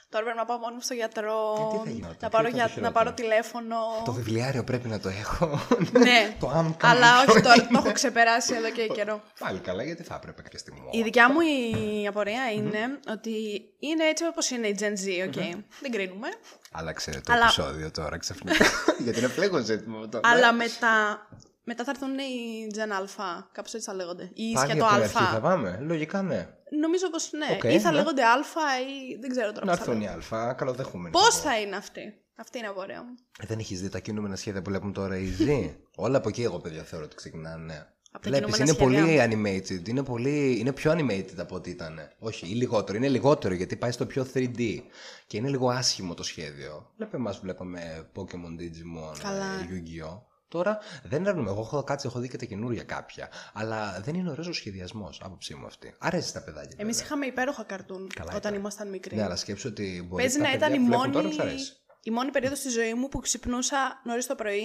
τώρα 0.08 0.24
πρέπει 0.24 0.36
να 0.38 0.44
πάω 0.44 0.58
μόνος 0.58 0.74
μου 0.74 0.80
στο 0.80 0.94
γιατρό. 0.94 1.54
Ε, 1.58 1.78
τι 1.78 1.84
θα 1.84 1.90
γινόταν, 1.90 2.10
να, 2.10 2.16
ποιο 2.18 2.28
πάρω 2.28 2.48
ήταν 2.48 2.50
το 2.50 2.56
για, 2.56 2.64
να 2.64 2.68
χειρότερο; 2.68 2.92
πάρω 2.92 3.12
τηλέφωνο. 3.12 3.76
Το 4.04 4.12
βιβλιάριο 4.12 4.64
πρέπει 4.64 4.88
να 4.88 5.00
το 5.00 5.08
έχω. 5.08 5.60
ναι, 5.92 6.20
το 6.40 6.48
ΑΜΚΑ. 6.54 6.88
αλλά 6.88 7.20
όχι 7.28 7.40
τώρα, 7.40 7.54
το 7.66 7.68
έχω 7.78 7.92
ξεπεράσει 7.92 8.54
εδώ 8.54 8.70
και 8.70 8.86
καιρό. 8.96 9.22
Πάλι 9.38 9.58
καλά, 9.58 9.82
γιατί 9.84 10.02
θα 10.02 10.14
έπρεπε 10.14 10.42
κάποια 10.42 10.58
στιγμή. 10.58 10.88
Η 10.92 11.02
δικιά 11.02 11.32
μου 11.32 11.40
η 11.40 12.06
απορία 12.06 12.50
είναι 12.52 12.98
ότι 13.08 13.32
είναι 13.78 14.04
έτσι 14.04 14.24
όπως 14.26 14.50
είναι 14.50 14.66
η 14.66 14.76
Gen 14.80 14.84
Z, 15.04 15.26
OK. 15.28 15.32
Δεν 15.80 15.90
κρίνουμε. 15.90 16.28
Άλλαξε 16.72 17.10
το 17.10 17.32
Αλλά- 17.32 17.44
επεισόδιο 17.44 17.90
τώρα 17.90 18.18
ξαφνικά. 18.18 18.64
γιατί 19.04 19.18
είναι 19.18 19.28
πλέον 19.28 19.64
ζήτημα 19.64 19.98
αυτό. 20.04 20.20
Αλλά 20.22 20.52
μετά, 20.52 21.26
μετά 21.64 21.84
θα 21.84 21.90
έρθουν 21.90 22.18
οι 22.18 22.66
Gen 22.74 22.90
A, 23.22 23.42
κάπως 23.52 23.74
έτσι 23.74 23.86
θα 23.86 23.94
λέγονται. 23.94 24.30
Ή 24.34 24.52
Πάλι 24.52 24.72
και 24.72 24.78
το 24.78 24.84
από 24.84 24.94
την 24.94 25.02
αρχή 25.02 25.16
θα 25.16 25.36
Α. 25.36 25.40
πάμε. 25.40 25.78
Λογικά 25.82 26.22
ναι. 26.22 26.48
Νομίζω 26.80 27.10
πως 27.10 27.30
ναι. 27.32 27.46
Οκ, 27.54 27.62
ή 27.72 27.80
θα 27.80 27.90
ναι. 27.90 27.96
λέγονται 27.96 28.22
Α 28.24 28.34
ή 28.80 29.16
δεν 29.20 29.30
ξέρω 29.30 29.52
τώρα 29.52 29.64
Να 29.66 29.76
πώς 29.76 29.84
θα 29.84 29.90
έρθουν 29.92 30.02
οι 30.34 30.36
Α, 30.48 30.52
καλοδεχούμενοι. 30.52 31.10
Πώς 31.12 31.40
θα 31.40 31.60
είναι 31.60 31.76
αυτή; 31.76 32.02
Αυτή 32.36 32.58
είναι 32.58 32.66
η 32.66 32.70
απορία 32.70 33.02
μου. 33.02 33.14
Ε, 33.42 33.46
Δεν 33.46 33.58
έχεις 33.58 33.80
δει 33.80 33.88
τα 33.88 33.98
κινούμενα 33.98 34.36
σχέδια 34.36 34.62
που 34.62 34.70
βλέπουμε 34.70 34.92
τώρα 34.92 35.16
οι 35.16 35.28
Z; 35.38 35.70
Όλα 36.04 36.16
από 36.16 36.28
εκεί 36.28 36.42
εγώ 36.42 36.58
παιδιά 36.58 36.82
θεωρώ 36.82 37.04
ότι 37.04 37.16
ξεκινάνε. 37.16 37.86
Από 38.14 38.24
τα 38.24 38.30
Βλέπεις, 38.30 38.56
κινούμενα 38.56 38.72
είναι 38.88 38.96
σχέδια. 39.02 39.26
πολύ 39.28 39.60
animated, 39.82 39.88
είναι, 39.88 40.02
πολύ, 40.02 40.58
είναι 40.58 40.72
πιο 40.72 40.92
animated 40.92 41.36
από 41.38 41.54
ό,τι 41.54 41.70
ήταν. 41.70 41.98
Όχι, 42.18 42.46
ή 42.46 42.54
λιγότερο, 42.54 42.98
είναι 42.98 43.08
λιγότερο 43.08 43.54
γιατί 43.54 43.76
πάει 43.76 43.90
στο 43.90 44.06
πιο 44.06 44.26
3D 44.34 44.78
και 45.26 45.36
είναι 45.36 45.48
λίγο 45.48 45.68
άσχημο 45.70 46.14
το 46.14 46.22
σχέδιο. 46.22 46.90
Βλέπε 46.96 47.16
εμάς 47.16 47.36
που 47.36 47.42
βλέπαμε 47.42 48.06
Pokemon, 48.14 48.60
Digimon, 48.60 49.18
Καλά. 49.22 49.44
ε, 49.44 49.68
Yu-Gi-Oh! 49.70 50.18
Τώρα 50.52 50.78
δεν 51.02 51.26
έρνουμε. 51.26 51.50
Εγώ 51.50 51.60
έχω 51.60 51.82
κάτσει, 51.84 52.06
έχω 52.06 52.18
δει 52.18 52.28
και 52.28 52.36
τα 52.36 52.44
καινούρια 52.44 52.82
κάποια. 52.82 53.28
Αλλά 53.52 54.00
δεν 54.04 54.14
είναι 54.14 54.30
ωραίος 54.30 54.46
ο 54.48 54.52
σχεδιασμός, 54.52 55.20
άποψή 55.24 55.54
μου 55.54 55.66
αυτή. 55.66 55.94
Αρέσει 55.98 56.28
στα 56.28 56.42
παιδάκια. 56.42 56.76
Εμείς 56.76 56.94
βέβαια. 56.96 57.06
είχαμε 57.06 57.26
υπέροχα 57.26 57.62
καρτούν 57.64 58.08
Καλά 58.14 58.28
όταν 58.28 58.38
ήταν. 58.40 58.54
ήμασταν 58.54 58.88
μικροί. 58.88 59.16
Ναι, 59.16 59.22
αλλά 59.22 59.36
σκέψου 59.36 59.68
ότι 59.68 60.04
μπορεί 60.08 60.22
Παίζει 60.22 60.38
τα 60.38 60.42
να 60.44 60.50
παιδιά 60.50 60.66
ήταν 60.66 60.78
η 60.78 60.78
που 60.78 60.84
βλέπουν 60.86 61.00
μόνη, 61.00 61.12
Τώρα, 61.12 61.28
τους 61.28 61.38
αρέσει. 61.38 61.72
η 62.02 62.10
μόνη 62.10 62.30
περίοδος 62.30 62.58
στη 62.58 62.68
ζωή 62.68 62.94
μου 62.94 63.08
που 63.08 63.18
ξυπνούσα 63.20 64.00
νωρίς 64.04 64.26
το 64.26 64.34
πρωί 64.34 64.64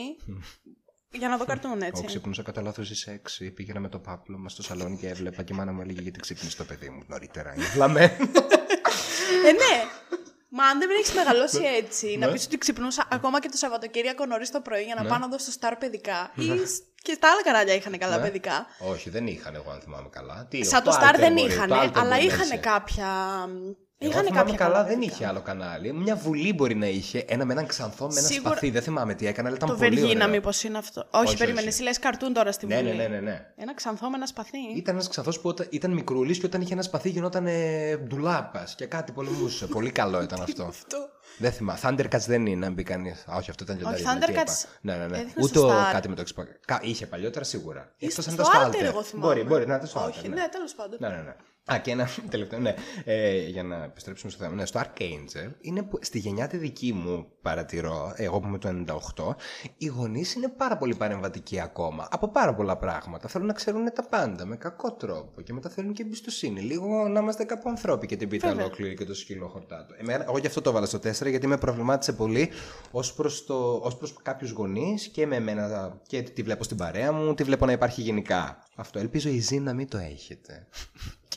για 1.12 1.28
να 1.30 1.38
δω 1.38 1.46
καρτούν 1.46 1.72
Εγώ 1.72 1.86
έτσι. 1.86 2.06
ξύπνουσα 2.06 2.44
κατά 2.44 2.62
λάθος 2.62 2.86
στις 2.86 3.08
6, 3.08 3.52
πήγαινα 3.56 3.80
με 3.80 3.90
το 3.90 4.00
πάπλο 4.00 4.38
μα 4.38 4.50
στο 4.50 4.64
σαλόνι 4.64 4.98
και 4.98 5.08
έβλεπα 5.08 5.44
και 5.44 5.54
η 5.54 5.56
μάνα 5.56 5.72
μου 5.72 5.82
έλεγε 5.82 6.02
γιατί 6.02 6.20
ξύπνησε 6.20 6.58
το 6.58 6.64
παιδί 6.64 6.90
μου 6.90 7.04
νωρίτερα. 7.08 7.54
Είναι 7.56 7.66
βλαμμένο. 7.74 8.12
Ε, 9.46 9.52
ναι. 9.52 9.84
Μα 10.50 10.66
αν 10.66 10.80
δεν 10.80 10.90
έχεις 10.90 11.14
μεγαλώσει 11.14 11.62
έτσι, 11.78 12.18
να 12.18 12.26
Ναι. 12.28 12.32
πεις 12.34 12.46
ότι 12.46 12.58
ξυπνούσα 12.58 13.08
ακόμα 13.12 13.40
και 13.42 13.50
το 13.50 13.58
Σαββατοκύριακο 13.58 14.26
νωρίς 14.26 14.52
το 14.52 14.62
πρωί 14.62 14.84
για 14.84 14.96
να 14.96 15.04
Ναι. 15.04 15.10
πάω 15.10 15.18
να 15.18 15.28
δω 15.28 15.38
στο 15.38 15.52
Star 15.60 15.74
παιδικά. 15.80 16.32
Ή 16.36 16.44
σ- 16.44 16.84
και 17.02 17.14
στα 17.14 17.32
άλλα 17.32 17.44
κανάλια 17.44 17.74
είχαν 17.74 17.98
καλά 17.98 18.18
Ναι. 18.18 18.24
παιδικά. 18.24 18.66
Όχι, 18.80 19.10
δεν 19.10 19.28
είχαν 19.28 19.56
εγώ 19.56 19.72
αν 19.72 19.82
θυμάμαι 19.82 20.10
καλά. 20.12 20.48
Τι, 20.50 20.66
Σαν 20.66 20.84
το 20.84 20.92
Alter 20.92 20.96
Star 21.04 21.16
δεν 21.18 21.34
μπορεί, 21.34 21.52
είχαν, 21.52 21.68
το 21.68 21.76
Alter 21.76 21.80
αλλά 21.80 21.90
μπορεί 21.94 22.10
να 22.10 22.18
είχαν 22.18 22.46
είσαι. 22.46 22.56
κάποια. 22.58 23.08
Εγώ 24.00 24.12
Είχαν 24.12 24.24
θυμάμαι 24.26 24.42
κάποια 24.52 24.66
καλά, 24.66 24.84
δεν 24.84 24.94
παιδικά. 25.00 25.14
είχε 25.16 25.26
άλλο 25.26 25.42
κανάλι. 25.42 25.94
Μια 25.94 26.16
βουλή 26.16 26.54
μπορεί 26.54 26.76
να 26.76 26.86
είχε. 26.88 27.26
Ένα 27.28 27.46
με 27.46 27.54
έναν 27.54 27.66
ξανθό 27.68 28.08
με 28.08 28.14
ένα 28.20 28.28
Σίγουρα- 28.28 28.50
σπαθί. 28.50 28.70
Δεν 28.70 28.82
θυμάμαι 28.82 29.14
τι 29.14 29.28
έκανε, 29.28 29.48
αλλά 29.48 29.58
ήταν 29.58 29.70
Το 29.70 29.76
πολύ 29.76 29.90
Βεργίνα, 29.90 30.24
ωραίο. 30.24 30.36
μήπως 30.36 30.64
είναι 30.64 30.78
αυτό. 30.78 31.08
Όχι, 31.12 31.26
όχι. 31.26 31.38
περίμενε, 31.38 31.68
εσύ 31.68 31.82
λες 31.84 32.00
καρτούν 32.00 32.34
τώρα 32.34 32.52
στη 32.52 32.66
Ναι, 32.66 32.76
Βουλή. 32.78 32.90
ναι, 32.90 32.96
ναι, 33.04 33.08
ναι, 33.08 33.20
ναι. 33.20 33.46
Ένα 33.56 33.74
ξανθό 33.74 34.10
με 34.10 34.16
ένα 34.16 34.26
σπαθί. 34.26 34.58
Ήταν 34.76 34.94
ένας 34.96 35.08
ξανθός 35.10 35.40
που 35.40 35.50
όταν, 35.50 35.68
ήταν 35.70 35.92
μικρούλης 35.92 36.40
και 36.40 36.46
όταν 36.46 36.62
είχε 36.62 36.74
ένα 36.74 36.82
σπαθί 36.82 37.10
γινόταν 37.10 37.48
ε, 37.48 37.96
ντουλάπας 37.98 38.76
και 38.76 38.86
κάτι 38.86 39.12
πολεμούσε. 39.12 39.68
πολύ 39.78 39.92
καλό 39.92 40.22
ήταν 40.22 40.42
αυτό. 40.42 40.64
Αυτό. 40.64 40.98
Δεν 41.38 41.52
θυμάμαι. 41.52 41.80
Thundercats 41.84 42.26
δεν 42.28 42.46
είναι, 42.46 42.66
αν 42.66 42.74
μπει 42.74 42.84
κανείς. 42.84 43.26
Όχι, 43.38 43.50
αυτό 43.50 43.64
ήταν 43.64 43.76
λιοντάρι. 43.78 44.04
Όχι, 44.04 44.04
δεν 44.18 44.20
τι 44.20 44.32
είπα. 44.32 44.44
Thundercats 44.44 44.66
Ναι, 44.82 44.96
ναι, 44.96 45.08
ναι. 45.08 45.18
έδειχνε 45.18 45.44
Ούτε 45.44 45.58
στο 45.58 45.68
ο- 45.68 45.72
Star. 45.72 45.92
κάτι 45.92 46.10
με 46.10 46.16
το 46.16 46.24
Xbox. 46.36 46.44
Κα- 46.66 46.80
Είχε 46.84 47.06
παλιότερα 47.08 47.46
σίγουρα. 47.46 47.92
Ή 47.98 48.06
Εκτός 48.06 48.28
αν 48.28 48.34
στο 48.34 48.42
ήταν 48.44 48.46
στο 48.62 48.70
Alter, 48.80 48.82
Alter. 48.82 48.86
εγώ 48.88 49.04
θυμάμαι. 49.04 49.34
Μπορεί, 49.34 49.44
μπορεί 49.48 49.68
να 49.68 49.76
ήταν 49.76 49.88
στο 49.88 50.00
Όχι, 50.08 50.20
Alter. 50.26 50.30
ναι, 50.30 50.48
τέλος 50.52 50.74
πάντων. 50.76 50.98
Ναι, 51.72 51.74
ναι, 51.74 51.74
ναι. 51.74 51.74
Α, 51.74 51.80
και 51.80 51.92
ένα 51.92 52.08
τελευταίο, 52.32 52.60
ναι. 52.60 52.74
Ε, 53.04 53.48
για 53.48 53.64
να 53.64 53.84
επιστρέψουμε 53.84 54.32
στο 54.32 54.44
θέμα. 54.44 54.56
Ναι, 54.56 54.66
στο 54.66 54.80
Archangel 54.80 55.52
είναι 55.62 55.84
που, 55.84 56.00
στη 56.02 56.20
γενιά 56.20 56.48
τη 56.48 56.58
δική 56.58 56.94
μου 56.94 57.28
παρατηρώ, 57.42 58.14
εγώ 58.16 58.40
που 58.40 58.48
είμαι 58.48 58.58
το 58.58 59.02
98, 59.16 59.36
οι 59.78 59.86
γονείς 59.86 60.34
είναι 60.34 60.48
πάρα 60.48 60.78
πολύ 60.78 60.96
παρεμβατικοί 60.96 61.60
ακόμα. 61.60 62.08
Από 62.12 62.28
πάρα 62.28 62.54
πολλά 62.56 62.78
πράγματα. 62.78 63.28
Θέλουν 63.28 63.48
να 63.48 63.54
ξέρουν 63.54 63.94
τα 63.94 64.04
πάντα 64.04 64.46
με 64.46 64.56
κακό 64.56 64.92
τρόπο 64.92 65.42
και 65.42 65.54
μετά 65.54 65.70
θέλουν 65.70 65.94
και 65.94 66.02
εμπιστοσύνη. 66.02 66.62
Λίγο 66.62 67.08
να 67.08 67.20
είμαστε 67.20 67.44
κάπου 67.44 67.70
ανθρώποι 67.70 68.08
και 68.08 68.16
την 68.16 68.30
πίτα 68.30 68.48
Βέβαια. 68.48 68.66
ολόκληρη 68.66 68.96
και 68.96 69.06
το 69.06 69.14
σκύλο 69.14 69.48
χορτάτο. 69.48 69.96
Εμένα, 69.98 70.24
εγώ 70.24 70.38
γι' 70.38 70.48
αυτό 70.48 70.62
το 70.62 70.70
έβαλα 70.70 70.86
στο 70.86 70.98
4 70.98 71.30
γιατί 71.30 71.48
με 71.48 71.58
προβλημάτισε 71.58 72.14
πολύ 72.14 72.50
ως 72.92 73.14
προς 73.14 73.44
προς 73.98 74.14
κάποιους 74.22 74.52
γονείς 74.52 75.08
και 75.08 75.26
με 75.28 75.36
εμένα 75.36 75.98
και 76.08 76.22
τη 76.22 76.42
βλέπω 76.42 76.64
στην 76.64 76.78
παρέα 76.78 77.12
μου, 77.12 77.34
τη 77.34 77.44
βλέπω 77.44 77.66
να 77.66 77.72
υπάρχει 77.72 78.02
γενικά. 78.02 78.64
Αυτό. 78.76 79.00
Ελπίζω 79.00 79.30
η 79.30 79.40
Ζή 79.40 79.60
να 79.60 79.74
μην 79.74 79.90
το 79.90 79.98
έχετε. 79.98 80.68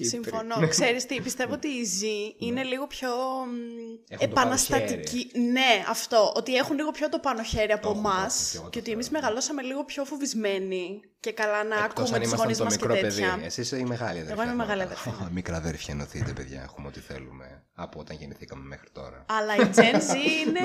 Κύπρη. 0.02 0.30
Συμφωνώ. 0.30 0.68
Ξέρεις 0.68 1.06
τι, 1.06 1.20
πιστεύω 1.20 1.52
ότι 1.54 1.68
η 1.68 1.86
Z 2.00 2.04
είναι 2.38 2.62
λίγο 2.62 2.86
πιο 2.86 3.08
μ, 3.46 3.50
Ναι. 3.50 3.94
Έχουν 4.08 4.18
το 4.18 4.40
επαναστατική. 4.40 5.30
Ναι, 5.52 5.84
αυτό. 5.88 6.32
Ότι 6.36 6.54
έχουν 6.54 6.76
λίγο 6.76 6.90
πιο 6.90 7.08
το 7.08 7.18
πάνω 7.18 7.42
χέρι 7.42 7.72
από 7.72 7.82
Το 7.82 7.88
έχουν, 7.90 8.02
το 8.02 8.08
εμάς. 8.08 8.34
έχουν, 8.34 8.50
και 8.50 8.56
εγώ 8.56 8.64
το 8.64 8.70
Και 8.70 8.78
ότι 8.78 8.84
θεωρώ, 8.88 8.92
εμείς 8.92 9.10
μεγαλώσαμε 9.10 9.62
λίγο 9.62 9.84
πιο 9.84 10.04
φοβισμένοι 10.04 11.00
και 11.20 11.32
καλά 11.32 11.64
να 11.64 11.74
Εκτός 11.84 11.90
ακούμε 11.90 12.16
αν 12.16 12.22
του 12.22 12.28
ήμασταν 12.28 12.38
γονείς 12.38 12.56
το 12.58 12.64
μας 12.64 12.76
και 12.76 12.86
μικρό 12.86 13.00
παιδί. 13.00 13.14
τέτοια. 13.22 13.38
Εσύ 13.44 13.60
είσαι 13.60 13.76
η 13.76 13.84
μεγάλη 13.84 14.18
αδερφή. 14.20 14.32
Εγώ 14.32 14.42
είμαι 14.42 14.50
αυτό. 14.50 14.62
μεγάλη 14.64 14.82
αδερφή. 14.82 15.08
Α, 15.08 15.28
Μικρά 15.32 15.56
αδέρφια 15.56 15.94
ενωθείτε, 15.94 16.32
παιδιά. 16.32 16.60
Έχουμε 16.62 16.86
ό,τι 16.88 17.00
θέλουμε 17.00 17.62
από 17.74 18.00
όταν 18.00 18.16
γεννηθήκαμε 18.16 18.64
μέχρι 18.66 18.88
τώρα. 18.92 19.24
Αλλά 19.28 19.54
η 19.56 19.70
Gen 19.74 19.96
Z 20.10 20.14
είναι. 20.46 20.60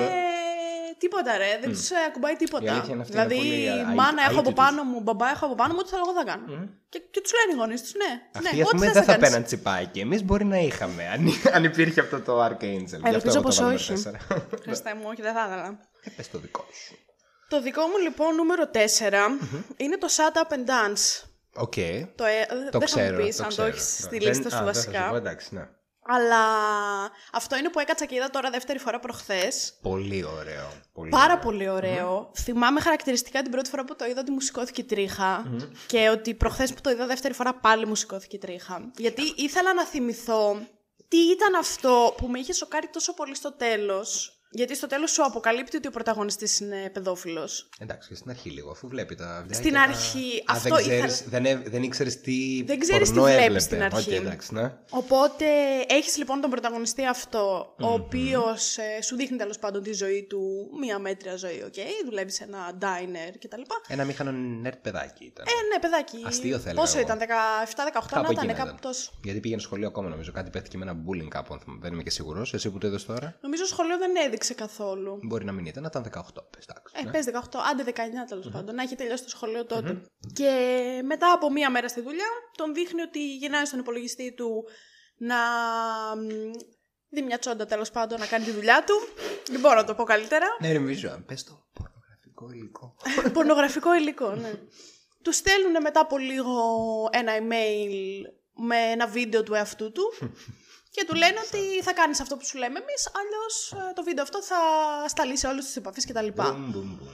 Τίποτα 0.98 1.36
ρε, 1.36 1.58
δεν 1.60 1.70
τους 1.70 1.88
ακουμπάει 2.08 2.32
Η 2.32 2.36
τίποτα. 2.36 2.72
αλήθεια 2.72 2.92
είναι 2.92 3.02
αυτή, 3.02 3.12
δηλαδή, 3.12 3.34
είναι 3.34 3.70
πολύ 3.70 3.80
α- 3.90 3.94
μάνα 3.94 4.22
α- 4.22 4.24
έχω 4.30 4.38
από 4.40 4.48
αίτητος. 4.48 4.54
πάνω 4.64 4.82
μου, 4.82 5.00
μπαμπά 5.00 5.28
έχω 5.30 5.44
από 5.46 5.54
πάνω 5.54 5.72
μου, 5.72 5.78
ό,τι 5.82 5.90
θέλω 5.90 6.02
εγώ 6.06 6.14
θα 6.18 6.24
κάνω. 6.24 6.46
Και, 6.88 6.98
και 7.10 7.20
τους 7.20 7.32
λένε 7.38 7.50
οι 7.52 7.56
γονείς 7.60 7.82
τους, 7.82 7.94
ναι. 7.94 8.10
Αυτοί 8.38 8.56
ναι, 8.56 8.62
ας 8.62 8.66
ό,τι 8.68 8.74
πούμε 8.76 8.84
θες 8.86 8.94
δεν 8.94 9.04
θα 9.04 9.12
κάνεις. 9.12 9.28
πέναν 9.28 9.44
τσιπάκι. 9.44 10.00
Εμείς 10.00 10.24
μπορεί 10.24 10.44
να 10.44 10.58
είχαμε, 10.58 11.08
αν, 11.08 11.20
αν 11.56 11.64
υπήρχε 11.64 12.00
αυτό 12.00 12.20
το 12.20 12.44
Archangel. 12.44 12.86
Γι' 12.86 12.94
αυτό 12.96 13.08
Ελπίζω 13.08 13.28
εγώ 13.28 13.36
το 13.36 13.42
πως 13.42 13.56
βάλαμε 13.56 13.74
όχι. 13.74 13.92
τέσσερα. 13.92 14.18
Χριστέ 14.62 14.94
μου, 14.94 15.02
όχι, 15.06 15.22
δεν 15.22 15.34
θα 15.34 15.44
ήθελα. 15.46 15.78
Ε, 16.04 16.10
πες 16.16 16.30
το 16.30 16.38
δικό 16.38 16.64
σου. 16.84 16.94
Το 17.48 17.62
δικό 17.62 17.82
μου 17.86 17.98
λοιπόν 17.98 18.34
νούμερο 18.34 18.70
4 18.74 18.76
είναι 19.76 19.96
το 19.98 20.08
Shut 20.16 20.36
Up 20.42 20.52
and 20.54 20.64
Dance. 20.70 21.28
Οκ. 21.58 21.74
Το, 22.14 22.24
ε, 22.24 22.46
Το 22.48 22.54
δεν 22.58 22.70
θα 22.70 22.78
μου 22.78 22.84
ξέρω. 22.84 23.16
πεις 23.24 23.36
το 23.36 23.42
αν 23.42 23.48
το 23.48 23.54
ξέρω. 23.54 23.68
έχεις 23.68 23.82
στη 23.82 24.18
Δεν- 24.18 24.28
λίστα 24.28 24.46
α, 24.46 24.50
σου 24.58 24.64
δεν 24.64 24.74
θα 24.74 24.80
σου 24.80 24.86
βασικά. 24.90 25.08
πω, 25.10 25.16
εντάξει, 25.16 25.54
ναι. 25.54 25.68
Αλλά 26.08 26.42
αυτό 27.32 27.56
είναι 27.56 27.68
που 27.70 27.78
έκατσα 27.80 28.04
και 28.04 28.14
είδα 28.14 28.30
τώρα 28.30 28.50
δεύτερη 28.50 28.78
φορά 28.78 28.98
προχθές. 28.98 29.78
Πολύ 29.82 30.24
ωραίο. 30.24 30.68
Πολύ 30.92 31.10
Πάρα 31.10 31.24
ωραίο. 31.24 31.38
πολύ 31.38 31.68
ωραίο. 31.68 32.30
Θυμάμαι 32.34 32.80
χαρακτηριστικά 32.80 33.42
την 33.42 33.50
πρώτη 33.50 33.70
φορά 33.70 33.84
που 33.84 33.96
το 33.96 34.04
είδα 34.04 34.20
ότι 34.20 34.30
μου 34.30 34.40
σηκώθηκε 34.40 34.80
η 34.80 34.84
τρίχα 34.84 35.44
και 35.86 36.08
ότι 36.08 36.34
προχθές 36.34 36.72
που 36.72 36.80
το 36.80 36.90
είδα 36.90 37.06
δεύτερη 37.06 37.34
φορά 37.34 37.54
πάλι 37.54 37.86
μου 37.86 37.94
σηκώθηκε 37.94 38.36
η 38.36 38.38
τρίχα. 38.38 38.90
Γιατί 38.96 39.22
ήθελα 39.36 39.74
να 39.74 39.84
θυμηθώ 39.84 40.58
τι 41.08 41.16
ήταν 41.16 41.54
αυτό 41.54 42.14
που 42.16 42.26
με 42.26 42.38
είχε 42.38 42.52
σοκάρει 42.52 42.88
τόσο 42.92 43.14
πολύ 43.14 43.34
στο 43.34 43.52
τέλος. 43.52 44.35
Γιατί 44.56 44.74
στο 44.76 44.86
τέλος 44.86 45.10
σου 45.10 45.24
αποκαλύπτει 45.24 45.76
ότι 45.76 45.88
ο 45.88 45.90
πρωταγωνιστής 45.90 46.60
είναι 46.60 46.90
παιδόφιλος. 46.92 47.68
Εντάξει, 47.78 48.08
και 48.08 48.14
στην 48.14 48.30
αρχή 48.30 48.50
λίγο, 48.50 48.70
αφού 48.70 48.88
βλέπει 48.88 49.14
τα 49.14 49.24
βιντεάκια. 49.24 49.54
Στην 49.54 49.72
τα- 49.72 49.80
αρχή, 49.80 50.38
Α, 50.38 50.42
αυτό 50.46 50.74
δεν, 50.74 50.78
ξέρεις, 50.84 51.20
ήθελα- 51.20 51.30
δεν, 51.42 51.44
έ- 51.60 51.68
δεν 51.68 51.82
ήξερες 51.82 52.20
τι 52.20 52.62
Δεν 52.66 52.78
ξέρεις 52.78 53.08
τι 53.08 53.14
πορνό 53.14 53.22
βλέπεις 53.28 53.44
έβλεπε. 53.46 53.60
στην 53.64 53.82
αρχή. 53.82 54.14
Οκ, 54.14 54.20
εντάξει, 54.20 54.54
ναι. 54.54 54.72
Οπότε 54.90 55.44
έχεις 55.88 56.16
λοιπόν 56.16 56.40
τον 56.40 56.50
πρωταγωνιστή 56.50 57.06
αυτό, 57.06 57.74
ο 57.80 57.86
οποίος 57.92 58.78
ε, 58.78 59.02
σου 59.02 59.16
δείχνει 59.16 59.36
τέλος 59.36 59.58
πάντων 59.58 59.82
τη 59.82 59.92
ζωή 59.92 60.22
του, 60.28 60.70
μία 60.80 60.98
μέτρια 60.98 61.36
ζωή, 61.36 61.62
οκ, 61.66 61.74
δουλεύει 62.04 62.30
σε 62.30 62.44
ένα 62.44 62.72
diner 62.80 63.34
κτλ. 63.40 63.60
Ένα 63.88 64.04
αμήχανο 64.04 64.30
nerd 64.32 64.76
παιδάκι 64.78 65.24
ήταν. 65.24 65.44
Ε, 65.48 65.74
ναι, 65.74 65.78
παιδάκι. 65.80 66.22
Αστείο 66.26 66.58
θα 66.58 66.68
έλεγα 66.70 66.84
Πόσο 66.84 66.98
εγώ. 66.98 67.06
ήταν, 67.06 67.18
17-18 67.18 68.16
να 68.16 68.22
Κάπου 68.22 68.32
ήταν, 68.32 68.48
εκεί 68.48 68.58
να 68.58 68.64
κάπου 68.64 68.78
τόσο. 68.80 69.10
Γιατί 69.24 69.40
πήγαινε 69.40 69.60
σχολείο 69.60 69.88
ακόμα 69.88 70.08
νομίζω. 70.08 70.32
Κάτι 70.32 70.50
παίχτηκε 70.50 70.76
με 70.78 70.84
ένα 70.84 70.96
bullying 71.06 71.28
κάπου, 71.28 71.54
αν 71.54 71.60
θυμάμαι. 71.60 71.80
δεν 71.82 71.92
είμαι 71.92 72.02
και 72.02 72.10
σίγουρος. 72.10 72.54
Εσύ 72.54 72.70
που 72.70 72.78
το 72.78 72.86
είδες 72.86 73.04
τώρα. 73.04 73.36
Νομίζω 73.40 73.64
σχολείο 73.64 73.98
δεν 73.98 74.10
έδειξε 74.26 74.45
καθόλου. 74.54 75.18
Μπορεί 75.22 75.44
να 75.44 75.52
μην 75.52 75.66
ήταν, 75.66 75.82
να 75.82 75.88
ήταν 75.88 76.02
18. 76.02 76.20
Πες, 76.50 76.64
εντάξει, 76.68 76.94
Ε, 76.96 77.02
ναι. 77.02 77.10
πες 77.10 77.24
18, 77.24 77.58
άντε 77.70 77.82
19 77.82 77.92
τέλος 78.28 78.48
πάντων, 78.52 78.74
να 78.74 78.82
έχει 78.82 78.94
τελειώσει 78.94 79.22
το 79.22 79.28
σχολείο 79.28 79.64
τότε. 79.64 80.02
Και 80.32 80.50
μετά 81.04 81.32
από 81.32 81.52
μία 81.52 81.70
μέρα 81.70 81.88
στη 81.88 82.00
δουλειά, 82.00 82.26
τον 82.56 82.74
δείχνει 82.74 83.02
ότι 83.02 83.36
γυρνάει 83.36 83.64
στον 83.64 83.78
υπολογιστή 83.78 84.32
του 84.34 84.64
να 85.16 85.36
μ, 86.16 86.26
δει 87.08 87.22
μια 87.22 87.38
τσόντα 87.38 87.66
τέλος 87.66 87.90
πάντων 87.90 88.18
να 88.18 88.26
κάνει 88.26 88.44
τη 88.44 88.50
δουλειά 88.50 88.84
του. 88.84 88.94
Δεν 89.50 89.60
μπορώ 89.60 89.74
να 89.74 89.84
το 89.84 89.94
πω 89.94 90.04
καλύτερα. 90.04 90.46
Ναι, 90.60 90.72
ρε 90.72 90.78
Μιζουάν, 90.78 91.24
πες 91.24 91.44
το 91.44 91.66
πορνογραφικό 91.72 92.50
υλικό. 92.50 92.94
Πορνογραφικό 93.32 93.94
υλικό, 93.94 94.30
ναι. 94.34 94.52
του 95.22 95.32
στέλνουν 95.32 95.82
μετά 95.82 96.00
από 96.00 96.18
λίγο 96.18 96.54
ένα 97.12 97.32
email 97.32 98.22
με 98.54 98.76
ένα 98.76 99.06
βίντεο 99.06 99.42
του 99.42 99.54
εαυτού 99.54 99.92
του 99.92 100.12
και 100.96 101.04
του 101.08 101.14
λένε 101.14 101.38
ότι 101.46 101.82
θα 101.82 101.92
κάνεις 101.92 102.20
αυτό 102.20 102.36
που 102.36 102.44
σου 102.46 102.58
λέμε 102.58 102.78
εμείς, 102.78 103.02
αλλιώς 103.18 103.54
ε, 103.72 103.92
το 103.94 104.02
βίντεο 104.02 104.22
αυτό 104.22 104.42
θα 104.42 104.60
σταλεί 105.08 105.36
σε 105.38 105.46
όλες 105.46 105.64
τις 105.64 105.76
επαφές 105.76 106.06
κτλ. 106.06 106.28
Μπουμ, 106.34 106.70
μπουμ, 106.70 106.98
μπουμ. 106.98 107.08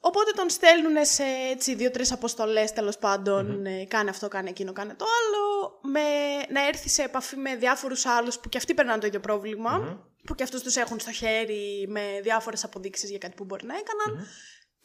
Οπότε 0.00 0.30
τον 0.30 0.50
στέλνουν 0.50 1.04
σε 1.04 1.24
έτσι 1.50 1.74
δύο-τρεις 1.74 2.12
αποστολές 2.12 2.72
τέλος 2.72 2.98
πάντων, 2.98 3.66
ε, 3.66 3.84
κάνε 3.84 4.10
αυτό, 4.10 4.28
κάνε 4.28 4.48
εκείνο, 4.48 4.72
κάνε 4.72 4.94
το 4.94 5.04
άλλο, 5.18 5.44
με, 5.82 6.00
να 6.48 6.66
έρθει 6.66 6.88
σε 6.88 7.02
επαφή 7.02 7.36
με 7.36 7.56
διάφορους 7.56 8.06
άλλους 8.06 8.38
που 8.38 8.48
και 8.48 8.58
αυτοί 8.58 8.74
περνάνε 8.74 9.00
το 9.00 9.06
ίδιο 9.06 9.20
πρόβλημα, 9.20 9.98
που 10.24 10.34
και 10.34 10.42
αυτούς 10.42 10.62
τους 10.62 10.76
έχουν 10.76 11.00
στο 11.00 11.12
χέρι 11.12 11.86
με 11.88 12.20
διάφορες 12.22 12.64
αποδείξεις 12.64 13.10
για 13.10 13.18
κάτι 13.18 13.34
που 13.34 13.44
μπορεί 13.44 13.66
να 13.66 13.74
έκαναν. 13.74 14.26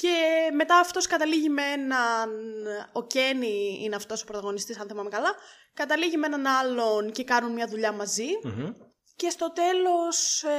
Και 0.02 0.16
μετά 0.54 0.80
αυτός 0.80 1.08
καταλήγει 1.08 1.50
με 1.50 1.62
έναν, 1.62 2.30
ο 2.92 3.04
Κένι 3.08 3.80
είναι 3.84 3.96
αυτός 3.96 4.22
ο 4.22 4.26
πρωταγωνιστής 4.26 4.80
αν 4.80 4.88
θυμάμαι 4.88 5.10
καλά, 5.10 5.34
καταλήγει 5.74 6.18
με 6.18 6.26
έναν 6.26 6.46
άλλον 6.46 7.12
και 7.12 7.24
κάνουν 7.24 7.52
μια 7.52 7.68
δουλειά 7.68 7.92
μαζί. 7.92 8.28
Μμμ. 8.44 8.70
Και 9.16 9.30
στο 9.30 9.52
τέλος, 9.54 10.44
ε, 10.44 10.50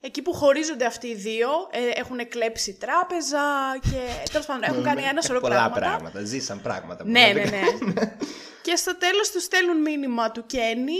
εκεί 0.00 0.22
που 0.22 0.32
χωρίζονται 0.32 0.84
αυτοί 0.84 1.06
οι 1.06 1.14
δύο, 1.14 1.48
ε, 1.70 2.00
έχουν 2.00 2.28
κλέψει 2.28 2.76
τράπεζα 2.80 3.42
και 3.80 4.28
τέλος 4.30 4.46
πάντων 4.46 4.62
έχουν 4.62 4.82
κάνει 4.82 5.02
ένα 5.02 5.20
σωρό 5.20 5.34
Ναι, 5.40 5.40
Πολλά 5.48 5.56
πράγματα. 5.70 5.80
πράγματα. 5.80 6.24
Ζήσαν 6.24 6.60
πράγματα. 6.62 7.04
που 7.04 7.10
Ναι, 7.10 7.20
ναι, 7.34 7.44
δεν- 7.44 7.52
ναι. 7.94 8.16
και 8.62 8.76
στο 8.76 8.96
τέλος 8.96 9.30
τους 9.30 9.42
στέλνουν 9.42 9.80
μήνυμα 9.80 10.30
του 10.30 10.46
Κένι, 10.46 10.98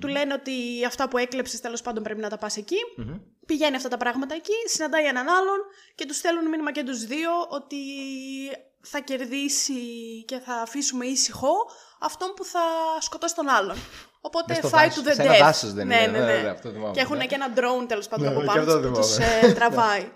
του 0.00 0.06
λένε 0.08 0.34
ότι 0.34 0.52
αυτά 0.86 1.08
που 1.08 1.18
έκλεψες 1.18 1.60
τέλος 1.60 1.82
πάντων 1.82 2.02
πρέπει 2.02 2.20
να 2.20 2.28
τα 2.28 2.38
πας 2.38 2.56
εκεί. 2.56 2.76
Μμμ. 2.96 3.14
Πηγαίνει 3.46 3.76
αυτά 3.76 3.88
τα 3.88 3.96
πράγματα 3.96 4.34
εκεί, 4.34 4.52
συναντάει 4.66 5.04
έναν 5.04 5.28
άλλον 5.28 5.58
και 5.94 6.06
τους 6.06 6.16
στέλνουν 6.16 6.48
μήνυμα 6.48 6.72
και 6.72 6.82
τους 6.82 7.04
δύο 7.04 7.30
ότι 7.48 7.76
θα 8.80 8.98
κερδίσει 9.00 9.74
και 10.26 10.38
θα 10.38 10.54
αφήσουμε 10.54 11.04
ήσυχο 11.06 11.52
αυτόν 12.00 12.32
που 12.36 12.44
θα 12.44 12.60
σκοτώσει 13.00 13.34
τον 13.34 13.48
άλλον. 13.48 13.76
Οπότε 14.20 14.44
Μες 14.52 14.56
στο 14.58 14.68
fight 14.68 14.72
δάσος. 14.88 15.04
to 15.04 15.08
the 15.08 15.12
Σε 15.14 15.22
death. 15.22 15.24
ένα 15.34 15.38
δάσος 15.46 15.72
δεν 15.72 15.86
ναι, 15.86 15.96
είναι, 16.02 16.06
ναι, 16.06 16.18
ναι, 16.18 16.32
ναι. 16.32 16.42
ναι, 16.42 16.48
αυτό 16.48 16.68
θυμάμαι, 16.70 16.92
Και 16.94 17.00
έχουν 17.00 17.16
ναι. 17.16 17.26
και 17.26 17.34
ένα 17.34 17.46
drone 17.56 17.88
τέλος 17.88 18.08
πάντων 18.08 18.26
Ναι, 18.26 18.32
από 18.32 18.40
και 18.40 18.46
πάνω 18.46 18.60
αυτό 18.60 18.80
τους 18.80 18.88
που 18.90 18.94
τους 18.96 19.14
θυμάμαι. 19.14 19.38
ε, 19.42 19.52
τραβάει. 19.52 20.10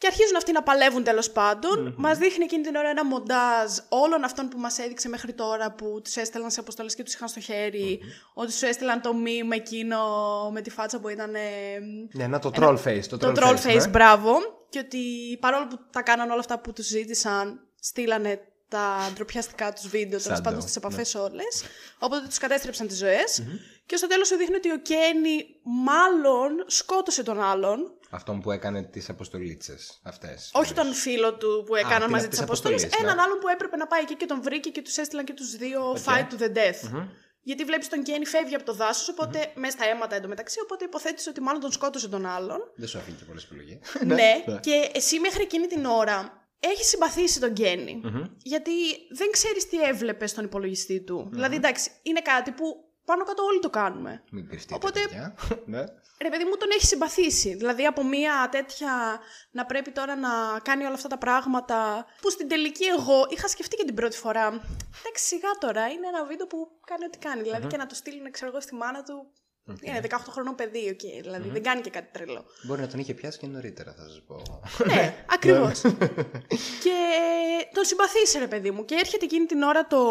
Και 0.00 0.06
αρχίζουν 0.06 0.36
αυτοί 0.36 0.52
να 0.52 0.62
παλεύουν 0.62 1.04
τέλος 1.04 1.30
πάντων. 1.30 1.94
Μας 1.96 2.18
δείχνει 2.18 2.44
εκείνη 2.44 2.62
την 2.62 2.76
ώρα 2.76 2.88
ένα 2.88 3.04
μοντάζ 3.04 3.70
όλων 3.88 4.24
αυτών 4.24 4.48
που 4.48 4.58
μας 4.58 4.78
έδειξε 4.78 5.08
μέχρι 5.08 5.32
τώρα 5.32 5.72
που 5.72 6.00
τους 6.04 6.16
έστελναν 6.16 6.50
σε 6.50 6.60
αποστολές 6.60 6.94
και 6.94 7.02
τους 7.02 7.14
είχαν 7.14 7.28
στο 7.28 7.40
χέρι. 7.40 8.00
Ότι 8.34 8.52
σου 8.52 8.66
έστειλαν 8.66 9.00
το 9.00 9.10
meme 9.24 9.54
εκείνο 9.54 9.98
με 10.52 10.60
τη 10.60 10.70
φάτσα 10.70 11.00
που 11.00 11.08
ήταν. 11.08 11.34
ε, 11.34 11.40
Ναι, 12.12 12.26
να 12.26 12.38
το 12.38 12.50
troll 12.54 12.76
face. 12.84 13.02
Το, 13.08 13.16
το 13.16 13.32
troll 13.36 13.56
face, 13.66 13.90
μπράβο. 13.90 14.32
Και 14.68 14.78
ότι 14.78 14.98
παρόλο 15.40 15.66
που 15.66 15.78
τα 15.90 16.02
κάναν 16.02 16.30
όλα 16.30 16.40
αυτά 16.40 16.58
που 16.58 16.72
τους 16.72 16.86
ζήτησαν, 16.86 17.60
στείλανε 17.80 18.40
τα 18.68 19.10
ντροπιαστικά 19.14 19.72
τους 19.72 19.88
βίντεο 19.88 20.20
τέλος 20.20 20.36
Σαν 20.36 20.42
πάντων 20.42 20.60
το, 20.60 20.66
στι 20.66 20.74
επαφές 20.76 21.14
όλες. 21.14 21.62
Οπότε 21.98 22.26
τους 22.26 22.38
κατέστρεψαν 22.38 22.86
τις 22.86 22.98
ζωε 22.98 23.24
Και 23.86 23.96
στο 23.96 24.06
τέλος 24.06 24.26
σου 24.28 24.36
δείχνει 24.36 24.56
ότι 24.56 24.70
ο 24.72 24.78
Κένι 24.78 25.46
μάλλον 25.62 26.64
σκότωσε 26.66 27.22
τον 27.22 27.40
άλλον. 27.42 27.94
Αυτόν 28.10 28.40
που 28.40 28.50
έκανε 28.50 28.82
τις 28.82 29.08
αποστολίτσες 29.08 30.00
αυτές. 30.04 30.50
Όχι 30.54 30.74
τον 30.74 30.92
φίλο 30.92 31.34
του 31.34 31.62
που 31.66 31.74
έκαναν 31.74 32.00
την- 32.00 32.10
μαζί 32.10 32.28
της 32.28 32.38
τις 32.38 32.46
αποστολές. 32.46 32.82
αποστολής, 32.82 33.04
ναι. 33.06 33.10
Έναν 33.12 33.24
άλλον 33.26 33.38
που 33.38 33.48
έπρεπε 33.48 33.76
να 33.76 33.86
πάει 33.86 34.00
εκεί 34.02 34.14
και 34.16 34.26
τον 34.26 34.42
βρήκε 34.42 34.70
και 34.70 34.82
τους 34.82 34.96
έστειλαν 34.96 35.24
και 35.24 35.32
τους 35.32 35.56
δύο 35.56 35.92
fight 36.04 36.26
to 36.32 36.42
the 36.42 36.48
death. 36.56 37.06
Γιατί 37.42 37.64
βλέπεις 37.64 37.88
τον 37.88 38.02
Κένι 38.02 38.26
φεύγει 38.26 38.54
από 38.54 38.64
το 38.64 38.74
δάσος, 38.74 39.08
οπότε 39.08 39.52
μέσα 39.54 39.76
στα 39.76 39.88
αίματα 39.90 40.16
εντωμεταξύ. 40.16 40.60
Οπότε 40.62 40.84
υποθέτεις 40.84 41.26
ότι 41.26 41.40
μάλλον 41.40 41.60
τον 41.60 41.72
σκότωσε 41.72 42.08
τον 42.08 42.26
άλλον. 42.26 42.58
Δεν 42.76 42.88
σου 42.88 42.98
αφήνει 42.98 43.16
και 43.16 43.24
πολλές 43.24 43.44
επιλογές. 43.44 43.78
ναι, 44.18 44.44
και 44.60 44.90
εσύ 44.94 45.18
μέχρι 45.20 45.42
εκείνη 45.42 45.66
την 45.66 45.84
ώρα 45.84 46.48
έχεις 46.60 46.86
συμπαθήσει 46.88 47.40
τον 47.40 47.52
Kenny 47.52 48.00
Γιατί 48.42 48.72
δεν 49.16 49.30
ξέρεις 49.30 49.68
τι 49.68 49.82
έβλεπες 49.82 50.30
στον 50.30 50.44
υπολογιστή 50.44 51.00
του. 51.04 51.28
Δηλαδή, 51.32 51.56
εντάξει, 51.56 51.90
είναι 52.02 52.20
κάτι 52.20 52.50
που 52.50 52.64
πάνω 53.10 53.24
κάτω 53.24 53.42
όλοι 53.42 53.60
το 53.60 53.70
κάνουμε. 53.70 54.22
Μην 54.30 54.48
κρυφτείτε, 54.48 54.74
Οπότε- 54.74 55.02
παιδιά. 55.02 55.34
ναι. 55.74 55.84
Ρε 56.22 56.28
παιδί 56.28 56.44
μου 56.44 56.56
τον 56.56 56.68
έχει 56.70 56.86
συμπαθήσει. 56.86 57.54
Δηλαδή 57.54 57.86
από 57.86 58.04
μια 58.04 58.48
τέτοια 58.50 59.20
να 59.50 59.66
πρέπει 59.66 59.90
τώρα 59.90 60.16
να 60.16 60.28
κάνει 60.62 60.84
όλα 60.84 60.94
αυτά 60.94 61.08
τα 61.08 61.18
πράγματα 61.18 62.06
που 62.20 62.30
στην 62.30 62.48
τελική 62.48 62.84
εγώ 62.84 63.26
είχα 63.28 63.48
σκεφτεί 63.48 63.76
και 63.76 63.84
την 63.84 63.94
πρώτη 63.94 64.16
φορά. 64.16 64.46
Εντάξει 64.98 65.24
σιγά 65.26 65.50
τώρα 65.60 65.88
είναι 65.88 66.06
ένα 66.06 66.24
βίντεο 66.24 66.46
που 66.46 66.58
κάνει 66.86 67.04
ό,τι 67.04 67.18
κάνει. 67.18 67.42
Δηλαδή 67.42 67.66
και 67.66 67.76
να 67.76 67.86
το 67.86 67.94
στείλουν 67.94 68.30
ξέρω 68.30 68.50
εγώ 68.50 68.60
στη 68.60 68.74
μάνα 68.74 69.02
του. 69.02 69.32
Είναι 69.80 70.00
18 70.08 70.16
χρονών 70.30 70.54
παιδί, 70.54 70.88
οκ. 70.88 71.22
Δηλαδή 71.22 71.48
δεν 71.48 71.62
κάνει 71.62 71.80
και 71.80 71.90
κάτι 71.90 72.08
τρελό. 72.12 72.44
Μπορεί 72.62 72.80
να 72.80 72.86
τον 72.86 72.98
είχε 72.98 73.14
πιάσει 73.14 73.38
και 73.38 73.46
νωρίτερα, 73.46 73.94
θα 73.94 74.02
σας 74.02 74.22
πω. 74.26 74.62
Ναι, 74.86 75.24
ακριβώς. 75.28 75.80
και 76.84 76.96
τον 77.72 77.84
συμπαθήσει, 77.84 78.38
ρε 78.38 78.48
παιδί 78.48 78.70
μου. 78.70 78.84
Και 78.84 78.94
έρχεται 78.94 79.24
εκείνη 79.24 79.46
την 79.46 79.62
ώρα 79.62 79.86
το 79.86 80.02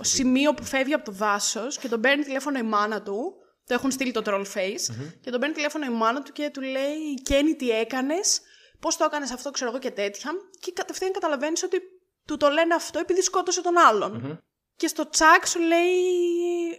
σημείο 0.00 0.54
που 0.54 0.64
φεύγει 0.64 0.94
από 0.94 1.04
το 1.04 1.12
δάσος 1.12 1.78
και 1.78 1.88
τον 1.88 2.00
παίρνει 2.00 2.24
τηλέφωνο 2.24 2.58
η 2.58 2.62
μάνα 2.62 3.02
του. 3.02 3.34
Το 3.66 3.74
έχουν 3.74 3.90
στείλει 3.90 4.12
το 4.12 4.22
troll 4.24 4.44
face. 4.54 4.94
Και 5.20 5.30
τον 5.30 5.40
παίρνει 5.40 5.54
τηλέφωνο 5.54 5.84
η 5.84 5.90
μάνα 5.90 6.22
του 6.22 6.32
και 6.32 6.50
του 6.52 6.60
λέει: 6.60 7.14
Κένι, 7.22 7.54
τι 7.54 7.70
έκανες, 7.70 8.40
πώς 8.80 8.96
το 8.96 9.04
έκανες 9.04 9.30
αυτό, 9.30 9.50
ξέρω 9.50 9.70
εγώ 9.70 9.78
και 9.78 9.90
τέτοια. 9.90 10.30
Και 10.60 10.72
κατευθείαν 10.72 11.12
καταλαβαίνεις 11.12 11.62
ότι 11.62 11.78
του 12.26 12.36
το 12.36 12.48
λένε 12.48 12.74
αυτό 12.74 12.98
επειδή 12.98 13.20
σκότωσε 13.20 13.62
τον 13.62 13.78
άλλον. 13.78 14.42
Και 14.76 14.86
στο 14.86 15.08
τσακ 15.08 15.46
σου 15.46 15.60
λέει: 15.60 15.94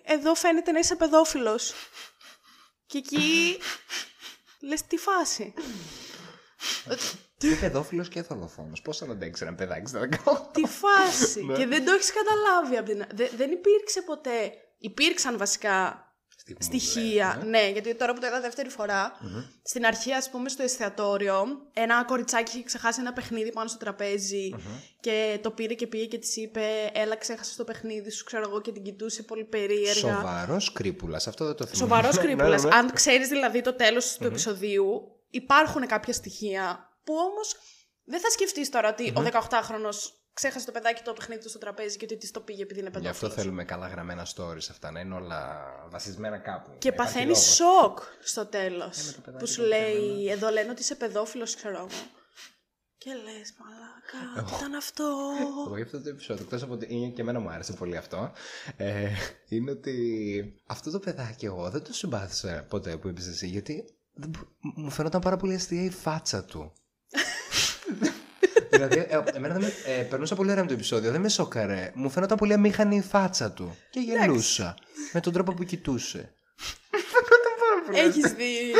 Εδώ 0.03 0.35
φαίνεται 0.35 0.71
να 0.71 0.79
είσαι 0.79 0.95
παιδόφιλος. 0.95 1.73
Και 2.85 2.97
εκεί 2.97 3.57
λες 4.59 4.81
τι 4.85 4.97
φάση. 4.97 5.53
Και 7.37 7.55
παιδόφιλος 7.59 8.07
και 8.09 8.21
δολοφόνος. 8.21 8.81
Πώς 8.81 8.97
θα 8.97 9.05
αντέξει 9.05 9.43
ένα 9.45 9.55
παιδάκι 9.55 9.87
στα 9.87 9.99
18. 9.99 10.33
Τι 10.53 10.61
φάση. 10.65 11.45
και 11.55 11.67
δεν 11.67 11.85
το 11.85 11.91
έχεις 11.91 12.11
καταλάβει 12.13 12.77
από 12.77 12.89
την. 12.89 13.05
Δε- 13.13 13.29
δεν 13.35 13.51
υπήρξε 13.51 14.01
ποτέ. 14.01 14.51
Υπήρξαν 14.77 15.37
βασικά 15.37 15.99
Στιγμούλες, 15.99 16.04
στοιχεία. 16.59 17.41
Ναι, 17.45 17.69
γιατί 17.69 17.95
τώρα 17.95 18.13
που 18.13 18.19
το 18.19 18.27
είδα 18.27 18.41
δεύτερη 18.41 18.69
φορά, 18.69 19.11
στην 19.63 19.85
αρχή, 19.85 20.11
ας 20.13 20.29
πούμε, 20.29 20.49
στο 20.49 20.63
εστιατόριο, 20.63 21.45
ένα 21.73 22.03
κοριτσάκι 22.03 22.51
είχε 22.55 22.65
ξεχάσει 22.65 22.99
ένα 23.01 23.13
παιχνίδι 23.13 23.51
πάνω 23.51 23.67
στο 23.67 23.77
τραπεζι 23.77 24.55
και 24.99 25.39
το 25.41 25.51
πήρε 25.51 25.73
και 25.73 25.87
πήγε 25.87 26.05
και 26.05 26.17
της 26.17 26.35
είπε: 26.35 26.91
Έλα, 26.93 27.15
ξέχασε 27.15 27.55
το 27.57 27.63
παιχνίδι 27.63 28.11
σου, 28.11 28.23
ξέρω 28.23 28.43
εγώ, 28.49 28.61
και 28.61 28.71
την 28.71 28.83
κοιτούσε 28.83 29.23
πολύ 29.23 29.43
περίεργα. 29.43 29.93
Σοβαρός 29.93 30.71
κρύπουλας, 30.71 31.27
αυτό 31.27 31.45
δεν 31.45 31.55
το 31.55 31.65
θυμάμαι. 31.65 31.93
Σοβαρός 31.93 32.15
Ναι, 32.19 32.21
κρύπουλας. 32.23 32.63
ναι, 32.63 32.69
ναι. 32.69 32.75
Αν 32.75 32.91
ξέρεις 32.93 33.27
δηλαδή 33.27 33.61
το 33.61 33.73
τέλος 33.73 34.17
του 34.17 34.25
επεισοδίου, 34.27 35.01
υπάρχουν 35.29 35.87
κάποια 35.87 36.13
στοιχεία 36.13 36.89
που 37.03 37.13
όμως 37.13 37.55
δεν 38.03 38.19
θα 38.19 38.29
σκεφτείς 38.29 38.69
τώρα 38.69 38.89
ότι 38.89 39.13
ο 39.17 39.23
18χρονο 39.31 39.89
ξέχασε 40.35 40.65
το 40.65 40.71
παιδάκι 40.71 41.01
το 41.03 41.13
παιχνίδι 41.13 41.41
του 41.41 41.49
στο 41.49 41.57
τραπέζι 41.59 41.97
και 41.97 42.05
ότι 42.05 42.17
της 42.17 42.31
το 42.31 42.39
πήγε 42.41 42.61
επειδή 42.63 42.79
είναι 42.79 42.89
Γι' 42.89 42.97
αυτό 42.97 43.09
παιδόφιλος. 43.11 43.33
θέλουμε 43.43 43.63
καλά 43.63 43.87
γραμμένα 43.87 44.25
stories 44.35 44.67
αυτά, 44.69 44.91
να 44.91 44.99
είναι 44.99 45.13
όλα 45.15 45.65
βασισμένα 45.89 46.37
κάπου. 46.37 46.69
Και 46.77 46.89
Να 46.89 46.93
υπάρχει 46.93 47.13
παθαίνει 47.13 47.31
λόγος. 47.31 47.53
σοκ 47.55 47.99
στο 48.23 48.45
τέλος. 48.45 49.07
Ε, 49.09 49.11
το 49.13 49.21
παιδάκι 49.21 49.43
που 49.43 49.47
σου 49.51 49.61
το 49.61 49.67
λέει, 49.67 50.27
εδώ 50.29 50.49
λένε 50.49 50.69
ότι 50.69 50.81
είσαι 50.81 50.95
παιδόφιλος, 50.95 51.55
ξέρω 51.55 51.77
εγώ. 51.77 51.87
Και 52.97 53.11
λες, 53.13 53.53
μαλάκα, 53.59 54.47
τι 54.49 54.55
ήταν 54.55 54.73
αυτό; 54.75 55.03
Εγώ 55.41 55.75
για 55.75 55.85
αυτό 55.85 56.01
το 56.01 56.09
επεισόδιο, 56.09 56.43
εκτός 56.43 56.63
από 56.63 56.73
ότι 56.73 56.87
είναι 56.89 57.07
και 57.09 57.21
εμένα 57.21 57.39
μου 57.39 57.49
άρεσε 57.49 57.73
πολύ 57.73 57.97
αυτό, 57.97 58.31
ε, 58.77 59.09
είναι 59.49 59.71
ότι 59.71 59.95
αυτό 60.65 60.91
το 60.91 60.99
παιδάκι 60.99 61.45
εγώ 61.45 61.69
δεν 61.69 61.83
το 61.83 61.93
συμπάθησα 61.93 62.65
ποτέ 62.69 62.97
που 62.97 63.07
είπες 63.07 63.27
εσύ, 63.27 63.47
γιατί 63.47 63.85
δεν 64.13 64.29
μπο- 64.29 64.47
μου 64.75 64.89
φαινόταν 64.89 65.21
πάρα 65.21 65.37
πολύ 65.37 65.53
αστεία 65.53 65.83
η 65.83 65.89
φάτσα 65.89 66.43
του. 66.45 66.73
Δηλαδή, 68.75 69.05
ε, 69.09 69.21
εμένα 69.33 69.53
δεν 69.53 69.63
με, 69.63 69.73
ε, 69.91 70.01
περνούσα 70.01 70.35
πολύ 70.35 70.49
ωραία 70.51 70.61
με 70.63 70.67
το 70.67 70.73
επεισόδιο, 70.73 71.11
δεν 71.11 71.21
με 71.21 71.29
σόκαρε. 71.29 71.91
Μου 71.93 72.09
φαίνονταν 72.09 72.37
πολύ 72.37 72.53
αμήχανη 72.53 72.95
η 72.95 73.01
φάτσα 73.01 73.51
του. 73.51 73.77
Και 73.89 73.99
γελούσα. 73.99 74.75
με 75.13 75.19
τον 75.19 75.33
τρόπο 75.33 75.53
που 75.53 75.63
κοιτούσε. 75.63 76.29
Έχεις 77.93 78.31
δει 78.31 78.73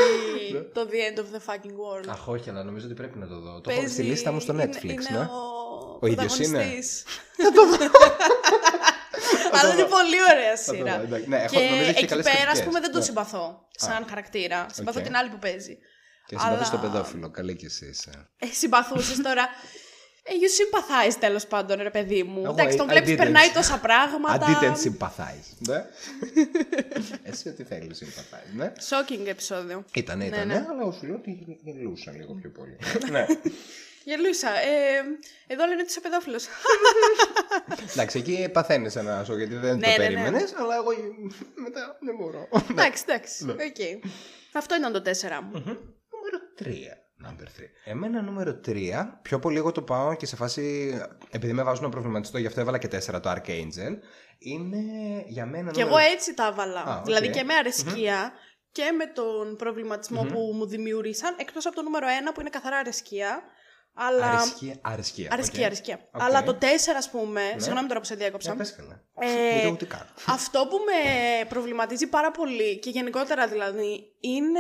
το 0.74 0.88
The 0.92 0.94
End 0.94 1.20
of 1.20 1.24
the 1.24 1.40
Fucking 1.54 1.72
World; 1.72 2.08
Αχ, 2.10 2.28
όχι, 2.28 2.50
αλλά 2.50 2.64
νομίζω 2.64 2.86
ότι 2.86 2.96
πρέπει 2.96 3.18
να 3.18 3.28
το 3.28 3.40
δω. 3.40 3.62
Το 3.62 3.70
έχω 3.70 3.80
Παίζει- 3.80 3.94
στη 3.94 4.04
λίστα 4.04 4.32
μου 4.32 4.40
στο 4.40 4.54
είναι- 4.54 4.70
Netflix, 4.74 4.84
είναι 4.84 4.94
ναι. 5.12 5.18
Ο, 5.20 5.98
Ο 6.02 6.08
ίδιος 6.08 6.40
είναι; 6.40 6.48
πρωταγωνιστής. 6.48 7.04
Αλλά 9.62 9.74
είναι 9.74 9.84
πολύ 9.84 10.16
ωραία 10.32 10.56
Θα 10.58 10.72
το 10.72 10.78
σειρά. 10.78 10.98
δω, 10.98 11.04
εντάξει. 11.04 11.30
Ναι, 11.30 11.38
έχω- 11.38 11.56
και 11.56 11.60
νομίζω 11.70 11.82
έχει 11.82 11.94
και 11.94 12.00
εκεί 12.00 12.08
καλές 12.08 12.26
πέρα, 12.26 12.38
ας 12.38 12.44
κριτικές. 12.46 12.66
πούμε, 12.66 12.80
δεν 12.80 12.92
τον 12.92 13.00
Ναι. 13.00 13.06
συμπαθώ 13.06 13.68
σαν 13.78 14.06
χαρακτήρα. 14.10 14.66
Συμπαθώ 14.74 15.00
Οκ. 15.00 15.06
την 15.06 15.16
άλλη 15.16 15.30
που 15.30 15.40
παίζει. 15.40 15.78
Και 16.26 16.38
συμπαθείς 16.40 16.70
Αλλά- 16.70 16.82
το 16.82 16.88
παιδόφιλο. 16.88 17.30
Καλή 17.32 17.56
κι 17.56 17.66
εσύ 17.66 17.86
είσαι. 17.86 18.30
Ε, 18.38 18.46
συμπαθούσες 18.48 19.22
τώρα. 19.22 19.48
Ε, 20.28 20.32
you 20.32 20.50
sympathize 20.60 21.16
τέλος 21.20 21.46
πάντων, 21.46 21.82
ρε 21.82 21.90
παιδί 21.90 22.24
μου. 22.24 22.42
Εγώ, 22.44 22.52
Εντάξει, 22.52 22.78
τον 22.78 22.88
I 22.88 22.90
βλέπεις, 22.90 23.14
didn't. 23.14 23.18
περνάει 23.18 23.50
τόσα 23.52 23.78
πράγματα. 23.80 24.46
I 24.62 24.64
didn't 24.64 24.78
sympathize. 24.88 25.48
Ναι. 25.58 25.86
Εσύ 27.30 27.50
ό,τι 27.50 27.64
θέλεις 27.64 28.04
sympathize, 28.04 28.56
ναι. 28.56 28.72
Shocking 28.90 29.26
επεισόδιο. 29.28 29.86
Ήταν, 29.94 30.22
ήταν, 30.22 30.48
ναι. 30.48 30.66
αλλά 30.70 30.92
σου 30.92 31.06
λέω 31.06 31.16
ότι 31.16 31.60
γελούσα 31.64 32.12
λίγο 32.12 32.34
πιο 32.34 32.50
πολύ. 32.50 32.78
ναι. 33.12 33.26
Γελούσα. 34.04 34.50
Ε, 34.50 35.02
εδώ 35.48 35.66
λένε 35.66 35.82
ότι 35.82 35.90
είσαι 35.90 36.00
παιδόφιλος. 36.02 36.46
Εντάξει, 37.94 38.18
εκεί 38.20 38.50
παθαίνεις 38.54 38.96
ένα 38.96 39.24
σοκ 39.24 39.38
γιατί 39.38 39.56
δεν 39.56 39.78
Ναι, 39.78 39.82
το 39.82 39.88
ναι, 39.90 39.98
ναι. 39.98 39.98
περίμενες, 39.98 40.54
αλλά 40.58 40.76
εγώ 40.76 40.90
μετά 41.56 41.98
δεν 42.02 42.16
μπορώ. 42.16 42.48
εντάξει, 42.72 43.04
εντάξει. 43.08 43.46
Ναι. 43.46 43.52
Οκ. 43.52 44.04
Αυτό 44.54 44.76
ήταν 44.76 44.92
το 44.94 45.02
4 45.06 45.12
μου. 45.44 45.52
Νούμερο 46.14 46.40
3. 46.64 46.66
Number 47.28 47.44
3. 47.44 47.48
Εμένα 47.84 48.22
νούμερο 48.22 48.60
3, 48.66 48.72
πιο 49.22 49.40
πολύ 49.40 49.58
εγώ 49.58 49.72
το 49.72 49.82
πάω 49.82 50.16
και 50.16 50.26
σε 50.26 50.36
φάση. 50.36 50.94
Επειδή 51.30 51.54
με 51.54 51.64
βάζουν 51.64 51.84
να 51.84 51.90
προβληματιστώ, 51.90 52.38
γι' 52.38 52.48
αυτό 52.48 52.60
έβαλα 52.60 52.78
και 52.78 52.88
4 52.92 53.22
το 53.22 53.32
Archangel. 53.32 53.94
Είναι 54.38 54.82
για 55.28 55.46
μένα. 55.46 55.72
Και 55.72 55.82
εγώ 55.82 55.90
νούμερο... 55.90 56.12
έτσι 56.12 56.34
τα 56.34 56.48
έβαλα. 56.48 56.84
Α, 56.84 56.98
οκ. 56.98 57.06
Δηλαδή 57.06 57.30
και 57.30 57.44
με 57.44 57.54
αρέσκεια 57.54 58.32
και 58.72 58.92
με 58.98 59.06
τον 59.06 59.56
προβληματισμό 59.56 60.24
που 60.24 60.52
μου 60.54 60.66
δημιούργησαν. 60.68 61.36
Εκτός 61.40 61.66
από 61.66 61.76
το 61.76 61.82
νούμερο 61.82 62.08
1 62.30 62.34
που 62.34 62.40
είναι 62.42 62.50
καθαρά 62.50 62.78
αρέσκεια. 62.78 63.42
Αλλά. 63.98 64.30
Αρεσκία, 64.30 64.76
αρεσκία. 64.82 65.30
Αρεσκία, 65.32 65.60
οκ. 65.60 65.66
αρεσκία. 65.66 66.10
Οκ. 66.12 66.22
Αλλά 66.22 66.44
το 66.44 66.58
4, 66.62 66.66
ας 66.98 67.10
πούμε. 67.10 67.42
Συγγνώμη 67.58 67.88
τώρα 67.88 68.00
που 68.00 68.06
σε 68.06 68.16
διέκοψα. 68.16 68.50
Για 68.50 68.58
πες 68.58 68.76
καλά. 68.76 69.04
Ε, 69.20 69.56
Ούτε 69.56 69.66
εγώ 69.66 69.76
τι 69.76 69.86
κάνω. 69.86 70.06
Αυτό 70.28 70.68
που 70.70 70.78
με 70.78 71.46
προβληματίζει 71.46 72.08
πάρα 72.08 72.32
πολύ 72.32 72.80
και 72.80 72.90
γενικότερα 72.90 73.48
δηλαδή 73.48 74.16
είναι 74.20 74.60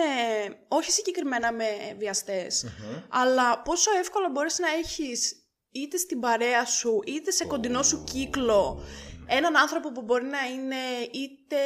όχι 0.68 0.92
συγκεκριμένα 0.92 1.52
με 1.52 1.66
βιαστές 1.97 2.66
αλλά 3.10 3.62
πόσο 3.62 3.92
εύκολα 4.00 4.30
μπορείς 4.30 4.60
να 4.60 4.68
έχεις 4.68 5.36
είτε 5.72 5.98
στην 5.98 6.20
παρέα 6.20 6.66
σου 6.66 7.00
είτε 7.06 7.32
σε 7.32 7.46
κοντινό 7.46 7.84
σου 7.84 8.04
κύκλο 8.04 8.84
έναν 9.28 9.58
άνθρωπο 9.58 9.92
που 9.92 10.02
μπορεί 10.02 10.26
να 10.26 10.46
είναι 10.54 10.76
είτε 11.12 11.58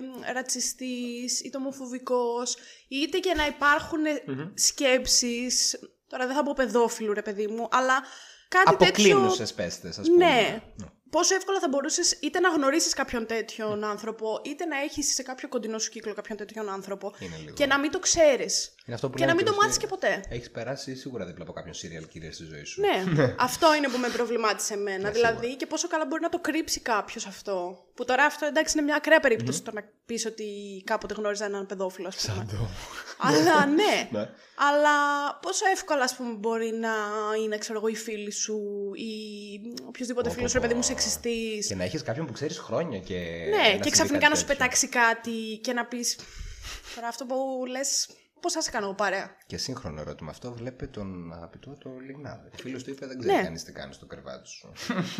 μ, 0.00 0.32
ρατσιστής 0.32 1.40
είτε 1.40 1.56
ομοφοβικός 1.56 2.56
είτε 2.88 3.18
και 3.18 3.34
να 3.34 3.46
υπάρχουν 3.46 4.00
σκέψεις 4.54 5.78
τώρα 6.12 6.26
δεν 6.26 6.36
θα 6.36 6.42
πω 6.42 6.52
παιδόφιλου 6.56 7.12
ρε 7.12 7.22
παιδί 7.22 7.46
μου 7.46 7.68
αλλά 7.70 7.94
κάτι 8.48 8.76
τέτοιο 8.76 8.86
Αποκλίνουσες 8.86 9.52
πέστε, 9.52 9.88
ας 9.88 9.96
πούμε. 9.96 10.24
ναι. 10.24 10.62
Πόσο 11.10 11.34
εύκολα 11.34 11.60
θα 11.60 11.68
μπορούσες 11.68 12.12
είτε 12.12 12.40
να 12.40 12.48
γνωρίσεις 12.48 12.92
κάποιον 12.94 13.26
τέτοιον 13.26 13.84
άνθρωπο, 13.84 14.40
είτε 14.44 14.64
να 14.64 14.80
έχεις 14.80 15.14
σε 15.14 15.22
κάποιο 15.22 15.48
κοντινό 15.48 15.78
σου 15.78 15.90
κύκλο 15.90 16.14
κάποιον 16.14 16.38
τέτοιον 16.38 16.68
άνθρωπο 16.70 17.12
Είναι 17.18 17.36
λίγο. 17.42 17.54
και 17.54 17.66
να 17.66 17.78
μην 17.78 17.90
το 17.90 17.98
ξέρεις. 17.98 18.74
Είναι 18.86 18.94
αυτό 18.94 19.10
που 19.10 19.14
Και 19.16 19.20
να 19.24 19.26
λένε 19.26 19.36
μην 19.36 19.44
το 19.46 19.50
τέλος 19.50 19.64
μάθεις 19.64 19.78
και 19.80 19.86
ποτέ. 19.86 20.20
Έχεις 20.28 20.50
περάσει 20.50 20.96
σίγουρα 20.96 21.24
δίπλα 21.24 21.42
από 21.44 21.52
κάποιον 21.52 21.74
serial 21.74 22.04
killer 22.04 22.32
στη 22.32 22.44
ζωή 22.44 22.64
σου. 22.64 22.80
Ναι, 22.80 23.04
αυτό 23.48 23.74
είναι 23.74 23.88
που 23.88 23.98
με 23.98 24.08
προβλημάτισε 24.08 24.74
εμένα. 24.74 25.10
δηλαδή, 25.10 25.56
και 25.56 25.66
πόσο 25.66 25.88
καλά 25.88 26.06
μπορεί 26.06 26.22
να 26.22 26.28
το 26.28 26.38
κρύψει 26.38 26.80
κάποιος 26.80 27.26
αυτό. 27.26 27.84
Που 27.94 28.04
τώρα 28.04 28.24
αυτό 28.24 28.46
εντάξει 28.46 28.76
είναι 28.78 28.86
μια 28.86 28.96
ακραία 28.96 29.20
περίπτωση 29.20 29.62
το 29.62 29.70
να 29.72 29.82
πεις 30.06 30.26
ότι 30.26 30.46
κάποτε 30.86 31.14
γνώριζα 31.14 31.44
έναν 31.44 31.66
παιδόφιλο, 31.66 32.08
ας 32.08 32.16
πούμε. 32.16 32.46
Αλλά 33.18 33.66
ναι. 33.66 34.08
Ναι. 34.10 34.28
Αλλά 34.70 34.94
πόσο 35.42 35.64
εύκολα, 35.72 36.02
ας 36.02 36.16
πούμε, 36.16 36.32
μπορεί 36.32 36.70
να 36.70 36.94
είναι, 37.42 37.58
ξέρω 37.58 37.78
εγώ, 37.78 37.88
η 37.88 37.96
φίλη 37.96 38.32
σου 38.32 38.60
ή 38.94 39.12
οποιοδήποτε 39.86 40.30
φίλος 40.30 40.50
σου, 40.50 40.56
ρε 40.56 40.62
παιδί 40.62 40.74
μου, 40.74 40.82
σεξιστής. 40.82 41.66
Και 41.66 41.74
να 41.74 41.84
έχεις 41.84 42.02
κάποιον 42.02 42.26
που 42.26 42.32
ξέρεις 42.32 42.58
χρόνια 42.58 42.98
και. 42.98 43.14
Ναι, 43.50 43.56
να 43.56 43.62
και 43.62 43.70
συμβεί 43.72 43.90
ξαφνικά 43.90 44.18
κάτι 44.18 44.30
να 44.30 44.36
σου 44.36 44.44
τέτοιο. 44.44 44.56
πετάξει 44.56 44.88
κάτι 44.88 45.60
και 45.62 45.72
να 45.72 45.84
πεις 45.84 46.16
Τώρα 46.94 47.08
αυτό 47.08 47.24
που 47.24 47.64
λες, 47.68 48.08
πώς 48.42 48.52
θα 48.52 48.60
σε 48.60 48.70
κάνω 48.70 48.84
εγώ 48.86 48.94
παρέα. 48.94 49.36
Και 49.46 49.56
σύγχρονο 49.56 50.00
ερώτημα 50.00 50.30
αυτό, 50.30 50.52
βλέπε 50.52 50.86
τον 50.86 51.32
αγαπητό 51.32 51.76
το 51.78 51.90
Λιγνάδε. 52.06 52.48
Ο 52.52 52.56
φίλος 52.56 52.82
του 52.84 52.90
είπε: 52.90 53.06
Δεν 53.06 53.18
ξέρει 53.18 53.36
Ναι. 53.36 53.42
κανείς 53.42 53.64
τι 53.64 53.72
κάνει 53.72 53.92
στο 53.92 54.06
κρεβάτι 54.06 54.48
σου. 54.48 54.72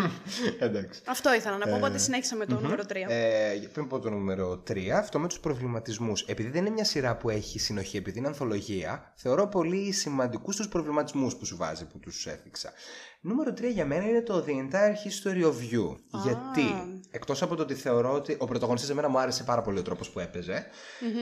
Εντάξει. 0.58 1.00
Αυτό 1.06 1.34
ήθελα 1.34 1.56
να 1.56 1.66
πω, 1.66 1.74
οπότε 1.74 1.98
συνέχισα 1.98 2.36
με 2.36 2.46
το 2.46 2.60
νούμερο 2.60 2.82
3. 2.88 2.94
Ε, 3.08 3.52
πριν 3.72 3.86
πω 3.88 3.98
το 3.98 4.10
νούμερο 4.10 4.62
3, 4.70 4.88
αυτό 4.88 5.18
με 5.18 5.28
τους 5.28 5.40
προβληματισμούς. 5.40 6.22
Επειδή 6.22 6.48
δεν 6.50 6.60
είναι 6.60 6.74
μια 6.74 6.84
σειρά 6.84 7.16
που 7.16 7.30
έχει 7.30 7.58
συνοχή, 7.58 7.96
επειδή 7.96 8.18
είναι 8.18 8.26
ανθολογία, 8.26 9.12
θεωρώ 9.14 9.46
πολύ 9.46 9.92
σημαντικούς 9.92 10.56
τους 10.56 10.68
προβληματισμούς 10.68 11.36
που 11.36 11.44
σου 11.46 11.56
βάζει, 11.56 11.86
που 11.86 11.98
τους 11.98 12.26
έθιξα. 12.26 12.72
Νούμερο 13.24 13.50
3 13.50 13.72
για 13.72 13.86
μένα 13.86 14.08
είναι 14.08 14.22
το 14.22 14.44
The 14.46 14.50
Entire 14.50 14.94
History 15.06 15.42
of 15.44 15.74
You. 15.74 15.96
Γιατί, 16.22 17.00
εκτός 17.10 17.42
από 17.42 17.56
το 17.56 17.62
ότι 17.62 17.74
θεωρώ 17.74 18.12
ότι 18.12 18.36
ο 18.38 18.46
πρωταγωνιστής 18.46 18.90
εμένα 18.90 19.08
μου 19.08 19.18
άρεσε 19.18 19.44
πάρα 19.44 19.62
πολύ 19.62 19.78
ο 19.78 19.82
τρόπος 19.82 20.10
που 20.10 20.20
έπαιζε. 20.20 20.66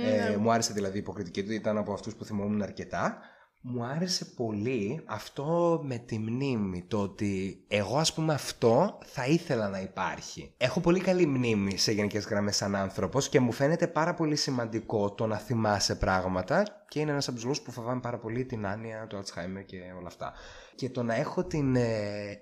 ε, 0.05 0.37
μου 0.37 0.53
άρεσε 0.53 0.73
δηλαδή 0.73 0.97
η 0.97 1.01
υποκριτική 1.01 1.45
του, 1.45 1.53
ήταν 1.53 1.79
από 1.79 1.93
αυτούς 1.93 2.15
που 2.15 2.25
θυμόμουν 2.25 2.63
αρκετά. 2.63 3.19
Μου 3.63 3.85
άρεσε 3.85 4.25
πολύ 4.25 5.03
αυτό 5.07 5.81
με 5.85 5.97
τη 5.97 6.19
μνήμη, 6.19 6.85
το 6.89 6.99
ότι 6.99 7.65
εγώ 7.69 7.97
ας 7.99 8.15
πούμε 8.15 8.35
αυτό 8.35 8.99
θα 9.05 9.27
ήθελα 9.27 9.69
να 9.69 9.81
υπάρχει. 9.81 10.55
Έχω 10.57 10.81
πολύ 10.81 11.01
καλή 11.01 11.27
μνήμη 11.27 11.79
σε 11.79 11.93
γενικές 11.93 12.25
γραμμές 12.25 12.57
σαν 12.57 12.75
άνθρωπος 12.75 13.29
και 13.29 13.41
μου 13.41 13.53
φαίνεται 13.53 13.87
πάρα 13.87 14.15
πολύ 14.15 14.37
σημαντικό 14.37 15.13
το 15.13 15.27
να 15.27 15.37
θυμάσαι 15.37 15.95
πράγματα 15.95 16.80
και 16.91 17.01
είναι 17.01 17.11
ένας 17.11 17.27
από 17.27 17.35
τους 17.35 17.45
λόγους 17.45 17.61
που 17.61 17.71
φοβάμαι 17.71 18.01
πάρα 18.01 18.19
πολύ 18.19 18.45
την 18.45 18.67
άνοια, 18.67 19.07
το 19.09 19.19
Alzheimer 19.19 19.63
και 19.67 19.77
όλα 19.99 20.07
αυτά. 20.07 20.33
Και 20.75 20.91
το 20.91 21.03
να 21.03 21.15
έχω 21.15 21.45
την 21.45 21.77
ε, 21.77 21.83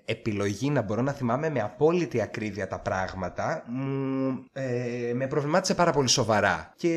επιλογή 0.05 0.69
να 0.69 0.81
μπορώ 0.81 1.01
να 1.01 1.11
θυμάμαι 1.11 1.49
με 1.49 1.59
απόλυτη 1.61 2.21
ακρίβεια 2.21 2.67
τα 2.67 2.79
πράγματα 2.79 3.63
μου 3.67 4.43
ε, 4.53 5.11
με 5.13 5.27
προβλημάτισε 5.27 5.75
πάρα 5.75 5.91
πολύ 5.91 6.07
σοβαρά. 6.07 6.73
Και 6.75 6.93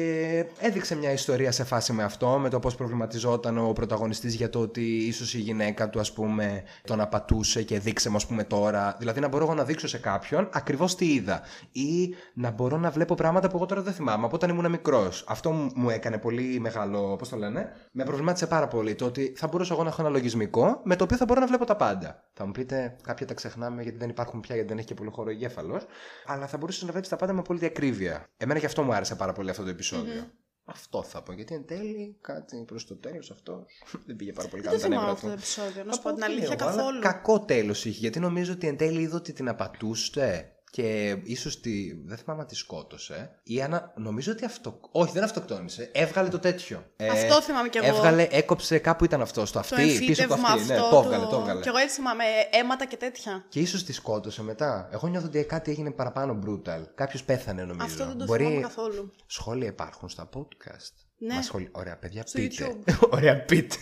έδειξε 0.59 0.96
μια 0.96 1.12
ιστορία 1.12 1.53
σε 1.53 1.64
φάση 1.64 1.92
με 1.92 2.03
αυτό, 2.03 2.38
με 2.38 2.48
το 2.48 2.59
πώς 2.59 2.74
προβληματιζόταν 2.74 3.59
ο 3.59 3.72
πρωταγωνιστής 3.72 4.34
για 4.34 4.50
το 4.50 4.59
ότι 4.61 4.82
ίσως 4.96 5.34
η 5.34 5.38
γυναίκα 5.38 5.90
του 5.90 6.00
ας 6.00 6.12
πούμε 6.12 6.62
τον 6.84 7.00
απατούσε 7.00 7.62
και 7.62 7.78
δείξε 7.78 8.11
μου 8.11 8.16
ας 8.16 8.26
πούμε 8.26 8.44
τώρα. 8.44 8.96
Δηλαδή 8.98 9.20
να 9.20 9.28
μπορώ 9.28 9.44
εγώ 9.44 9.55
να 9.55 9.64
δείξω 9.64 9.88
σε 9.88 9.98
κάποιον 9.98 10.48
ακριβώς 10.53 10.94
τι 10.96 11.12
είδα. 11.12 11.40
Ή 11.72 12.14
να 12.34 12.50
μπορώ 12.50 12.76
να 12.76 12.90
βλέπω 12.90 13.14
πράγματα 13.14 13.48
που 13.48 13.57
εγώ 13.57 13.66
τώρα 13.66 13.82
δεν 13.82 13.92
θυμάμαι 13.92 14.24
από 14.24 14.34
όταν 14.34 14.50
ήμουν 14.50 14.70
μικρός. 14.70 15.24
Αυτό 15.28 15.50
μου- 15.50 15.70
μου 15.74 15.90
έκανε 15.90 16.18
πολύ 16.18 16.61
μεγάλο, 16.61 17.16
πώς 17.16 17.28
το 17.28 17.36
λένε, 17.43 17.72
με 17.93 18.05
προβλημάτισε 18.05 18.47
πάρα 18.47 18.68
πολύ 18.68 18.95
το 18.95 19.05
ότι 19.05 19.34
θα 19.36 19.47
μπορούσα 19.49 19.74
εγώ 19.74 19.82
να 19.82 19.88
έχω 19.88 20.01
ένα 20.01 20.11
λογισμικό 20.11 20.80
με 20.84 20.97
το 20.97 21.05
οποίο 21.05 21.16
θα 21.16 21.24
μπορώ 21.24 21.40
να 21.40 21.47
βλέπω 21.47 21.64
τα 21.64 21.76
πάντα. 21.76 22.24
Θα 22.32 22.47
μου 22.47 22.53
πείτε, 22.53 22.97
κάποια 23.03 23.26
τα 23.26 23.34
ξεχνάμε 23.34 23.82
γιατί 23.82 23.99
δεν 23.99 24.09
υπάρχουν 24.09 24.40
πια, 24.40 24.55
γιατί 24.55 24.70
δεν 24.70 24.78
έχει 24.78 24.86
και 24.86 24.95
πολύ 24.95 25.11
χώρο 25.11 25.30
εγκέφαλος. 25.30 25.86
Αλλά 26.26 26.47
θα 26.47 26.57
μπορούσες 26.57 26.82
να 26.82 26.90
βλέπεις 26.90 27.09
τα 27.09 27.16
πάντα 27.16 27.32
με 27.32 27.43
πολύ 27.43 27.64
ακρίβεια. 27.64 28.26
Εμένα 28.36 28.59
γι' 28.59 28.66
αυτό 28.66 28.82
μου 28.82 28.95
άρεσε 28.95 29.14
πάρα 29.14 29.32
πολύ 29.32 29.51
αυτό 29.51 29.62
το 29.62 29.68
επεισοδιο 29.68 30.30
Αυτό 30.64 31.03
θα 31.03 31.22
πω. 31.22 31.32
Γιατί 31.32 31.55
εν 31.55 31.66
τέλει 31.66 32.18
κάτι 32.20 32.64
προς 32.66 32.86
το 32.86 32.97
τέλος 32.97 33.30
αυτό 33.30 33.66
δεν 34.07 34.16
πήγε 34.16 34.32
πάρα 34.32 34.49
πολύ 34.49 34.62
Δεν 34.62 34.70
καλά 34.70 34.82
το 34.82 34.88
τα 34.88 34.95
θυμάμαι 34.95 35.12
νεύρα 35.12 35.12
αυτό 35.12 35.26
το 35.26 35.32
του. 35.32 35.38
επεισόδιο, 35.38 35.84
να 35.84 35.90
Θα 35.90 35.97
σου 35.97 36.03
πω 36.03 36.09
την 36.09 36.18
τι 36.18 36.24
αλήθεια 36.24 36.57
εγώ, 36.61 36.68
αλλά 36.68 36.76
καθόλου. 36.76 37.01
Κακό 37.01 37.40
τέλος 37.40 37.84
είχε, 37.84 37.99
γιατί 37.99 38.20
νομίζω 38.20 38.53
ότι 38.53 38.66
εν 38.66 38.76
τέλει 38.76 39.01
είδε 39.01 39.16
ότι 39.16 39.32
την 39.32 39.49
απατούσε 39.49 40.57
και 40.73 41.16
ίσως 41.23 41.61
τη. 41.61 41.93
Δεν 42.05 42.16
θυμάμαι 42.16 42.41
αν 42.41 42.47
τη 42.47 42.55
σκότωσε. 42.55 43.41
Ή 43.43 43.62
ανα... 43.62 43.93
νομίζω 43.97 44.33
ότι 44.33 44.45
αυτό. 44.45 44.81
Όχι, 44.93 45.12
δεν 45.12 45.23
αυτοκτόνησε. 45.23 45.91
Έβγαλε 45.93 46.29
το 46.29 46.39
τέτοιο. 46.39 46.85
Ε, 46.97 47.09
Αυτό 47.09 47.43
θυμάμαι 47.43 47.68
κι 47.68 47.79
εγώ. 47.79 47.87
Έβγαλε, 47.87 48.27
έκοψε 48.31 48.79
κάπου 48.79 49.05
ήταν 49.05 49.20
αυτό, 49.20 49.47
στο 49.47 49.53
Το 49.53 49.59
αυτή, 49.59 49.75
πίσω 49.77 49.95
από 49.95 50.05
εμφύτευμα 50.05 50.49
αυτή. 50.49 50.61
αυτό. 50.73 50.75
Ναι, 50.85 50.91
το 50.91 50.97
έβγαλε, 51.05 51.27
το 51.27 51.37
έβγαλε. 51.37 51.61
Κι 51.61 51.68
εγώ 51.68 51.77
έτσι 51.77 51.95
θυμάμαι 51.95 52.25
αίματα 52.51 52.87
και 52.87 52.97
τέτοια. 52.97 53.45
Και 53.49 53.61
ίσως 53.61 53.85
τη 53.85 53.93
σκότωσε 53.93 54.43
μετά. 54.43 54.89
Εγώ 54.93 55.09
νιώθω 55.09 55.27
ότι 55.27 55.45
κάτι 55.45 55.70
έγινε 55.70 55.91
παραπάνω 55.91 56.39
brutal. 56.47 56.83
Κάποιος 56.95 57.25
πέθανε 57.25 57.62
νομίζω. 57.64 57.87
Αυτό 57.87 58.07
δεν 58.07 58.18
το 58.18 58.25
Μπορεί... 58.25 58.45
θυμάμαι 58.45 58.61
καθόλου. 58.62 59.12
Σχόλια 59.27 59.68
υπάρχουν 59.68 60.09
στα 60.09 60.29
podcast; 60.35 60.95
Ναι. 61.18 61.35
Μας 61.35 61.45
σχολ- 61.45 61.68
Ωραία, 61.77 61.97
παιδιά, 61.99 62.23
Στο 62.27 62.39
πείτε. 62.39 62.77
Ωραία, 63.16 63.45
πείτε. 63.45 63.77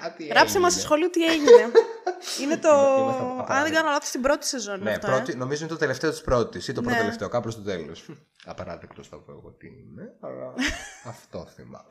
Κάτι 0.00 0.24
Γράψτε 0.24 0.58
μας 0.58 0.70
έγινε. 0.70 0.70
στο 0.70 0.80
σχολείο 0.80 1.10
τι 1.10 1.24
έγινε. 1.24 1.70
είναι 2.42 2.56
το. 2.56 2.68
Είμαστε 2.68 3.22
απα- 3.22 3.30
Αν 3.30 3.36
δεν 3.36 3.40
απαράδεκτοι. 3.40 3.74
κάνω 3.76 3.88
λάθος, 3.88 4.08
στην 4.08 4.20
πρώτη 4.20 4.46
σεζόν. 4.46 4.82
Ναι, 4.82 4.90
αυτό, 4.90 5.06
πρώτη, 5.06 5.32
ε. 5.32 5.34
νομίζω 5.36 5.60
είναι 5.64 5.72
το 5.72 5.78
τελευταίο 5.78 6.10
της 6.10 6.20
πρώτης 6.20 6.68
ή 6.68 6.72
το 6.72 6.80
πρώτο 6.80 6.96
Ναι. 6.96 7.00
τελευταίο, 7.02 7.28
κάπου 7.28 7.50
στο 7.50 7.60
τέλος. 7.62 8.04
Απαράδεκτος 8.44 9.08
θα 9.08 9.16
πω 9.16 9.32
εγώ 9.32 9.50
τι 9.58 9.66
είναι, 9.66 10.14
αλλά 10.20 10.54
αυτό 11.12 11.46
θυμάμαι. 11.54 11.86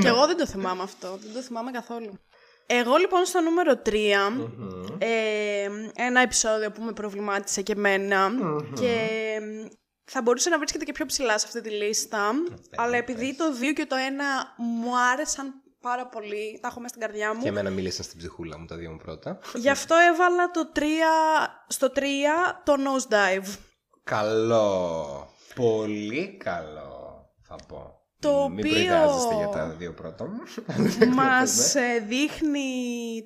Κι 0.00 0.06
εγώ 0.06 0.26
δεν 0.26 0.36
το 0.36 0.46
θυμάμαι 0.46 0.82
αυτό. 0.82 1.18
Δεν 1.22 1.32
το 1.34 1.40
θυμάμαι 1.42 1.70
καθόλου. 1.70 2.18
Εγώ 2.70 2.96
λοιπόν 2.96 3.24
στο 3.24 3.40
νούμερο 3.40 3.82
3, 3.86 3.92
ε, 4.98 5.68
ένα 5.96 6.20
επεισόδιο 6.20 6.70
που 6.70 6.82
με 6.82 6.92
προβλημάτισε 6.92 7.62
και 7.62 7.72
εμενα 7.72 8.30
και 8.74 8.86
ε, 9.40 9.68
θα 10.04 10.22
μπορούσε 10.22 10.48
να 10.50 10.58
βρίσκεται 10.58 10.84
και 10.84 10.92
πιο 10.92 11.06
ψηλά 11.06 11.38
σε 11.38 11.46
αυτή 11.46 11.60
τη 11.60 11.70
λίστα, 11.70 12.30
αλλά 12.76 12.96
επειδή 12.96 13.36
το 13.36 13.44
2 13.60 13.72
και 13.74 13.86
το 13.86 13.96
1 13.96 14.00
μου 14.56 14.98
άρεσαν 15.12 15.54
πάρα 15.80 16.06
πολύ, 16.06 16.58
τα 16.62 16.68
έχω 16.68 16.80
μέσα 16.80 16.94
στην 16.94 17.06
καρδιά 17.06 17.34
μου, 17.34 17.42
Και 17.42 17.48
εμένα 17.48 17.70
μίλησαν 17.70 18.04
στην 18.04 18.18
ψυχούλα 18.18 18.58
μου 18.58 18.66
τα 18.66 18.76
δύο 18.76 18.90
μου 18.90 18.96
πρώτα. 18.96 19.38
γι' 19.54 19.70
αυτό 19.70 19.94
έβαλα 20.12 20.50
το 20.50 20.72
3, 20.74 20.82
στο 21.66 21.90
3 21.94 22.00
το 22.64 22.74
Nosedive. 22.78 23.56
Καλό. 24.04 25.28
Πολύ 25.54 26.36
καλό, 26.44 27.30
θα 27.48 27.56
πω. 27.68 27.92
Το 28.20 28.48
Μην 28.48 28.58
οποίο- 28.58 28.70
προετοιμάζεστε 28.72 29.34
για 29.34 29.48
τα 29.48 29.68
δύο 29.68 29.94
πρώτα 29.94 30.24
μου. 30.26 30.38
Μας 31.14 31.74
ε, 31.74 32.04
δείχνει 32.08 32.68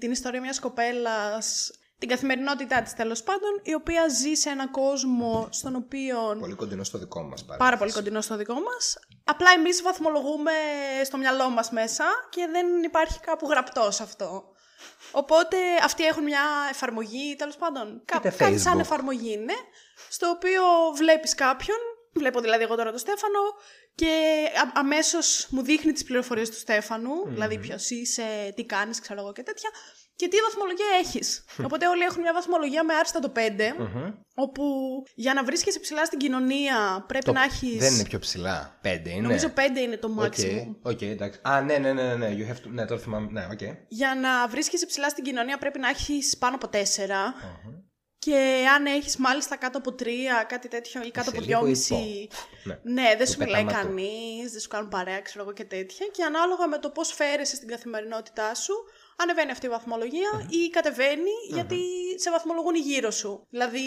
την 0.01 0.11
ιστορία 0.11 0.41
μιας 0.41 0.59
κοπέλας, 0.61 1.71
την 2.03 2.11
καθημερινότητά 2.11 2.83
της 2.83 2.95
τέλος 2.95 3.23
πάντων, 3.23 3.61
η 3.63 3.75
οποία 3.75 4.09
ζει 4.09 4.35
σε 4.35 4.49
έναν 4.51 4.71
κόσμο 4.71 5.49
στον 5.51 5.77
οποίο 5.77 6.37
Πολύ 6.41 6.55
κοντινό 6.55 6.85
στο 6.85 6.99
δικό 6.99 7.23
μας 7.23 7.45
πάρα. 7.45 7.59
πάρα 7.59 7.77
πολύ 7.77 7.93
κοντινό 7.93 8.21
στο 8.21 8.37
δικό 8.37 8.55
μας. 8.55 8.99
Απλά 9.25 9.51
εμείς 9.51 9.83
βαθμολογούμε 9.83 10.53
στο 11.05 11.17
μυαλό 11.17 11.49
μας 11.51 11.71
μέσα 11.71 12.05
και 12.31 12.49
δεν 12.51 12.83
υπάρχει 12.83 13.21
κάπου 13.21 13.49
γραπτός 13.49 13.95
σε 13.95 14.03
αυτό. 14.03 14.45
Οπότε 15.13 15.57
αυτοί 15.83 16.05
έχουν 16.05 16.23
μια 16.23 16.41
εφαρμογή, 16.71 17.37
τέλος 17.39 17.57
πάντων. 17.57 18.03
Κά- 18.05 18.19
Είτε 18.25 18.31
κάτι 18.37 18.59
σαν 18.59 18.77
Facebook. 18.77 18.81
εφαρμογή 18.81 19.33
είναι, 19.33 19.55
στο 20.09 20.29
οποίο 20.29 20.63
βλέπεις 20.95 21.35
κάποιον. 21.35 21.77
Βλέπω 22.15 22.41
δηλαδή 22.41 22.63
εγώ 22.63 22.77
τώρα 22.77 22.91
τον 22.91 22.99
Στέφανο 22.99 23.39
και 23.95 24.13
α- 24.65 24.73
αμέσως 24.81 25.47
μου 25.51 25.63
δείχνει 25.63 25.93
τις 25.93 26.05
πληροφορίες 26.05 26.51
του 26.51 26.57
Στέφανου 26.57 27.13
δηλαδή 27.29 27.59
ποιος 27.59 27.91
είσαι, 27.91 28.53
τι 28.57 28.65
κάνεις, 28.65 29.01
ξέρω 29.01 29.21
εγώ 29.21 29.33
και 29.33 29.43
τέτοια 29.43 29.71
και 30.23 30.29
τι 30.29 30.37
βαθμολογία 30.47 30.87
έχεις. 31.03 31.45
Οπότε 31.65 31.87
όλοι 31.89 32.03
έχουν 32.03 32.21
μια 32.21 32.33
βαθμολογία 32.33 32.85
με 32.85 32.95
άριστα 32.95 33.19
το 33.21 33.33
5, 33.37 33.41
όπου 34.35 34.63
για 35.15 35.35
να 35.35 35.45
βρίσκεσαι 35.45 35.79
ψηλά 35.81 36.05
στην 36.05 36.19
κοινωνία 36.19 37.05
πρέπει 37.09 37.25
Το- 37.25 37.33
να 37.33 37.43
έχεις... 37.43 37.77
Δεν 37.79 37.95
είναι 37.95 38.05
πιο 38.05 38.19
ψηλά. 38.19 38.79
Πέντε 38.83 39.11
είναι. 39.11 39.21
Νομίζω 39.21 39.53
5 39.57 39.61
είναι 39.83 39.97
το 39.97 40.15
Οκ, 40.19 40.35
maximum. 40.35 40.75
οκ, 40.83 41.03
εντάξει. 41.03 41.39
Α, 41.43 41.61
ναι, 41.61 41.79
ναι, 41.79 41.93
ναι, 41.93 42.03
ναι, 42.03 42.15
ναι. 42.17 42.37
You 42.39 42.51
have 42.51 42.57
to... 42.67 42.71
Ναι, 42.71 42.85
τώρα 42.87 43.01
θυμάμαι. 43.01 43.29
Ναι, 43.31 43.47
οκ. 43.53 43.61
Για 43.89 44.15
να 44.15 44.49
βρίσκεσαι 44.49 44.87
ψηλά 44.87 45.09
στην 45.09 45.25
κοινωνία 45.25 45.59
πρέπει 45.59 45.79
να 45.79 45.89
έχεις 45.89 46.39
πάνω 46.39 46.55
από 46.55 46.69
4. 46.73 46.77
Και 48.19 48.65
αν 48.77 48.87
έχεις 48.87 49.17
μάλιστα 49.17 49.57
κάτω 49.57 49.79
από 49.79 49.95
3, 49.99 50.05
κάτι 50.49 50.69
τέτοιο 50.69 51.03
ή 51.03 51.11
κάτω 51.11 51.31
Είσαι 51.31 51.55
από 51.55 51.65
λίγο 51.67 51.79
2,5. 51.79 51.79
υπό. 51.79 51.97
Ναι. 52.65 52.79
Ναι, 52.83 53.15
δεν 53.17 53.27
Του 53.27 53.33
σου 53.33 53.39
μιλάει 53.39 53.65
πετάματο. 53.65 53.87
κανείς, 53.89 54.51
δεν 54.53 54.61
σου 54.61 54.69
κάνουν 54.69 54.89
παρέα, 54.89 55.21
ξέρω 55.21 55.45
εγώ 55.45 55.53
και 55.53 55.65
τέτοια. 55.65 56.07
Και 56.13 56.23
ανάλογα 56.25 56.67
με 56.67 56.79
το 56.79 56.91
πώς 56.91 57.13
φέρεσαι 57.13 57.57
στην 57.57 57.69
καθημερινότητά 57.69 58.55
σου, 58.55 58.75
ανεβαίνει 59.17 59.51
αυτή 59.51 59.67
η 59.67 59.69
βαθμολογία 59.69 60.47
ή 60.49 60.69
κατεβαίνει 60.69 61.31
γιατί 61.49 61.81
σε 62.17 62.31
βαθμολογούν 62.31 62.75
γύρω 62.75 63.11
σου. 63.11 63.47
Δηλαδή, 63.51 63.81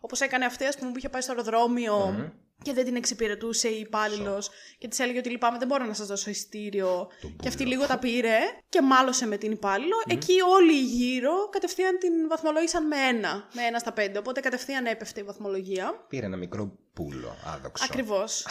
όπως 0.00 0.20
έκανε 0.20 0.44
αυτή, 0.44 0.64
ας 0.64 0.76
πούμε, 0.76 0.90
που 0.90 0.98
είχε 0.98 1.08
πάει 1.08 1.22
στο 1.22 1.32
αεροδρόμιο 1.32 2.14
και 2.62 2.72
δεν 2.72 2.84
την 2.84 2.96
εξυπηρετούσε 2.96 3.68
η 3.68 3.78
υπάλληλος 3.78 4.50
και 4.78 4.88
της 4.88 4.98
έλεγε 4.98 5.18
ότι 5.18 5.28
λυπάμαι, 5.28 5.58
δεν 5.58 5.68
μπορώ 5.68 5.84
να 5.84 5.94
σας 5.94 6.06
δώσω 6.06 6.30
ειστήριο. 6.30 7.08
Και 7.42 7.48
αυτή 7.48 7.66
λίγο 7.66 7.86
τα 7.86 7.98
πήρε 7.98 8.38
και 8.68 8.82
μάλωσε 8.82 9.26
με 9.26 9.36
την 9.36 9.52
υπάλληλο. 9.52 9.96
Εκεί 10.06 10.40
όλοι 10.40 10.78
γύρω 10.78 11.48
κατευθείαν 11.50 11.98
την 11.98 12.28
βαθμολόγησαν 12.28 12.86
με 12.86 12.96
ένα, 12.96 13.48
με 13.52 13.62
ένα 13.62 13.78
στα 13.78 13.92
πέντε. 13.92 14.18
Οπότε 14.18 14.40
κατευθείαν 14.40 14.86
έπεφτε 14.86 15.20
η 15.20 15.22
βαθμολογία. 15.22 16.04
Πήρε 16.08 16.26
ένα 16.26 16.36
μικρό 16.36 16.78
πουλο, 16.92 17.36
άδοξο. 17.54 17.84
Ακριβώς. 17.88 18.46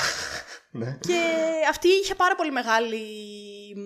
Ναι. 0.71 0.97
Και 0.99 1.21
αυτή 1.69 1.87
είχε 1.87 2.15
πάρα 2.15 2.35
πολύ 2.35 2.51
μεγάλη 2.51 2.97
μ, 3.75 3.81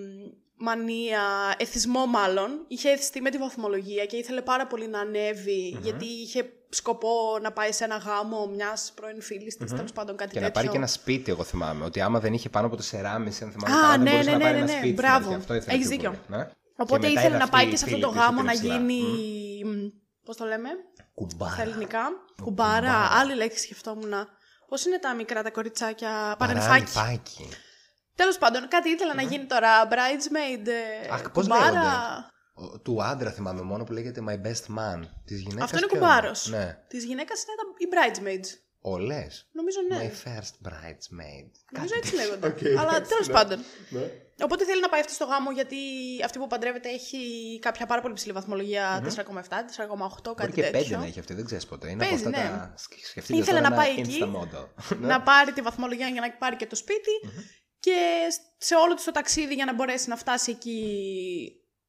μανία, 0.64 1.22
εθισμό 1.58 2.06
μάλλον. 2.06 2.66
Είχε 2.68 2.90
εθιστεί 2.90 3.22
με 3.22 3.30
τη 3.30 3.38
βαθμολογία 3.38 4.06
και 4.06 4.18
ήθελε 4.18 4.42
πάρα 4.42 4.68
πολύ 4.68 4.88
να 4.88 5.00
ανεβει 5.00 5.78
γιατί 5.82 6.06
είχε 6.06 6.54
σκοπό 6.70 7.38
να 7.42 7.52
πάει 7.52 7.72
σε 7.72 7.84
ένα 7.84 7.98
γάμο 7.98 8.48
μιας 8.48 8.92
πρώην 8.96 9.22
φίλης 9.22 9.58
της, 9.58 9.72
τέλος 9.72 9.92
πάντων 9.92 10.16
κάτι 10.18 10.30
Και 10.34 10.40
να 10.40 10.46
τέτοιο. 10.46 10.60
πάρει 10.62 10.68
και 10.72 10.78
ένα 10.78 10.88
σπίτι, 10.88 11.32
εγώ 11.32 11.44
θυμάμαι. 11.44 11.86
Ότι 11.86 12.02
άμα 12.02 12.20
δεν 12.20 12.34
είχε 12.34 12.50
πάνω 12.50 12.68
από 12.68 12.76
4,5, 12.76 13.42
αν 13.44 13.52
θυμάμαι 13.52 13.78
Α, 13.78 13.82
καλά, 13.82 13.98
ναι, 13.98 14.04
δεν 14.04 14.12
μπορούσε 14.12 14.30
ναι, 14.30 14.36
να 14.38 14.40
πάρει 14.44 14.54
ναι, 14.54 14.58
ένα 14.62 14.66
ναι, 14.72 14.78
σπίτι. 14.78 14.94
μπράβο. 14.94 15.18
δηλαδή, 15.20 15.36
Αυτό 15.42 15.54
ήθελε 15.54 15.74
Έχεις 15.74 15.88
πιο 15.88 15.96
δίκιο. 15.98 16.10
πολύ, 16.28 16.40
ναι. 16.42 16.48
Οπότε 16.78 17.00
Και 17.00 17.08
μετά 17.08 17.20
ήθελε 17.20 17.28
είδα 17.28 17.38
να 17.38 17.44
αυτή 17.44 17.56
πάει 17.56 17.66
η 17.66 17.70
και 17.70 17.78
σε 17.78 17.84
αυτό 17.84 17.96
φίλη 17.96 18.06
το 18.08 18.12
της 18.12 18.20
γάμο 18.20 18.38
ότι 18.38 18.46
να 18.46 18.52
είναι 18.52 18.62
ψηλά. 18.62 18.78
γίνει. 18.78 19.94
Πώς 20.26 20.38
το 20.38 20.46
λέμε, 20.46 20.70
Κουμπάρα. 21.14 21.52
στα 21.54 21.62
ελληνικά. 21.62 22.02
Κουμπάρα. 22.44 22.94
Άλλη 23.20 23.34
λέξη 23.36 23.60
σκεφτόμουν. 23.60 24.14
Πώς 24.68 24.86
είναι 24.86 25.00
τα 25.00 25.14
μικρά 25.16 25.44
τα 25.44 25.52
κοριτσάκια, 25.52 26.36
παρενφάκι. 26.38 27.50
Παρανυφάκι. 28.16 28.16
Τέλος 28.16 28.38
πάντων, 28.38 28.68
κάτι 28.68 28.90
ήθελα 28.90 29.14
να 29.14 29.22
γίνει 29.22 29.46
τώρα. 29.46 29.88
Bridesmaid. 29.88 30.68
ε, 30.68 31.14
Αχ, 31.14 31.22
πώς 31.32 31.48
κουμπάρα. 31.48 31.64
λέγονται; 31.72 32.28
Ο- 32.54 32.80
Του 32.80 33.04
άντρα 33.04 33.32
θυμάμαι 33.32 33.62
μόνο 33.62 33.84
που 33.84 33.92
λέγεται 33.94 34.22
My 34.30 34.34
Best 34.48 34.66
Man. 34.78 35.00
Της 35.26 35.40
γυναίκας. 35.42 35.64
Αυτό 35.64 35.78
είναι 35.78 35.88
κουμπάρος. 35.88 36.48
Ναι. 36.50 36.78
Της 36.88 37.04
γυναίκας 37.04 37.44
είναι 37.44 37.56
τα, 37.60 37.64
οι 37.78 37.88
bridesmaids. 37.94 38.58
Όλε. 38.86 39.28
Νομίζω 39.52 39.78
ναι. 39.90 39.98
My 39.98 40.28
first 40.28 40.54
bridesmaid. 40.70 41.50
Νομίζω 41.72 41.94
έτσι 41.98 42.16
λέγονται. 42.16 42.48
Οκ, 42.48 42.58
Αλλά 42.80 42.90
εντάξει, 42.96 43.10
τέλος 43.10 43.28
ναι. 43.28 43.34
πάντων. 43.34 43.60
Ναι. 43.90 44.02
Οπότε 44.44 44.66
θέλει 44.66 44.82
να 44.82 44.90
πάει 44.90 45.00
αυτή 45.00 45.14
στο 45.14 45.26
γάμο 45.26 45.52
γιατί 45.52 45.78
αυτή 46.26 46.38
που 46.40 46.48
παντρεύεται 46.48 46.90
έχει 46.90 47.20
κάποια 47.62 47.86
πάρα 47.86 48.02
πολύ 48.02 48.14
ψηλή 48.14 48.32
βαθμολογία 48.34 49.02
4,7, 49.04 49.10
4,8, 49.10 50.24
Μπορεί 50.24 50.36
κάτι 50.36 50.52
και 50.52 50.62
πέντε 50.62 50.78
τέτοιο. 50.78 50.98
να 50.98 51.06
έχει 51.06 51.20
αυτή, 51.20 51.34
δεν 51.34 51.46
ξέρεις 51.46 51.66
ποτέ. 51.66 51.90
Είναι 51.90 52.06
Παίζει, 52.06 52.28
από 52.28 52.38
αυτά 52.38 52.44
ναι. 52.44 52.50
τα. 52.58 52.74
σκ- 52.78 53.06
Σκεφτείτε 53.06 53.40
Ήθελε 53.40 53.58
τώρα 53.58 53.70
να 53.70 53.76
πάει 53.76 53.90
ένα 53.90 54.00
εκεί, 54.00 54.20
Insta 54.22 54.36
model. 54.42 54.68
Ναι. 55.00 55.08
να 55.08 55.22
πάρει 55.22 55.52
τη 55.54 55.62
βαθμολογία 55.62 56.08
για 56.08 56.22
να 56.22 56.32
πάρει 56.32 56.56
και 56.56 56.66
το 56.68 56.76
σπιτι 56.76 57.12
και 57.84 58.28
σε 58.58 58.76
όλο 58.76 58.94
τους 58.94 59.04
το 59.04 59.12
ταξίδι 59.12 59.54
για 59.54 59.66
να 59.66 59.74
μπορέσει 59.74 60.10
να 60.10 60.16
φτάσει 60.16 60.52
εκεί 60.52 60.82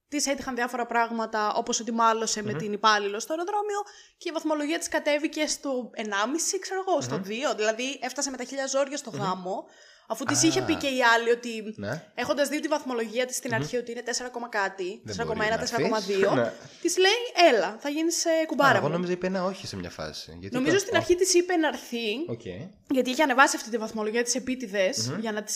τη 0.09 0.31
έτυχαν 0.31 0.55
διάφορα 0.55 0.87
πράγματα 0.87 1.55
όπως 1.55 1.81
ότι 1.81 1.93
μάλωσε 1.93 2.43
με 2.43 2.53
την 2.53 2.73
υπάλληλο 2.73 3.21
στο 3.21 3.33
αεροδρόμιο 3.33 3.81
και 4.19 4.29
η 4.29 4.33
βαθμολογία 4.33 4.79
της 4.79 4.89
κατέβηκε 4.89 5.47
στο 5.47 5.91
1,5 5.97 6.03
ξέρω 6.61 6.85
εγώ, 6.87 7.01
στο 7.01 7.17
2 7.53 7.57
δηλαδή 7.57 7.99
έφτασε 8.03 8.31
με 8.31 8.37
τα 8.37 8.45
χίλια 8.45 8.67
ζόρια 8.67 8.97
στο 8.97 9.11
γάμο 9.11 9.65
αφού 10.07 10.25
της 10.25 10.43
είχε 10.43 10.63
πει 10.63 10.75
και 10.75 10.87
η 10.87 11.03
άλλη 11.15 11.31
ότι 11.31 11.75
Ναι. 11.77 12.05
έχοντας 12.15 12.49
δει 12.49 12.61
τη 12.61 12.69
βαθμολογία 12.69 13.27
της 13.27 13.37
στην 13.37 13.55
αρχή 13.55 13.77
ότι 13.77 13.91
είναι 13.91 14.03
4, 14.03 14.49
κάτι, 14.49 15.01
Δεν 15.05 15.17
4,1, 15.17 15.27
μπορεί 15.27 15.39
να 15.49 15.55
αφήσει. 15.55 15.75
4,2 15.75 16.35
Ναι. 16.35 16.53
της 16.83 16.97
λέει 16.99 17.51
έλα 17.53 17.77
θα 17.81 17.89
γίνεις 17.89 18.27
Α, 18.27 18.31
κουμπάρα 18.47 18.77
εγώ 18.77 18.87
μου. 18.87 18.93
νόμιζα 18.93 19.13
είπε 19.13 19.27
ένα 19.27 19.45
όχι 19.45 19.67
σε 19.67 19.77
μια 19.77 19.91
φάση. 19.91 20.37
Γιατί 20.41 20.55
Νομίζω 20.55 20.75
το- 20.75 20.81
στην 20.81 20.97
αρχή 20.97 21.15
της 21.15 21.35
είπε 21.35 21.57
να 21.57 21.69
έρθει 21.69 22.07
Οκ. 22.29 22.41
γιατί 22.91 23.11
είχε 23.11 23.23
ανεβάσει 23.23 23.57
αυτή 23.57 23.71
τη 23.71 23.77
βαθμολογία 23.77 24.23
τη 24.25 24.33
επίτηδες 24.39 25.13
για 25.21 25.33
να 25.33 25.43
τη 25.43 25.53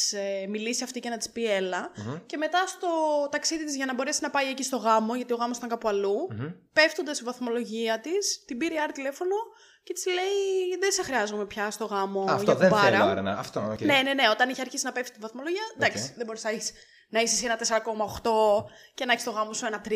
μιλήσει 0.49 0.83
αυτή 0.85 1.01
και 1.01 1.09
να 1.09 1.17
της 1.17 1.31
πει 1.31 1.51
έλα. 1.53 1.91
Και 2.27 2.37
μετά 2.37 2.67
στο 2.67 2.89
ταξίδι 3.31 3.65
της 3.65 3.77
για 3.77 3.87
να 3.87 3.95
μπορέσει 3.95 4.19
να 4.23 4.31
πάει 4.31 4.49
εκεί 4.49 4.63
στο 4.63 4.77
γάμο, 4.77 5.15
γιατί 5.15 5.33
ο 5.33 5.37
γάμος 5.37 5.57
ήταν 5.57 5.69
κάπου 5.69 5.89
αλλού, 5.89 6.29
πέφτοντας 6.73 7.21
η 7.21 7.25
βαθμολογία 7.25 8.01
της, 8.01 8.43
την 8.47 8.59
πήρε 8.59 8.75
η 8.75 8.79
άλλη 8.81 8.93
τηλέφωνο 8.93 9.35
και 9.89 9.95
της 9.95 10.07
λέει: 10.07 10.79
Δεν 10.81 10.93
σε 10.93 11.03
χρειάζομαι 11.03 11.45
πια 11.45 11.71
στο 11.71 11.85
γάμο 11.85 12.25
Αυτό 12.29 12.43
για 12.43 12.55
δεν 12.55 12.69
κουμπάρα. 12.71 12.91
θέλω 12.91 13.05
άρα 13.11 13.23
να. 13.23 13.33
Αυτό, 13.33 13.61
οκ. 13.73 13.81
Ναι, 13.81 14.01
ναι, 14.05 14.13
ναι. 14.15 14.29
Όταν 14.31 14.49
είχε 14.49 14.61
αρχίσει 14.61 14.85
να 14.85 14.93
πέφτει 14.93 15.13
τη 15.13 15.19
βαθμολογία, 15.21 15.63
εντάξει, 15.77 16.13
δεν 16.17 16.27
μπορείς 16.27 16.45
να, 16.45 16.51
έχεις- 16.51 16.73
να 17.09 17.21
είσαι 17.21 17.35
εσύ 17.35 17.45
ένα 17.45 17.57
4,8 17.57 18.65
και 18.95 19.05
να 19.05 19.13
έχεις 19.13 19.25
το 19.25 19.31
γάμο 19.31 19.53
σου 19.53 19.67
ένα 19.67 19.81
3. 19.89 19.93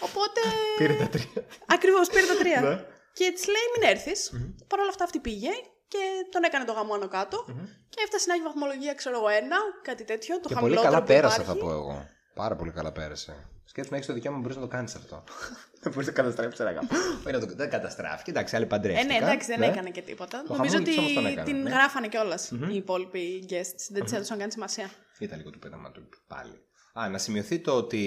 Οπότε. 0.00 0.40
Πήρε 0.78 0.94
τα 0.94 1.08
τρία. 1.08 1.44
Ακριβώς, 1.66 2.08
πήρε 2.08 2.26
τα 2.26 2.36
τρία. 2.36 2.60
Ναι. 2.66 2.74
και 3.18 3.30
της 3.34 3.44
λέει: 3.46 3.66
Μην 3.78 3.88
έρθεις. 3.96 4.30
Παρ' 4.68 4.80
όλα 4.80 4.88
αυτά 4.88 5.04
αυτή 5.04 5.18
πήγε 5.18 5.50
και 5.88 5.98
τον 6.30 6.42
έκανε 6.42 6.64
το 6.64 6.72
γάμο 6.72 6.94
άνω 6.94 7.08
κάτω. 7.08 7.44
Και 7.88 8.00
έφτασε 8.04 8.24
να 8.28 8.34
έχει 8.34 8.42
βαθμολογία, 8.42 8.94
ξέρω 8.94 9.16
εγώ, 9.16 9.28
ένα, 9.28 9.56
κάτι 9.82 10.04
τέτοιο. 10.04 10.40
Το 10.40 10.48
Και 10.48 10.54
πολύ 10.54 10.56
χαμηλότερο 10.76 10.88
καλά 10.90 11.00
που 11.00 11.06
πέρασε, 11.12 11.40
υπάρχει. 11.40 11.58
θα 11.60 11.64
πω 11.66 11.70
εγώ. 11.72 12.06
Πάρα 12.34 12.56
πολύ 12.56 12.70
καλά 12.70 12.92
πέρασε. 12.92 13.46
Σκέψου 13.64 13.90
να 13.90 13.96
έχεις 13.96 14.08
το 14.08 14.14
δικαίωμα 14.14 14.38
μπορείς 14.38 14.56
να 14.56 14.62
το 14.62 14.68
κάνεις 14.68 14.94
αυτό. 14.94 15.24
Δεν 15.82 15.92
μπορείς 15.92 16.06
να 16.08 16.12
καταστρέψεις 16.14 16.60
ένα 16.60 16.70
γάμο. 16.72 16.88
Όχι 17.26 17.32
να 17.32 17.40
το- 17.40 17.54
Δεν 17.54 17.70
καταστράφηκε. 17.70 18.30
Εντάξει, 18.30 18.56
άλλοι 18.56 18.64
Ε, 18.64 18.68
παντρεύτηκαν. 18.68 19.06
ναι, 19.06 19.26
εντάξει, 19.26 19.46
δεν 19.46 19.58
ναι. 19.58 19.66
έκανε 19.66 19.90
και 19.90 20.00
τίποτα. 20.02 20.42
Το 20.46 20.54
Νομίζω 20.56 20.74
χαμόγελο 20.76 20.84
της 20.84 20.98
όμως 20.98 21.12
τον 21.12 21.24
ότι 21.24 21.32
έκανε, 21.32 21.50
την 21.52 21.62
ναι. 21.62 21.70
γράφανε 21.70 22.08
κιόλας 22.08 22.50
οι 22.70 22.74
υπόλοιποι 22.76 23.44
guests. 23.50 23.86
Δεν 23.90 24.04
τη 24.04 24.14
έδωσαν 24.16 24.38
καν 24.38 24.50
σημασία. 24.50 24.90
Ήταν 25.18 25.38
λίγο 25.38 25.50
του 25.50 25.58
πέταμα 25.58 25.90
του 25.90 26.08
πάλι. 26.26 26.52
Α, 26.94 27.08
να 27.08 27.18
σημειωθεί 27.18 27.58
το 27.58 27.72
ότι 27.72 28.02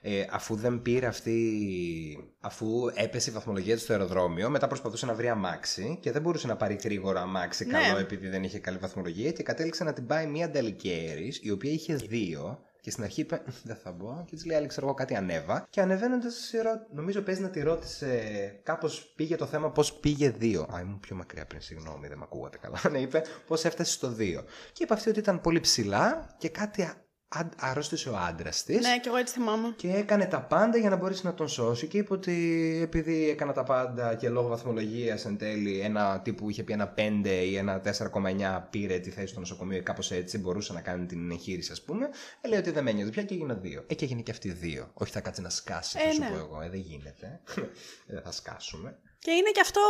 ε, 0.00 0.24
αφού 0.30 0.54
δεν 0.54 0.82
πήρε 0.82 1.06
αυτή. 1.06 1.38
αφού 2.40 2.90
έπεσε 2.94 3.30
η 3.30 3.32
βαθμολογία 3.32 3.74
του 3.74 3.80
στο 3.80 3.92
αεροδρόμιο, 3.92 4.50
μετά 4.50 4.66
προσπαθούσε 4.66 5.06
να 5.06 5.14
βρει 5.14 5.28
αμάξι 5.28 5.98
και 6.02 6.12
δεν 6.12 6.22
μπορούσε 6.22 6.46
να 6.46 6.56
πάρει 6.56 6.78
γρήγορα 6.84 7.20
αμάξι 7.20 7.64
Ναι. 7.66 7.72
καλό 7.72 7.98
επειδή 7.98 8.28
δεν 8.28 8.42
είχε 8.42 8.58
καλή 8.58 8.78
βαθμολογία 8.78 9.32
και 9.32 9.42
κατέληξε 9.42 9.84
να 9.84 9.92
την 9.92 10.06
πάει 10.06 10.26
μία 10.26 10.50
Νταλικέρη, 10.50 11.32
η 11.40 11.50
οποία 11.50 11.72
είχε 11.72 11.94
δύο. 11.94 12.58
Και 12.80 12.90
στην 12.90 13.04
αρχή 13.04 13.20
είπε: 13.20 13.42
Δεν 13.62 13.76
θα 13.76 13.92
μπω. 13.92 14.24
Και 14.26 14.34
της 14.34 14.44
λέει: 14.44 14.56
Άλλη, 14.56 14.66
ξέρω 14.66 14.86
εγώ 14.86 14.94
κάτι 14.94 15.14
ανέβα. 15.14 15.66
Και 15.70 15.80
ανεβαίνοντας, 15.80 16.50
νομίζω 16.92 17.20
παίζει 17.22 17.40
να 17.40 17.50
τη 17.50 17.62
ρώτησε. 17.62 18.60
Κάπως 18.62 19.12
πήγε 19.16 19.36
το 19.36 19.46
θέμα 19.46 19.70
πώς 19.70 19.92
πήγε 19.92 20.30
δύο. 20.30 20.66
Α, 20.74 20.80
ήμουν 20.80 21.00
πιο 21.00 21.16
μακριά 21.16 21.46
πριν, 21.46 21.60
συγγνώμη, 21.60 22.08
δεν 22.08 22.18
με 22.18 22.24
ακούγατε 22.24 22.58
καλά. 22.58 22.80
Ναι, 22.90 22.98
είπε 22.98 23.22
πώς 23.46 23.64
έφτασε 23.64 23.92
στο 23.92 24.08
δύο. 24.08 24.44
Και 24.72 24.82
είπε 24.82 24.94
αυτή 24.94 25.08
ότι 25.08 25.18
ήταν 25.18 25.40
πολύ 25.40 25.60
ψηλά 25.60 26.34
και 26.38 26.48
κάτι 26.48 26.82
α- 27.32 27.38
α- 27.38 27.48
αρρώστησε 27.56 28.08
ο 28.08 28.16
άντρας 28.16 28.64
της. 28.64 28.80
Ναι, 28.86 28.98
κι 29.00 29.08
εγώ 29.08 29.16
έτσι 29.16 29.34
θυμάμαι. 29.34 29.72
Και 29.76 29.88
έκανε 29.92 30.24
τα 30.26 30.40
πάντα 30.42 30.78
για 30.78 30.90
να 30.90 30.96
μπορέσει 30.96 31.26
να 31.26 31.34
τον 31.34 31.48
σώσει 31.48 31.86
και 31.86 31.98
είπε 31.98 32.12
ότι 32.12 32.78
επειδή 32.82 33.28
έκανα 33.30 33.52
τα 33.52 33.62
πάντα 33.62 34.14
και 34.14 34.28
λόγω 34.28 34.48
βαθμολογίας 34.48 35.24
εν 35.24 35.36
τέλει 35.38 35.80
ένα 35.80 36.20
τύπου 36.20 36.42
που 36.42 36.50
είχε 36.50 36.62
πει 36.62 36.72
ένα 36.72 36.94
5 36.96 37.26
ή 37.26 37.56
ένα 37.56 37.80
4,9 37.84 38.62
πήρε 38.70 38.98
τη 38.98 39.10
θέση 39.10 39.26
στο 39.26 39.40
νοσοκομείο 39.40 39.78
ή 39.78 39.82
κάπως 39.82 40.10
έτσι 40.10 40.38
μπορούσε 40.38 40.72
να 40.72 40.80
κάνει 40.80 41.06
την 41.06 41.30
εγχείρηση, 41.30 41.72
ας 41.72 41.82
πούμε. 41.82 42.08
Ε, 42.40 42.48
λέει 42.48 42.58
ότι 42.58 42.70
δεν 42.70 42.84
με 42.84 42.90
ένιωθε 42.90 43.10
πια 43.10 43.22
και 43.22 43.34
έγιναν 43.34 43.58
δύο. 43.60 43.84
Ε, 43.86 43.94
και 43.94 44.04
έγινε 44.04 44.20
και 44.20 44.30
αυτοί 44.30 44.52
δύο. 44.52 44.90
Όχι 44.94 45.12
θα 45.12 45.20
κάτσει 45.20 45.40
να 45.40 45.50
σκάσει, 45.50 45.98
θα 45.98 46.08
Ε, 46.08 46.12
σου 46.12 46.20
ναι. 46.20 46.28
πω 46.28 46.36
εγώ. 46.36 46.60
Ε, 46.62 46.68
δεν 46.68 46.80
γίνεται. 46.80 47.40
Ε, 48.06 48.12
δεν 48.14 48.22
θα 48.22 48.32
σκάσουμε. 48.32 48.96
Και 49.22 49.30
είναι 49.30 49.50
και 49.50 49.60
αυτό 49.60 49.80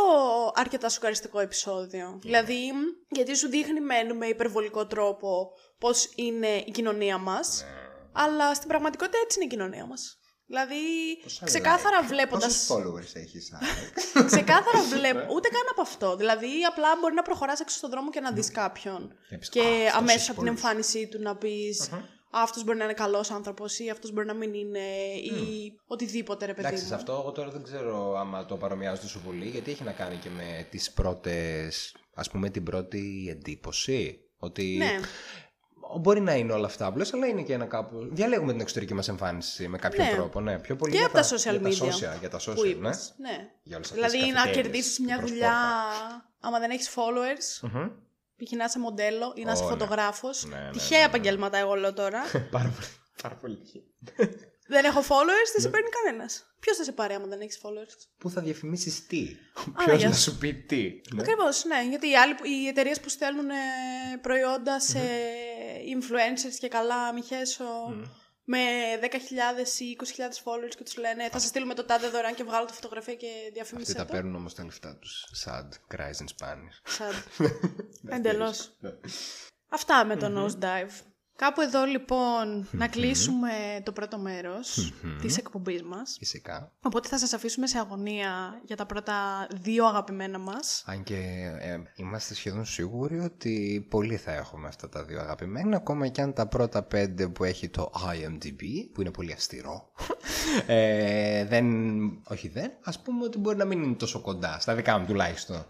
αρκετά 0.55 0.89
σοκαριστικό 0.89 1.39
επεισόδιο. 1.39 2.19
Δηλαδή, 2.21 2.71
γιατί 3.09 3.35
σου 3.35 3.49
δείχνει 3.49 3.81
μεν 3.81 4.17
με 4.17 4.25
υπερβολικό 4.25 4.87
τρόπο 4.87 5.51
πώς 5.79 6.09
είναι 6.15 6.47
η 6.47 6.71
κοινωνία 6.71 7.17
μας, 7.17 7.65
αλλά 8.13 8.53
στην 8.53 8.67
πραγματικότητα 8.67 9.17
έτσι 9.23 9.37
είναι 9.39 9.45
η 9.45 9.55
κοινωνία 9.55 9.85
μας. 9.85 10.15
Δηλαδή, 10.45 10.77
ξεκάθαρα 11.43 12.03
βλέποντας... 12.03 12.65
Πόσους 12.67 12.85
followers 12.85 13.15
έχεις, 13.15 13.53
Άλεξ; 13.53 14.11
Ξεκάθαρα 14.35 14.81
βλέπω. 14.83 15.33
Ούτε 15.33 15.49
καν 15.49 15.67
από 15.71 15.81
αυτό. 15.81 16.15
Δηλαδή, 16.15 16.63
απλά 16.69 16.87
μπορεί 17.01 17.13
να 17.13 17.21
προχωράς 17.21 17.59
έξω 17.59 17.77
στον 17.77 17.89
δρόμο 17.89 18.09
και 18.09 18.19
να 18.19 18.31
δεις 18.31 18.51
κάποιον. 18.51 19.11
Και 19.29 19.37
πεις, 19.37 19.49
Και 19.49 19.59
«Α, 19.59 19.63
αυτός 19.65 19.93
αμέσως 19.93 20.21
έχει 20.21 20.31
από 20.31 20.41
την 20.41 20.49
πολλούς». 20.49 20.63
εμφάνισή 20.63 21.07
του 21.07 21.21
να 21.21 21.35
πεις. 21.35 21.89
Αυτός 22.33 22.63
μπορεί 22.63 22.77
να 22.77 22.83
είναι 22.83 22.93
καλός 22.93 23.31
άνθρωπος 23.31 23.79
ή 23.79 23.89
αυτός 23.89 24.11
μπορεί 24.11 24.27
να 24.27 24.33
μην 24.33 24.53
είναι 24.53 24.79
ή 25.23 25.73
οτιδήποτε 25.87 26.45
ρε 26.45 26.53
παιδί 26.53 26.67
Εντάξει, 26.67 26.83
μου. 26.83 26.89
σε 26.89 26.95
αυτό 26.95 27.11
εγώ 27.11 27.31
τώρα 27.31 27.49
δεν 27.49 27.63
ξέρω 27.63 28.17
άμα 28.19 28.45
το 28.45 28.55
παρομοιάζω 28.57 29.01
τόσο 29.01 29.19
πολύ, 29.19 29.45
γιατί 29.45 29.71
έχει 29.71 29.83
να 29.83 29.91
κάνει 29.91 30.15
και 30.15 30.29
με 30.29 30.67
τις 30.69 30.91
πρώτες, 30.91 31.95
ας 32.13 32.29
πούμε 32.29 32.49
την 32.49 32.63
πρώτη 32.63 33.27
εντύπωση. 33.29 34.19
Ότι 34.37 34.75
Ναι. 34.77 34.99
Μπορεί 35.99 36.21
να 36.21 36.35
είναι 36.35 36.53
όλα 36.53 36.65
αυτά 36.65 36.85
απλώ, 36.85 37.09
αλλά 37.13 37.27
είναι 37.27 37.41
και 37.41 37.53
ένα 37.53 37.65
κάπου. 37.65 38.07
Διαλέγουμε 38.11 38.51
την 38.51 38.61
εξωτερική 38.61 38.93
μας 38.93 39.07
εμφάνιση 39.07 39.67
με 39.67 39.77
κάποιο 39.77 40.03
Ναι. 40.03 40.11
τρόπο. 40.11 40.39
Ναι, 40.39 40.59
πιο 40.59 40.75
πολύ 40.75 40.91
Και 40.91 40.97
για 40.97 41.07
από 41.07 41.15
τα 41.15 41.23
social 41.23 41.59
για 41.59 41.69
media. 41.69 41.77
Τα 41.77 41.85
social, 42.15 42.19
για 42.19 42.29
τα 42.29 42.39
social, 42.39 42.55
που 42.55 42.61
ναι. 42.61 42.67
είπες. 42.69 43.13
Ναι. 43.17 43.49
Για 43.63 43.75
όλες 43.77 43.91
αυτές 43.91 44.03
τις 44.11 44.11
Δηλαδή 44.11 44.31
να 44.31 44.33
καφετέριες, 44.35 44.63
κερδίσεις 44.63 44.99
μια 44.99 45.17
προς 45.17 45.29
δουλειά 45.29 45.47
πόρτα. 45.49 46.29
άμα 46.39 46.59
δεν 46.59 46.69
έχεις 46.69 46.89
followers. 46.95 47.69
Μμμ. 47.71 47.89
Π.χ. 48.43 48.51
να 48.51 48.63
είσαι 48.63 48.79
μοντέλο 48.79 49.33
ή 49.35 49.43
να 49.43 49.51
είσαι 49.51 49.63
Ω, 49.63 49.65
ναι. 49.65 49.71
φωτογράφος. 49.71 50.45
Ναι, 50.45 50.55
ναι, 50.57 50.69
Τυχαία 50.71 50.97
ναι, 50.97 51.03
ναι. 51.03 51.09
επαγγέλματα, 51.09 51.57
εγώ 51.57 51.73
λέω 51.75 51.93
τώρα. 51.93 52.21
Πάρα 52.51 52.69
πολύ. 52.69 52.87
Πάρα 53.21 53.35
πολύ. 53.35 53.57
δεν 54.67 54.85
έχω 54.85 54.99
followers, 54.99 55.49
δεν 55.53 55.61
σε 55.61 55.67
Ναι. 55.67 55.73
παίρνει 55.73 55.89
κανένας. 55.89 56.45
Ποιος 56.59 56.77
θα 56.77 56.83
σε 56.83 56.91
πάρει 56.91 57.13
άμα 57.13 57.27
δεν 57.27 57.41
έχεις 57.41 57.59
followers; 57.63 58.07
Πού 58.17 58.29
θα 58.29 58.41
διαφημίσεις 58.41 59.07
τι; 59.07 59.35
Α, 59.73 59.83
Ποιος 59.85 59.97
γεια 59.97 60.09
να 60.09 60.15
σου. 60.15 60.21
σου 60.21 60.37
πει 60.37 60.53
τι. 60.53 61.01
Ναι. 61.13 61.21
Ακριβώς, 61.21 61.65
ναι. 61.65 61.83
Γιατί 61.89 62.09
οι, 62.09 62.15
άλλοι, 62.17 62.35
οι 62.43 62.67
εταιρείες 62.67 62.99
που 62.99 63.09
στέλνουν 63.09 63.49
ε, 63.49 63.53
προϊόντα 64.21 64.79
σε 64.79 64.99
influencers 65.95 66.55
και 66.59 66.67
καλά, 66.67 67.13
μη 67.13 67.21
χέσω, 67.21 67.63
με 68.51 68.59
10.000 69.01 69.79
ή 69.79 69.97
20.000 69.99 70.03
followers 70.43 70.75
και 70.77 70.83
τους 70.83 70.97
λένε 70.97 71.29
θα 71.29 71.39
σας 71.39 71.49
στείλουμε 71.49 71.73
το 71.73 71.83
τάδε 71.83 72.07
δωρεάν 72.09 72.35
και 72.35 72.43
βγάλω 72.43 72.65
τη 72.65 72.73
φωτογραφία 72.73 73.15
και 73.15 73.27
διαφημίστε 73.53 73.91
Αυτοί 73.91 74.03
τα 74.03 74.05
το. 74.07 74.13
παίρνουν 74.13 74.35
όμως 74.35 74.53
τα 74.53 74.63
λεφτά 74.63 74.95
τους. 74.95 75.25
Sad, 75.45 75.95
cries 75.95 76.17
in 76.23 76.27
Spanish. 76.37 76.77
Σαν. 76.83 77.13
Εντελώς. 78.17 78.71
Αυτά 79.69 80.05
με 80.05 80.15
το 80.17 80.27
nosedive. 80.45 81.10
Κάπου 81.41 81.61
εδώ 81.61 81.85
λοιπόν 81.85 82.67
να 82.71 82.87
κλείσουμε 82.87 83.49
το 83.83 83.91
πρώτο 83.91 84.17
μέρος 84.17 84.93
της 85.21 85.37
εκπομπής 85.37 85.83
μας. 85.83 86.15
Φυσικά. 86.17 86.71
Οπότε 86.81 87.07
θα 87.07 87.17
σας 87.17 87.33
αφήσουμε 87.33 87.67
σε 87.67 87.77
αγωνία 87.77 88.61
για 88.65 88.75
τα 88.75 88.85
πρώτα 88.85 89.47
δύο 89.61 89.85
αγαπημένα 89.85 90.37
μας. 90.37 90.83
Αν 90.85 91.03
και 91.03 91.15
ε, 91.59 91.77
είμαστε 91.95 92.33
σχεδόν 92.33 92.65
σίγουροι 92.65 93.19
ότι 93.19 93.85
πολλοί 93.89 94.17
θα 94.17 94.31
έχουμε 94.31 94.67
αυτά 94.67 94.89
τα 94.89 95.03
δύο 95.03 95.19
αγαπημένα, 95.19 95.75
ακόμα 95.75 96.07
και 96.07 96.21
αν 96.21 96.33
τα 96.33 96.47
πρώτα 96.47 96.83
πέντε 96.83 97.27
που 97.27 97.43
έχει 97.43 97.69
το 97.69 97.91
IMDb, 97.95 98.61
που 98.93 99.01
είναι 99.01 99.11
πολύ 99.11 99.31
αυστηρό, 99.31 99.91
ε, 100.67 101.45
δεν, 101.45 101.65
όχι 102.27 102.47
δεν, 102.47 102.71
ας 102.83 103.01
πούμε 103.01 103.23
ότι 103.23 103.37
μπορεί 103.37 103.57
να 103.57 103.65
μην 103.65 103.83
είναι 103.83 103.95
τόσο 103.95 104.19
κοντά, 104.21 104.57
στα 104.59 104.75
δικά 104.75 104.97
μου 104.97 105.05
τουλάχιστον. 105.05 105.65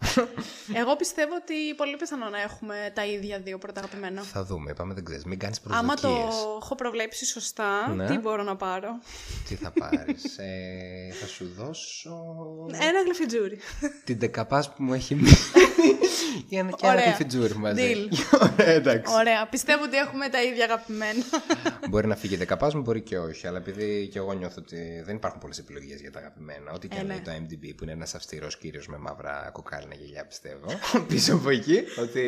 Εγώ 0.74 0.96
πιστεύω 0.96 1.36
ότι 1.36 1.76
πολύ 1.78 1.96
πιθανό 1.96 2.30
να 2.30 2.42
έχουμε 2.42 2.76
τα 2.94 3.06
ίδια 3.06 3.40
δύο 3.40 3.58
πρώτα 3.58 3.80
αγαπημένα. 3.80 4.22
θα 4.22 4.44
δούμε, 4.44 4.72
είπαμε 4.72 4.94
δεν 4.94 5.04
ξέρεις, 5.04 5.26
μην 5.26 5.40
κάνεις 5.40 5.61
Άμα 5.70 5.94
προσδοκίες. 5.94 6.36
το 6.36 6.60
έχω 6.62 6.76
προβλέψει 6.76 7.26
σωστά, 7.26 7.88
Ναι. 7.96 8.06
τι 8.08 8.18
μπορώ 8.18 8.44
να 8.44 8.56
πάρω; 8.56 8.90
Τι 9.48 9.56
θα 9.56 9.72
πάρεις, 9.80 10.38
ε, 10.38 11.14
θα 11.20 11.28
σου 11.28 11.52
δώσω 11.58 12.12
Ένα 12.74 13.02
γλυφιτζούρι. 13.06 13.60
την 14.04 14.20
δεκαπάς 14.20 14.74
που 14.74 14.84
μου 14.84 14.94
έχει 14.94 15.16
μείνει 15.16 15.30
για 16.48 16.60
ένα 16.60 16.70
και 16.72 16.86
ένα 16.86 16.94
Ωραία. 16.94 17.06
κεφιτζούρι 17.06 17.56
μαζί. 17.56 18.08
Deal. 18.12 18.18
Ωραία, 18.42 18.68
εντάξει. 18.74 19.14
Ωραία. 19.14 19.48
Πιστεύω 19.48 19.84
ότι 19.84 19.98
έχουμε 19.98 20.30
τα 20.30 20.44
ίδια 20.44 20.64
αγαπημένα. 20.64 21.24
Μπορεί 21.90 22.08
να 22.08 22.16
φύγει 22.16 22.36
δεκαπάς 22.36 22.74
μου, 22.74 22.82
μπορεί 22.82 23.02
και 23.02 23.18
όχι. 23.18 23.48
Αλλά 23.48 23.58
επειδή 23.58 24.08
και 24.12 24.18
εγώ 24.18 24.34
νιώθω 24.34 24.56
ότι 24.58 25.02
δεν 25.06 25.16
υπάρχουν 25.16 25.40
πολλές 25.40 25.58
επιλογές 25.58 26.00
για 26.02 26.12
τα 26.12 26.20
αγαπημένα. 26.20 26.72
Ό,τι 26.72 26.88
και 26.88 26.96
Ε, 26.98 27.00
αν 27.00 27.06
ναι. 27.06 27.14
λέει 27.14 27.22
το 27.22 27.32
MDB 27.32 27.74
που 27.78 27.84
είναι 27.84 27.92
ένας 27.92 28.16
αυστηρός 28.16 28.58
κύριος 28.58 28.88
με 28.88 28.98
μαύρα 28.98 29.50
κοκάλινα 29.54 29.96
γελιά, 29.96 30.26
πιστεύω. 30.26 30.66
Πίσω 31.08 31.36
από 31.36 31.50
εκεί. 31.50 31.84
Ότι 32.00 32.24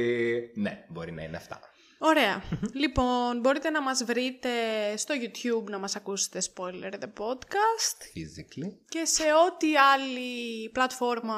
ναι, 0.55 0.83
μπορεί 0.87 1.11
να 1.11 1.23
είναι 1.23 1.37
αυτά. 1.37 1.59
Ωραία. 2.05 2.43
λοιπόν, 2.73 3.39
μπορείτε 3.39 3.69
να 3.69 3.81
μας 3.81 4.03
βρείτε 4.03 4.49
στο 4.97 5.13
YouTube 5.21 5.69
να 5.69 5.77
μας 5.77 5.95
ακούσετε 5.95 6.41
Spoiler 6.53 6.93
The 6.93 7.07
Podcast 7.23 7.97
Physically. 8.15 8.71
και 8.89 9.05
σε 9.05 9.23
ό,τι 9.23 9.77
άλλη 9.77 10.69
πλατφόρμα 10.69 11.35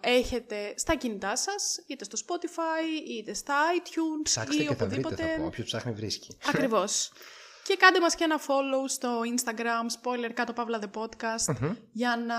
έχετε 0.00 0.74
στα 0.76 0.94
κινητά 0.94 1.36
σας, 1.36 1.84
είτε 1.86 2.04
στο 2.04 2.18
Spotify, 2.26 3.08
είτε 3.08 3.34
στα 3.34 3.54
iTunes 3.78 4.22
Ψάξτε 4.22 4.62
ή 4.62 4.66
και 4.66 4.74
θα 4.74 4.86
βρείτε, 4.86 5.00
οπουδήποτε. 5.06 5.30
θα 5.32 5.40
πω. 5.40 5.46
Όποιο 5.46 5.64
ψάχνει 5.64 5.92
βρίσκει. 5.92 6.36
Ακριβώς. 6.46 7.10
Και 7.66 7.76
κάντε 7.76 8.00
μας 8.00 8.14
και 8.14 8.24
ένα 8.24 8.38
follow 8.40 8.84
στο 8.88 9.20
Instagram, 9.34 9.86
spoiler 10.00 10.30
κάτω 10.34 10.52
παύλα 10.52 10.78
the 10.82 11.00
podcast, 11.00 11.54
για 11.92 12.16
να 12.26 12.34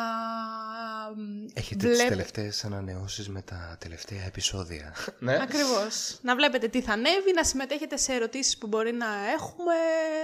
μ, 1.16 1.46
Έχετε 1.54 1.88
τις 1.88 1.96
βλέπ- 1.98 2.10
τελευταίες 2.10 2.64
ανανεώσεις 2.66 3.30
με 3.30 3.42
τα 3.42 3.78
τελευταία 3.80 4.24
επεισόδια. 4.26 4.96
ναι. 5.20 5.34
Ακριβώς. 5.42 6.18
Να 6.22 6.36
βλέπετε 6.36 6.68
τι 6.68 6.82
θα 6.82 6.94
ανέβει, 6.94 7.34
να 7.36 7.44
συμμετέχετε 7.44 7.98
σε 7.98 8.14
ερωτήσεις 8.14 8.58
που 8.58 8.68
μπορεί 8.68 8.92
να 8.94 9.08
έχουμε. 9.36 9.74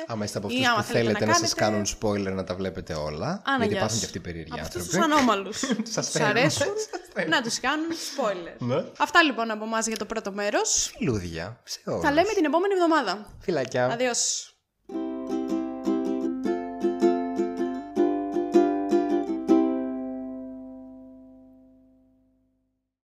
Άμα 0.08 0.24
είστε 0.26 0.38
από 0.38 0.48
ή 0.50 0.52
αυτούς 0.54 0.68
άμα 0.68 0.78
που 0.84 0.92
θέλετε 0.92 1.12
να, 1.12 1.20
κάνετε. 1.20 1.40
σας 1.40 1.54
κάνουν 1.54 1.86
spoiler 2.00 2.34
να 2.34 2.44
τα 2.44 2.56
βλέπετε 2.56 2.94
όλα. 2.94 3.42
Άνα, 3.46 3.58
γιατί 3.58 3.68
γεια 3.74 3.78
υπάρχουν 3.78 3.90
σου. 3.96 4.00
και 4.00 4.06
αυτοί 4.06 4.18
οι 4.18 4.22
περίεργοι 4.22 4.52
Από 4.54 4.62
αυτούς 4.62 4.82
άνθρωποι. 4.82 5.08
τους 5.08 5.18
ανώμαλους. 5.18 5.58
Σας 5.94 6.06
τους 6.06 6.10
θέλουμε. 6.16 6.30
αρέσουν 6.40 6.60
Σας 6.66 6.88
θέλουμε. 7.14 7.36
να 7.36 7.42
τους 7.44 7.60
κάνουν 7.60 7.88
spoiler. 7.92 8.56
Ναι. 8.60 8.84
Αυτά 8.98 9.24
λοιπόν 9.24 9.52
από 9.52 9.64
εμάς 9.66 9.88
για 9.88 9.98
το 9.98 10.06
πρώτο 10.06 10.32
μέρος. 10.32 10.92
Φιλούδια 10.98 11.60
σε 11.64 11.80
όλους. 11.86 12.02
Τα 12.04 12.12
λέμε 12.12 12.30
την 12.36 12.46
επόμενη 12.46 12.74
εβδομάδα. 12.74 13.26
Φιλάκια. 13.42 13.86
Αδειός. 13.88 14.48